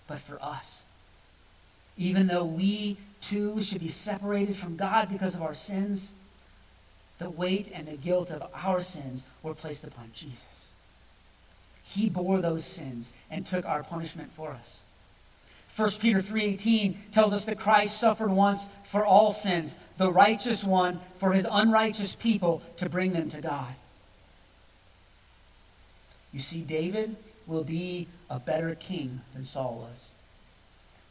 But 0.07 0.21
for 0.21 0.41
us, 0.41 0.87
even 1.99 2.29
though 2.29 2.45
we 2.45 2.97
too 3.21 3.61
should 3.61 3.81
be 3.81 3.89
separated 3.89 4.55
from 4.55 4.77
God 4.77 5.09
because 5.09 5.35
of 5.35 5.43
our 5.43 5.53
sins, 5.53 6.13
the 7.19 7.29
weight 7.29 7.73
and 7.75 7.89
the 7.89 7.97
guilt 7.97 8.31
of 8.31 8.49
our 8.55 8.81
sins 8.81 9.27
were 9.43 9.53
placed 9.53 9.83
upon 9.83 10.13
Jesus. 10.15 10.75
He 11.83 12.09
bore 12.09 12.41
those 12.41 12.65
sins 12.65 13.15
and 13.33 13.45
took 13.45 13.67
our 13.67 13.83
punishment 13.83 14.31
for 14.33 14.51
us. 14.51 14.85
1 15.77 15.99
Peter 15.99 16.21
3:18 16.21 16.97
tells 17.11 17.33
us 17.33 17.47
that 17.47 17.59
Christ 17.59 17.99
suffered 17.99 18.31
once 18.31 18.69
for 18.85 19.05
all 19.05 19.33
sins, 19.33 19.77
the 19.97 20.13
righteous 20.13 20.65
one 20.65 21.01
for 21.17 21.33
his 21.33 21.47
unrighteous 21.51 22.15
people 22.15 22.63
to 22.77 22.89
bring 22.89 23.13
them 23.13 23.29
to 23.31 23.41
God. 23.41 23.75
You 26.33 26.39
see 26.39 26.63
David 26.63 27.17
will 27.47 27.65
be 27.65 28.07
a 28.31 28.39
better 28.39 28.75
king 28.75 29.21
than 29.33 29.43
Saul 29.43 29.87
was. 29.89 30.15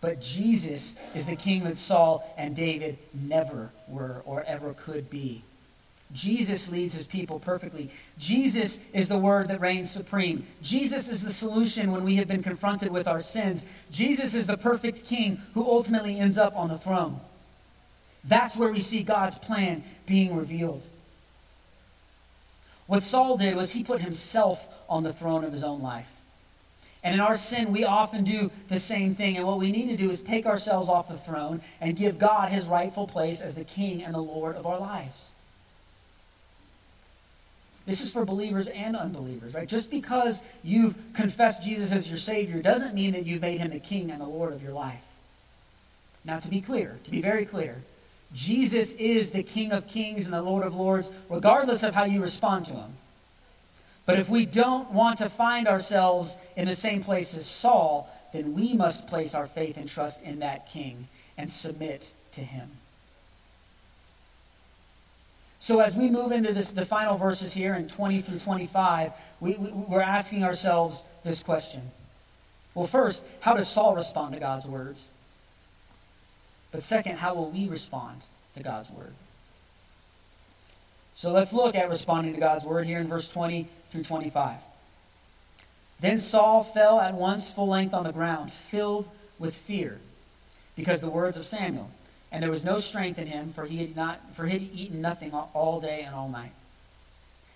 But 0.01 0.21
Jesus 0.21 0.95
is 1.13 1.27
the 1.27 1.35
king 1.35 1.63
that 1.63 1.77
Saul 1.77 2.33
and 2.37 2.55
David 2.55 2.97
never 3.13 3.71
were 3.87 4.21
or 4.25 4.43
ever 4.43 4.73
could 4.73 5.09
be. 5.09 5.43
Jesus 6.13 6.71
leads 6.71 6.93
his 6.93 7.07
people 7.07 7.39
perfectly. 7.39 7.89
Jesus 8.19 8.79
is 8.93 9.09
the 9.09 9.17
word 9.17 9.47
that 9.47 9.59
reigns 9.59 9.89
supreme. 9.89 10.45
Jesus 10.61 11.09
is 11.09 11.23
the 11.23 11.31
solution 11.31 11.91
when 11.91 12.03
we 12.03 12.15
have 12.15 12.27
been 12.27 12.43
confronted 12.43 12.91
with 12.91 13.07
our 13.07 13.21
sins. 13.21 13.65
Jesus 13.91 14.35
is 14.35 14.45
the 14.45 14.57
perfect 14.57 15.05
king 15.05 15.41
who 15.55 15.65
ultimately 15.65 16.19
ends 16.19 16.37
up 16.37 16.55
on 16.55 16.69
the 16.69 16.77
throne. 16.77 17.19
That's 18.23 18.55
where 18.55 18.71
we 18.71 18.79
see 18.79 19.03
God's 19.03 19.37
plan 19.37 19.83
being 20.05 20.35
revealed. 20.35 20.83
What 22.85 23.01
Saul 23.01 23.37
did 23.37 23.55
was 23.55 23.71
he 23.71 23.83
put 23.83 24.01
himself 24.01 24.67
on 24.87 25.03
the 25.03 25.13
throne 25.13 25.43
of 25.43 25.51
his 25.51 25.63
own 25.63 25.81
life. 25.81 26.21
And 27.03 27.15
in 27.15 27.19
our 27.19 27.35
sin, 27.35 27.71
we 27.73 27.83
often 27.83 28.23
do 28.23 28.49
the 28.69 28.77
same 28.77 29.13
thing. 29.13 29.35
And 29.35 29.45
what 29.45 29.59
we 29.59 29.71
need 29.71 29.89
to 29.89 29.97
do 29.97 30.09
is 30.09 30.23
take 30.23 30.45
ourselves 30.45 30.87
off 30.87 31.09
the 31.09 31.17
throne 31.17 31.61
and 31.81 31.97
give 31.97 32.17
God 32.17 32.49
his 32.49 32.67
rightful 32.67 33.07
place 33.07 33.41
as 33.41 33.55
the 33.55 33.65
king 33.65 34.03
and 34.03 34.13
the 34.13 34.21
Lord 34.21 34.55
of 34.55 34.65
our 34.65 34.79
lives. 34.79 35.33
This 37.85 38.01
is 38.01 38.11
for 38.11 38.23
believers 38.23 38.67
and 38.67 38.95
unbelievers, 38.95 39.53
right? 39.53 39.67
Just 39.67 39.91
because 39.91 40.41
you've 40.63 40.95
confessed 41.13 41.63
Jesus 41.63 41.91
as 41.91 42.09
your 42.09 42.17
Savior 42.17 42.61
doesn't 42.61 42.95
mean 42.95 43.11
that 43.11 43.25
you've 43.25 43.41
made 43.41 43.59
him 43.59 43.71
the 43.71 43.79
King 43.79 44.09
and 44.09 44.21
the 44.21 44.25
Lord 44.25 44.53
of 44.53 44.63
your 44.63 44.71
life. 44.71 45.05
Now, 46.23 46.39
to 46.39 46.49
be 46.49 46.61
clear, 46.61 46.97
to 47.03 47.11
be 47.11 47.21
very 47.21 47.45
clear, 47.45 47.83
Jesus 48.33 48.95
is 48.95 49.31
the 49.31 49.43
King 49.43 49.73
of 49.73 49.87
Kings 49.87 50.25
and 50.25 50.33
the 50.33 50.41
Lord 50.41 50.63
of 50.63 50.75
Lords, 50.75 51.11
regardless 51.29 51.83
of 51.83 51.93
how 51.93 52.05
you 52.05 52.21
respond 52.21 52.65
to 52.67 52.73
him. 52.73 52.93
But 54.05 54.19
if 54.19 54.29
we 54.29 54.45
don't 54.45 54.91
want 54.91 55.17
to 55.19 55.29
find 55.29 55.67
ourselves 55.67 56.37
in 56.55 56.67
the 56.67 56.75
same 56.75 57.03
place 57.03 57.35
as 57.35 57.45
Saul, 57.45 58.09
then 58.33 58.53
we 58.53 58.73
must 58.73 59.07
place 59.07 59.35
our 59.35 59.47
faith 59.47 59.77
and 59.77 59.87
trust 59.87 60.23
in 60.23 60.39
that 60.39 60.67
King 60.67 61.07
and 61.37 61.49
submit 61.49 62.13
to 62.33 62.41
him. 62.41 62.69
So 65.63 65.79
as 65.79 65.95
we 65.95 66.09
move 66.09 66.33
into 66.33 66.51
this, 66.51 66.73
the 66.73 66.85
final 66.85 67.17
verses 67.17 67.53
here 67.53 67.73
in 67.75 67.87
20 67.87 68.21
through 68.21 68.39
25, 68.39 69.13
we, 69.39 69.53
we, 69.53 69.71
we're 69.71 70.01
asking 70.01 70.43
ourselves 70.43 71.05
this 71.23 71.41
question. 71.41 71.83
Well, 72.75 72.85
first, 72.85 73.25
how 73.39 73.53
does 73.53 73.69
Saul 73.69 73.95
respond 73.95 74.33
to 74.33 74.41
God's 74.41 74.67
words? 74.67 75.13
But 76.73 76.83
second, 76.83 77.15
how 77.15 77.35
will 77.35 77.49
we 77.49 77.69
respond 77.69 78.23
to 78.55 78.61
God's 78.61 78.91
word? 78.91 79.13
So 81.13 81.31
let's 81.31 81.53
look 81.53 81.75
at 81.75 81.87
responding 81.87 82.33
to 82.33 82.41
God's 82.41 82.65
word 82.65 82.85
here 82.85 82.99
in 82.99 83.07
verse 83.07 83.29
20 83.29 83.65
through 83.89 84.03
25. 84.03 84.57
Then 86.01 86.17
Saul 86.17 86.65
fell 86.65 86.99
at 86.99 87.13
once 87.13 87.49
full 87.49 87.69
length 87.69 87.93
on 87.93 88.03
the 88.03 88.11
ground, 88.11 88.51
filled 88.51 89.07
with 89.39 89.55
fear, 89.55 90.01
because 90.75 90.99
the 90.99 91.09
words 91.09 91.37
of 91.37 91.45
Samuel 91.45 91.89
and 92.33 92.41
there 92.41 92.49
was 92.49 92.65
no 92.65 92.79
strength 92.79 93.19
in 93.19 93.27
him, 93.27 93.53
for 93.53 93.65
he 93.65 93.77
had 93.77 93.95
not 93.95 94.33
for 94.33 94.47
he 94.47 94.53
had 94.53 94.69
eaten 94.73 95.01
nothing 95.01 95.31
all 95.33 95.79
day 95.79 96.01
and 96.01 96.15
all 96.15 96.27
night. 96.27 96.51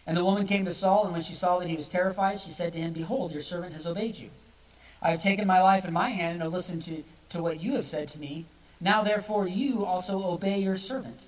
And 0.05 0.15
the 0.15 0.23
woman 0.23 0.47
came 0.47 0.63
to 0.65 0.71
Saul, 0.71 1.03
and 1.03 1.11
when 1.11 1.23
she 1.23 1.33
saw 1.33 1.59
that 1.59 1.67
he 1.67 1.75
was 1.75 1.89
terrified, 1.89 2.39
she 2.39 2.51
said 2.51 2.71
to 2.73 2.79
him, 2.79 2.93
Behold, 2.93 3.31
your 3.31 3.41
servant 3.41 3.73
has 3.73 3.87
obeyed 3.87 4.15
you. 4.15 4.29
I 5.01 5.11
have 5.11 5.21
taken 5.21 5.47
my 5.47 5.61
life 5.61 5.83
in 5.83 5.91
my 5.91 6.09
hand, 6.09 6.35
and 6.35 6.43
have 6.43 6.53
listened 6.53 6.83
to, 6.83 7.03
to 7.29 7.41
what 7.41 7.59
you 7.59 7.73
have 7.73 7.85
said 7.85 8.07
to 8.09 8.19
me. 8.19 8.45
Now 8.79 9.03
therefore 9.03 9.47
you 9.47 9.83
also 9.83 10.23
obey 10.23 10.59
your 10.59 10.77
servant. 10.77 11.27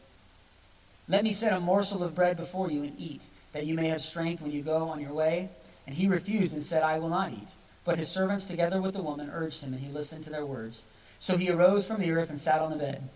Let 1.10 1.24
me 1.24 1.32
set 1.32 1.52
a 1.52 1.60
morsel 1.60 2.04
of 2.04 2.14
bread 2.14 2.38
before 2.38 2.70
you 2.70 2.84
and 2.84 2.94
eat, 3.00 3.30
that 3.52 3.66
you 3.66 3.74
may 3.74 3.88
have 3.88 4.02
strength 4.02 4.44
when 4.44 4.52
you 4.52 4.62
go 4.62 4.90
on 4.90 5.02
your 5.02 5.14
way. 5.14 5.50
And 5.88 5.96
he 5.96 6.08
refused 6.08 6.54
and 6.54 6.62
said, 6.62 6.84
I 6.84 7.00
will 7.00 7.10
not 7.10 7.32
eat. 7.32 7.56
But 7.84 7.98
his 7.98 8.10
servants, 8.10 8.46
together 8.46 8.80
with 8.80 8.94
the 8.94 9.02
woman, 9.02 9.32
urged 9.34 9.64
him, 9.64 9.74
and 9.74 9.82
he 9.82 9.92
listened 9.92 10.24
to 10.26 10.30
their 10.30 10.46
words. 10.46 10.86
So 11.18 11.36
he 11.36 11.50
arose 11.50 11.88
from 11.88 12.00
the 12.00 12.12
earth 12.12 12.30
and 12.30 12.40
sat 12.40 12.62
on 12.62 12.70
the 12.70 12.78
bed. 12.78 13.10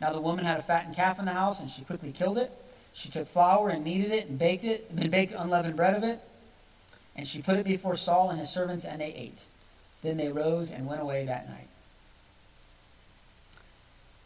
Now 0.00 0.12
the 0.12 0.20
woman 0.20 0.44
had 0.44 0.58
a 0.58 0.62
fattened 0.62 0.96
calf 0.96 1.18
in 1.18 1.26
the 1.26 1.32
house, 1.32 1.60
and 1.60 1.70
she 1.70 1.82
quickly 1.82 2.12
killed 2.12 2.38
it. 2.38 2.50
She 2.92 3.10
took 3.10 3.28
flour 3.28 3.68
and 3.68 3.84
kneaded 3.84 4.12
it 4.12 4.28
and 4.28 4.38
baked 4.38 4.64
it, 4.64 4.90
and 4.96 5.10
baked 5.10 5.32
unleavened 5.32 5.76
bread 5.76 5.94
of 5.94 6.02
it. 6.02 6.20
And 7.14 7.26
she 7.26 7.42
put 7.42 7.58
it 7.58 7.64
before 7.64 7.96
Saul 7.96 8.30
and 8.30 8.38
his 8.38 8.50
servants, 8.50 8.84
and 8.84 9.00
they 9.00 9.12
ate. 9.12 9.46
Then 10.02 10.16
they 10.16 10.30
rose 10.30 10.72
and 10.72 10.86
went 10.86 11.02
away 11.02 11.26
that 11.26 11.48
night. 11.48 11.68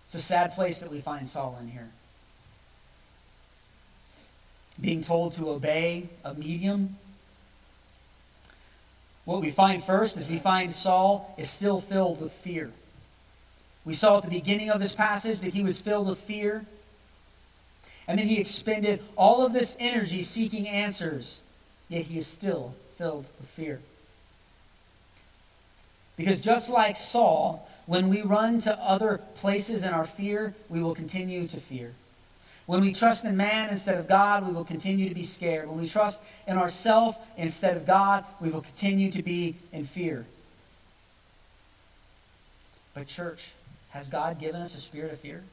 It's 0.04 0.14
a 0.14 0.20
sad 0.20 0.52
place 0.52 0.80
that 0.80 0.90
we 0.90 1.00
find 1.00 1.28
Saul 1.28 1.58
in 1.60 1.68
here. 1.68 1.88
Being 4.80 5.02
told 5.02 5.32
to 5.34 5.48
obey 5.50 6.08
a 6.24 6.34
medium. 6.34 6.96
What 9.24 9.40
we 9.40 9.50
find 9.50 9.82
first 9.82 10.16
is 10.16 10.28
we 10.28 10.38
find 10.38 10.72
Saul 10.72 11.34
is 11.38 11.50
still 11.50 11.80
filled 11.80 12.20
with 12.20 12.32
fear. 12.32 12.70
We 13.84 13.94
saw 13.94 14.18
at 14.18 14.24
the 14.24 14.30
beginning 14.30 14.70
of 14.70 14.80
this 14.80 14.94
passage 14.94 15.40
that 15.40 15.54
he 15.54 15.62
was 15.62 15.80
filled 15.80 16.08
with 16.08 16.18
fear. 16.18 16.64
And 18.06 18.18
then 18.18 18.26
he 18.26 18.38
expended 18.38 19.02
all 19.16 19.44
of 19.44 19.52
this 19.52 19.76
energy 19.80 20.20
seeking 20.20 20.68
answers, 20.68 21.42
yet 21.88 22.04
he 22.04 22.18
is 22.18 22.26
still 22.26 22.74
filled 22.96 23.26
with 23.38 23.48
fear. 23.48 23.80
Because 26.16 26.40
just 26.40 26.70
like 26.70 26.96
Saul, 26.96 27.68
when 27.86 28.08
we 28.08 28.22
run 28.22 28.58
to 28.60 28.78
other 28.78 29.18
places 29.36 29.84
in 29.84 29.92
our 29.92 30.04
fear, 30.04 30.54
we 30.68 30.82
will 30.82 30.94
continue 30.94 31.46
to 31.48 31.60
fear. 31.60 31.92
When 32.66 32.80
we 32.80 32.92
trust 32.92 33.24
in 33.24 33.36
man 33.36 33.68
instead 33.68 33.98
of 33.98 34.06
God, 34.06 34.46
we 34.46 34.52
will 34.52 34.64
continue 34.64 35.08
to 35.08 35.14
be 35.14 35.22
scared. 35.22 35.68
When 35.68 35.80
we 35.80 35.86
trust 35.86 36.22
in 36.46 36.56
ourselves 36.56 37.18
instead 37.36 37.76
of 37.76 37.84
God, 37.84 38.24
we 38.40 38.48
will 38.48 38.62
continue 38.62 39.10
to 39.10 39.22
be 39.22 39.56
in 39.72 39.84
fear. 39.84 40.24
But, 42.94 43.06
church, 43.06 43.52
has 43.94 44.10
God 44.10 44.40
given 44.40 44.60
us 44.60 44.74
a 44.74 44.80
spirit 44.80 45.12
of 45.12 45.20
fear? 45.20 45.44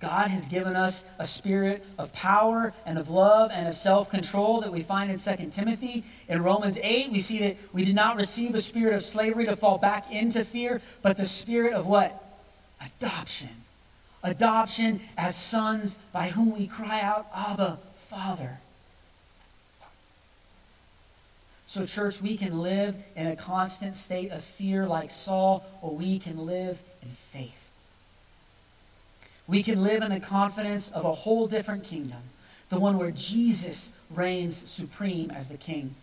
God 0.00 0.28
has 0.28 0.48
given 0.48 0.76
us 0.76 1.06
a 1.18 1.24
spirit 1.24 1.82
of 1.98 2.12
power 2.12 2.74
and 2.84 2.98
of 2.98 3.08
love 3.08 3.50
and 3.50 3.66
of 3.66 3.74
self 3.74 4.10
control 4.10 4.60
that 4.60 4.70
we 4.70 4.82
find 4.82 5.10
in 5.10 5.16
2 5.16 5.48
Timothy. 5.50 6.04
In 6.28 6.42
Romans 6.42 6.78
8, 6.82 7.10
we 7.10 7.20
see 7.20 7.38
that 7.38 7.56
we 7.72 7.86
did 7.86 7.94
not 7.94 8.16
receive 8.16 8.54
a 8.54 8.58
spirit 8.58 8.92
of 8.92 9.02
slavery 9.02 9.46
to 9.46 9.56
fall 9.56 9.78
back 9.78 10.12
into 10.12 10.44
fear, 10.44 10.82
but 11.00 11.16
the 11.16 11.24
spirit 11.24 11.72
of 11.72 11.86
what? 11.86 12.22
Adoption. 12.84 13.48
Adoption 14.22 15.00
as 15.16 15.34
sons 15.34 15.98
by 16.12 16.28
whom 16.28 16.54
we 16.54 16.66
cry 16.66 17.00
out, 17.00 17.26
Abba, 17.34 17.78
Father. 17.96 18.58
So, 21.74 21.86
church, 21.86 22.22
we 22.22 22.36
can 22.36 22.60
live 22.60 22.94
in 23.16 23.26
a 23.26 23.34
constant 23.34 23.96
state 23.96 24.30
of 24.30 24.44
fear 24.44 24.86
like 24.86 25.10
Saul, 25.10 25.66
or 25.82 25.90
we 25.90 26.20
can 26.20 26.46
live 26.46 26.80
in 27.02 27.08
faith. 27.08 27.68
We 29.48 29.64
can 29.64 29.82
live 29.82 30.04
in 30.04 30.12
the 30.12 30.20
confidence 30.20 30.92
of 30.92 31.04
a 31.04 31.12
whole 31.12 31.48
different 31.48 31.82
kingdom, 31.82 32.20
the 32.68 32.78
one 32.78 32.96
where 32.96 33.10
Jesus 33.10 33.92
reigns 34.08 34.54
supreme 34.54 35.32
as 35.32 35.48
the 35.48 35.56
king. 35.56 35.96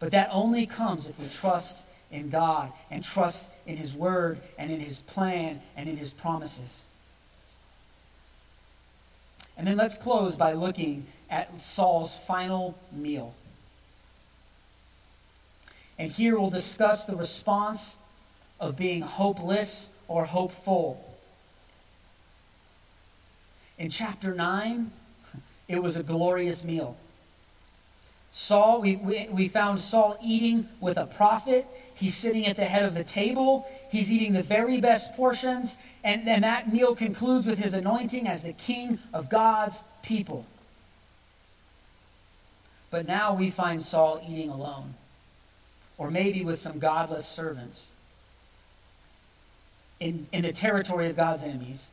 But 0.00 0.10
that 0.10 0.28
only 0.30 0.66
comes 0.66 1.08
if 1.08 1.18
we 1.18 1.30
trust 1.30 1.86
in 2.10 2.28
God 2.28 2.70
and 2.90 3.02
trust 3.02 3.48
in 3.66 3.78
His 3.78 3.96
word 3.96 4.38
and 4.58 4.70
in 4.70 4.80
His 4.80 5.00
plan 5.00 5.62
and 5.78 5.88
in 5.88 5.96
His 5.96 6.12
promises. 6.12 6.88
And 9.56 9.66
then 9.66 9.78
let's 9.78 9.96
close 9.96 10.36
by 10.36 10.52
looking 10.52 11.06
at 11.30 11.58
Saul's 11.58 12.14
final 12.14 12.78
meal. 12.92 13.34
And 15.98 16.10
here 16.10 16.38
we'll 16.38 16.50
discuss 16.50 17.06
the 17.06 17.16
response 17.16 17.98
of 18.60 18.76
being 18.76 19.02
hopeless 19.02 19.90
or 20.06 20.24
hopeful. 20.24 21.04
In 23.78 23.90
chapter 23.90 24.34
9, 24.34 24.90
it 25.68 25.82
was 25.82 25.96
a 25.96 26.02
glorious 26.02 26.64
meal. 26.64 26.96
Saul, 28.30 28.82
we, 28.82 28.96
we, 28.96 29.26
we, 29.30 29.48
found 29.48 29.80
Saul 29.80 30.18
eating 30.22 30.68
with 30.80 30.98
a 30.98 31.06
prophet. 31.06 31.66
He's 31.94 32.14
sitting 32.14 32.46
at 32.46 32.56
the 32.56 32.64
head 32.64 32.84
of 32.84 32.94
the 32.94 33.04
table. 33.04 33.66
He's 33.90 34.12
eating 34.12 34.32
the 34.32 34.42
very 34.42 34.80
best 34.80 35.14
portions. 35.14 35.78
And, 36.04 36.28
and 36.28 36.44
that 36.44 36.72
meal 36.72 36.94
concludes 36.94 37.46
with 37.46 37.58
his 37.58 37.74
anointing 37.74 38.28
as 38.28 38.42
the 38.42 38.52
king 38.52 38.98
of 39.14 39.30
God's 39.30 39.82
people. 40.02 40.44
But 42.90 43.06
now 43.06 43.34
we 43.34 43.50
find 43.50 43.82
Saul 43.82 44.22
eating 44.28 44.50
alone, 44.50 44.94
or 45.98 46.10
maybe 46.10 46.44
with 46.44 46.58
some 46.58 46.78
godless 46.78 47.26
servants 47.26 47.92
in, 50.00 50.26
in 50.32 50.42
the 50.42 50.52
territory 50.52 51.10
of 51.10 51.16
God's 51.16 51.44
enemies 51.44 51.90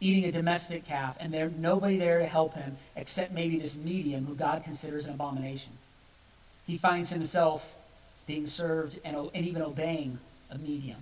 eating 0.00 0.24
a 0.24 0.32
domestic 0.32 0.86
calf, 0.86 1.16
and 1.20 1.32
there 1.32 1.50
nobody 1.58 1.98
there 1.98 2.18
to 2.18 2.26
help 2.26 2.54
him 2.54 2.76
except 2.96 3.32
maybe 3.32 3.58
this 3.58 3.76
medium 3.76 4.24
who 4.24 4.34
God 4.34 4.64
considers 4.64 5.06
an 5.06 5.14
abomination. 5.14 5.74
He 6.66 6.78
finds 6.78 7.10
himself 7.10 7.76
being 8.26 8.46
served 8.46 8.98
and, 9.04 9.16
and 9.34 9.46
even 9.46 9.60
obeying 9.60 10.18
a 10.50 10.56
medium. 10.56 10.96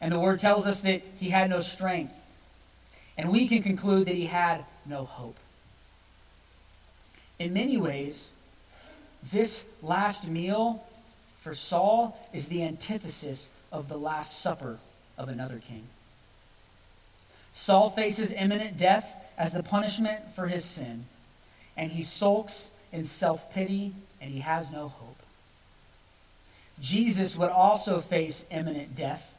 And 0.00 0.12
the 0.12 0.20
word 0.20 0.38
tells 0.38 0.66
us 0.66 0.82
that 0.82 1.02
he 1.18 1.30
had 1.30 1.50
no 1.50 1.60
strength. 1.60 2.26
And 3.16 3.30
we 3.30 3.48
can 3.48 3.62
conclude 3.62 4.06
that 4.06 4.14
he 4.14 4.26
had 4.26 4.64
no 4.86 5.04
hope. 5.04 5.36
In 7.38 7.52
many 7.52 7.76
ways, 7.78 8.30
this 9.22 9.66
last 9.82 10.28
meal 10.28 10.84
for 11.40 11.54
Saul 11.54 12.18
is 12.32 12.48
the 12.48 12.62
antithesis 12.62 13.52
of 13.72 13.88
the 13.88 13.96
Last 13.96 14.40
Supper 14.40 14.78
of 15.16 15.28
another 15.28 15.58
king. 15.58 15.84
Saul 17.52 17.90
faces 17.90 18.32
imminent 18.32 18.76
death 18.76 19.16
as 19.36 19.52
the 19.52 19.62
punishment 19.62 20.30
for 20.34 20.46
his 20.46 20.64
sin, 20.64 21.06
and 21.76 21.90
he 21.90 22.02
sulks 22.02 22.72
in 22.92 23.04
self 23.04 23.52
pity 23.52 23.92
and 24.20 24.30
he 24.30 24.40
has 24.40 24.72
no 24.72 24.88
hope. 24.88 25.16
Jesus 26.80 27.36
would 27.36 27.50
also 27.50 28.00
face 28.00 28.44
imminent 28.50 28.94
death 28.94 29.36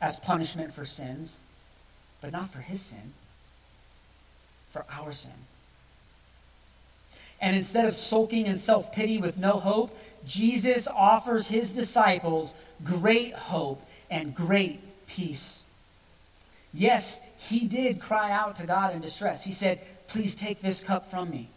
as 0.00 0.20
punishment 0.20 0.72
for 0.72 0.84
sins, 0.84 1.40
but 2.20 2.32
not 2.32 2.50
for 2.50 2.60
his 2.60 2.80
sin, 2.80 3.12
for 4.70 4.84
our 4.90 5.12
sin. 5.12 5.32
And 7.40 7.54
instead 7.54 7.86
of 7.86 7.94
sulking 7.94 8.46
in 8.46 8.56
self 8.56 8.92
pity 8.92 9.18
with 9.18 9.38
no 9.38 9.52
hope, 9.52 9.96
Jesus 10.26 10.88
offers 10.88 11.48
his 11.48 11.72
disciples 11.72 12.54
great 12.84 13.34
hope 13.34 13.82
and 14.10 14.34
great 14.34 14.80
peace. 15.06 15.64
Yes, 16.74 17.20
he 17.38 17.66
did 17.66 18.00
cry 18.00 18.30
out 18.30 18.56
to 18.56 18.66
God 18.66 18.94
in 18.94 19.00
distress. 19.00 19.44
He 19.44 19.52
said, 19.52 19.80
Please 20.08 20.34
take 20.34 20.60
this 20.60 20.82
cup 20.82 21.10
from 21.10 21.30
me. 21.30 21.48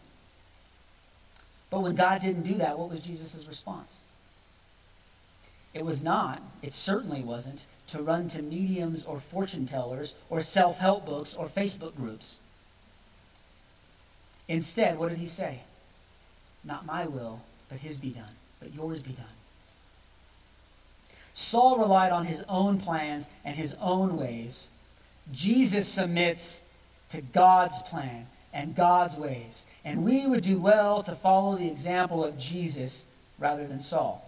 But 1.70 1.82
when 1.82 1.96
God 1.96 2.22
didn't 2.22 2.44
do 2.44 2.56
that, 2.56 2.78
what 2.78 2.90
was 2.90 3.02
Jesus' 3.02 3.48
response? 3.48 4.02
It 5.74 5.86
was 5.86 6.04
not, 6.04 6.42
it 6.62 6.74
certainly 6.74 7.22
wasn't, 7.22 7.66
to 7.88 8.02
run 8.02 8.28
to 8.30 8.42
mediums 8.42 9.06
or 9.06 9.20
fortune 9.20 9.66
tellers 9.66 10.16
or 10.30 10.42
self 10.42 10.80
help 10.80 11.06
books 11.06 11.36
or 11.36 11.46
Facebook 11.48 11.96
groups. 11.96 12.40
Instead, 14.48 15.00
what 15.00 15.10
did 15.10 15.18
he 15.18 15.26
say? 15.26 15.62
Not 16.64 16.86
my 16.86 17.08
will, 17.08 17.42
but 17.70 17.80
his 17.80 18.00
be 18.00 18.10
done, 18.10 18.36
but 18.60 18.74
yours 18.74 19.02
be 19.02 19.14
done. 19.14 19.26
Saul 21.34 21.78
relied 21.80 22.12
on 22.12 22.26
his 22.26 22.44
own 22.50 22.80
plans 22.80 23.30
and 23.46 23.56
his 23.56 23.76
own 23.82 24.18
ways 24.18 24.70
Jesus 25.32 25.88
submits 25.88 26.64
to 27.10 27.22
God's 27.22 27.82
plan 27.84 28.28
and 28.54 28.76
God's 28.76 29.18
ways. 29.18 29.66
And 29.86 30.04
we 30.04 30.28
would 30.28 30.44
do 30.44 30.60
well 30.60 31.04
to 31.04 31.16
follow 31.16 31.58
the 31.58 31.68
example 31.68 32.24
of 32.24 32.38
Jesus 32.38 33.08
rather 33.40 33.66
than 33.66 33.80
Saul. 33.80 34.28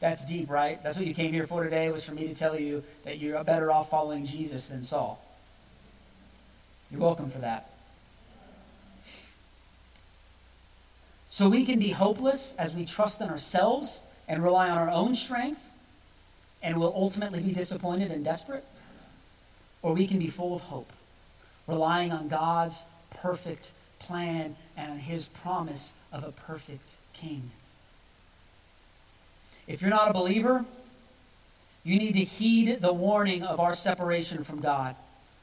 That's 0.00 0.24
deep, 0.24 0.50
right? 0.50 0.82
That's 0.82 0.98
what 0.98 1.06
you 1.06 1.14
came 1.14 1.32
here 1.32 1.46
for 1.46 1.64
today, 1.64 1.90
was 1.90 2.04
for 2.04 2.14
me 2.14 2.28
to 2.28 2.34
tell 2.34 2.58
you 2.58 2.82
that 3.04 3.18
you're 3.18 3.42
better 3.44 3.72
off 3.72 3.90
following 3.90 4.26
Jesus 4.26 4.68
than 4.68 4.82
Saul. 4.82 5.22
You're 6.90 7.00
welcome 7.00 7.30
for 7.30 7.38
that. 7.38 7.70
So 11.34 11.48
we 11.48 11.64
can 11.64 11.80
be 11.80 11.90
hopeless 11.90 12.54
as 12.60 12.76
we 12.76 12.84
trust 12.84 13.20
in 13.20 13.28
ourselves 13.28 14.04
and 14.28 14.40
rely 14.40 14.70
on 14.70 14.78
our 14.78 14.88
own 14.88 15.16
strength, 15.16 15.68
and 16.62 16.78
will 16.78 16.92
ultimately 16.94 17.42
be 17.42 17.52
disappointed 17.52 18.12
and 18.12 18.24
desperate 18.24 18.64
or 19.82 19.94
we 19.94 20.06
can 20.06 20.20
be 20.20 20.28
full 20.28 20.54
of 20.54 20.62
hope, 20.62 20.92
relying 21.66 22.12
on 22.12 22.28
God's 22.28 22.86
perfect 23.10 23.72
plan 23.98 24.54
and 24.76 24.92
on 24.92 24.98
his 24.98 25.26
promise 25.26 25.96
of 26.12 26.22
a 26.22 26.30
perfect 26.30 26.94
king. 27.12 27.50
If 29.66 29.82
you're 29.82 29.90
not 29.90 30.08
a 30.08 30.12
believer, 30.12 30.64
you 31.82 31.98
need 31.98 32.12
to 32.12 32.24
heed 32.24 32.80
the 32.80 32.92
warning 32.92 33.42
of 33.42 33.58
our 33.58 33.74
separation 33.74 34.44
from 34.44 34.60
God 34.60 34.94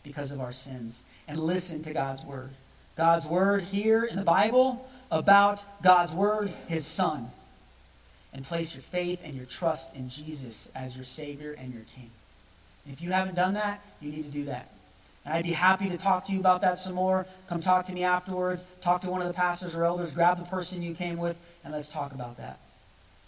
because 0.03 0.31
of 0.31 0.39
our 0.39 0.53
sins 0.53 1.03
and 1.27 1.37
listen 1.37 1.83
to 1.83 1.91
God's 1.91 2.23
word. 2.23 2.51
God's 2.95 3.27
word 3.27 3.63
here 3.63 4.05
in 4.05 4.15
the 4.15 4.23
Bible 4.23 4.89
about 5.11 5.65
God's 5.83 6.15
word, 6.15 6.51
his 6.67 6.85
son. 6.85 7.29
And 8.33 8.45
place 8.45 8.73
your 8.73 8.81
faith 8.81 9.21
and 9.25 9.35
your 9.35 9.45
trust 9.45 9.93
in 9.93 10.07
Jesus 10.07 10.71
as 10.73 10.95
your 10.95 11.03
Savior 11.03 11.51
and 11.59 11.73
your 11.73 11.83
King. 11.95 12.09
If 12.89 13.01
you 13.01 13.11
haven't 13.11 13.35
done 13.35 13.55
that, 13.55 13.83
you 13.99 14.09
need 14.09 14.23
to 14.23 14.31
do 14.31 14.45
that. 14.45 14.71
And 15.25 15.33
I'd 15.33 15.43
be 15.43 15.51
happy 15.51 15.89
to 15.89 15.97
talk 15.97 16.23
to 16.25 16.33
you 16.33 16.39
about 16.39 16.61
that 16.61 16.77
some 16.77 16.95
more. 16.95 17.27
Come 17.47 17.59
talk 17.59 17.85
to 17.87 17.93
me 17.93 18.03
afterwards. 18.03 18.65
Talk 18.79 19.01
to 19.01 19.11
one 19.11 19.21
of 19.21 19.27
the 19.27 19.33
pastors 19.33 19.75
or 19.75 19.83
elders. 19.83 20.13
Grab 20.13 20.39
the 20.39 20.45
person 20.45 20.81
you 20.81 20.95
came 20.95 21.17
with, 21.17 21.39
and 21.63 21.73
let's 21.73 21.91
talk 21.91 22.13
about 22.13 22.37
that. 22.37 22.57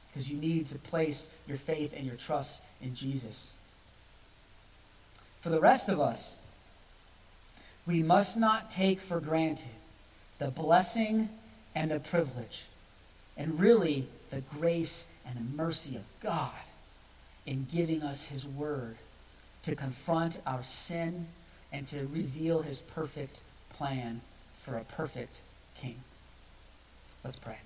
Because 0.08 0.32
you 0.32 0.38
need 0.38 0.68
to 0.68 0.78
place 0.78 1.28
your 1.48 1.58
faith 1.58 1.94
and 1.96 2.06
your 2.06 2.16
trust 2.16 2.64
in 2.82 2.96
Jesus. 2.96 3.54
For 5.42 5.50
the 5.50 5.60
rest 5.60 5.90
of 5.90 6.00
us, 6.00 6.40
we 7.86 8.02
must 8.02 8.40
not 8.40 8.72
take 8.72 9.02
for 9.02 9.20
granted 9.20 9.68
the 10.40 10.48
blessing 10.48 11.30
and 11.76 11.92
the 11.92 12.00
privilege, 12.00 12.66
and 13.38 13.60
really 13.60 14.08
the 14.30 14.42
grace 14.42 15.08
and 15.26 15.36
the 15.36 15.58
mercy 15.58 15.96
of 15.96 16.04
God 16.22 16.52
in 17.46 17.68
giving 17.72 18.04
us 18.04 18.26
His 18.26 18.48
Word 18.48 18.98
to 19.64 19.76
confront 19.76 20.42
our 20.46 20.64
sin 20.64 21.28
and 21.72 21.88
to 21.88 22.00
reveal 22.08 22.62
his 22.62 22.82
perfect 22.82 23.42
plan 23.70 24.22
for 24.62 24.78
a 24.78 24.84
perfect 24.84 25.42
king. 25.76 25.96
Let's 27.24 27.40
pray. 27.40 27.58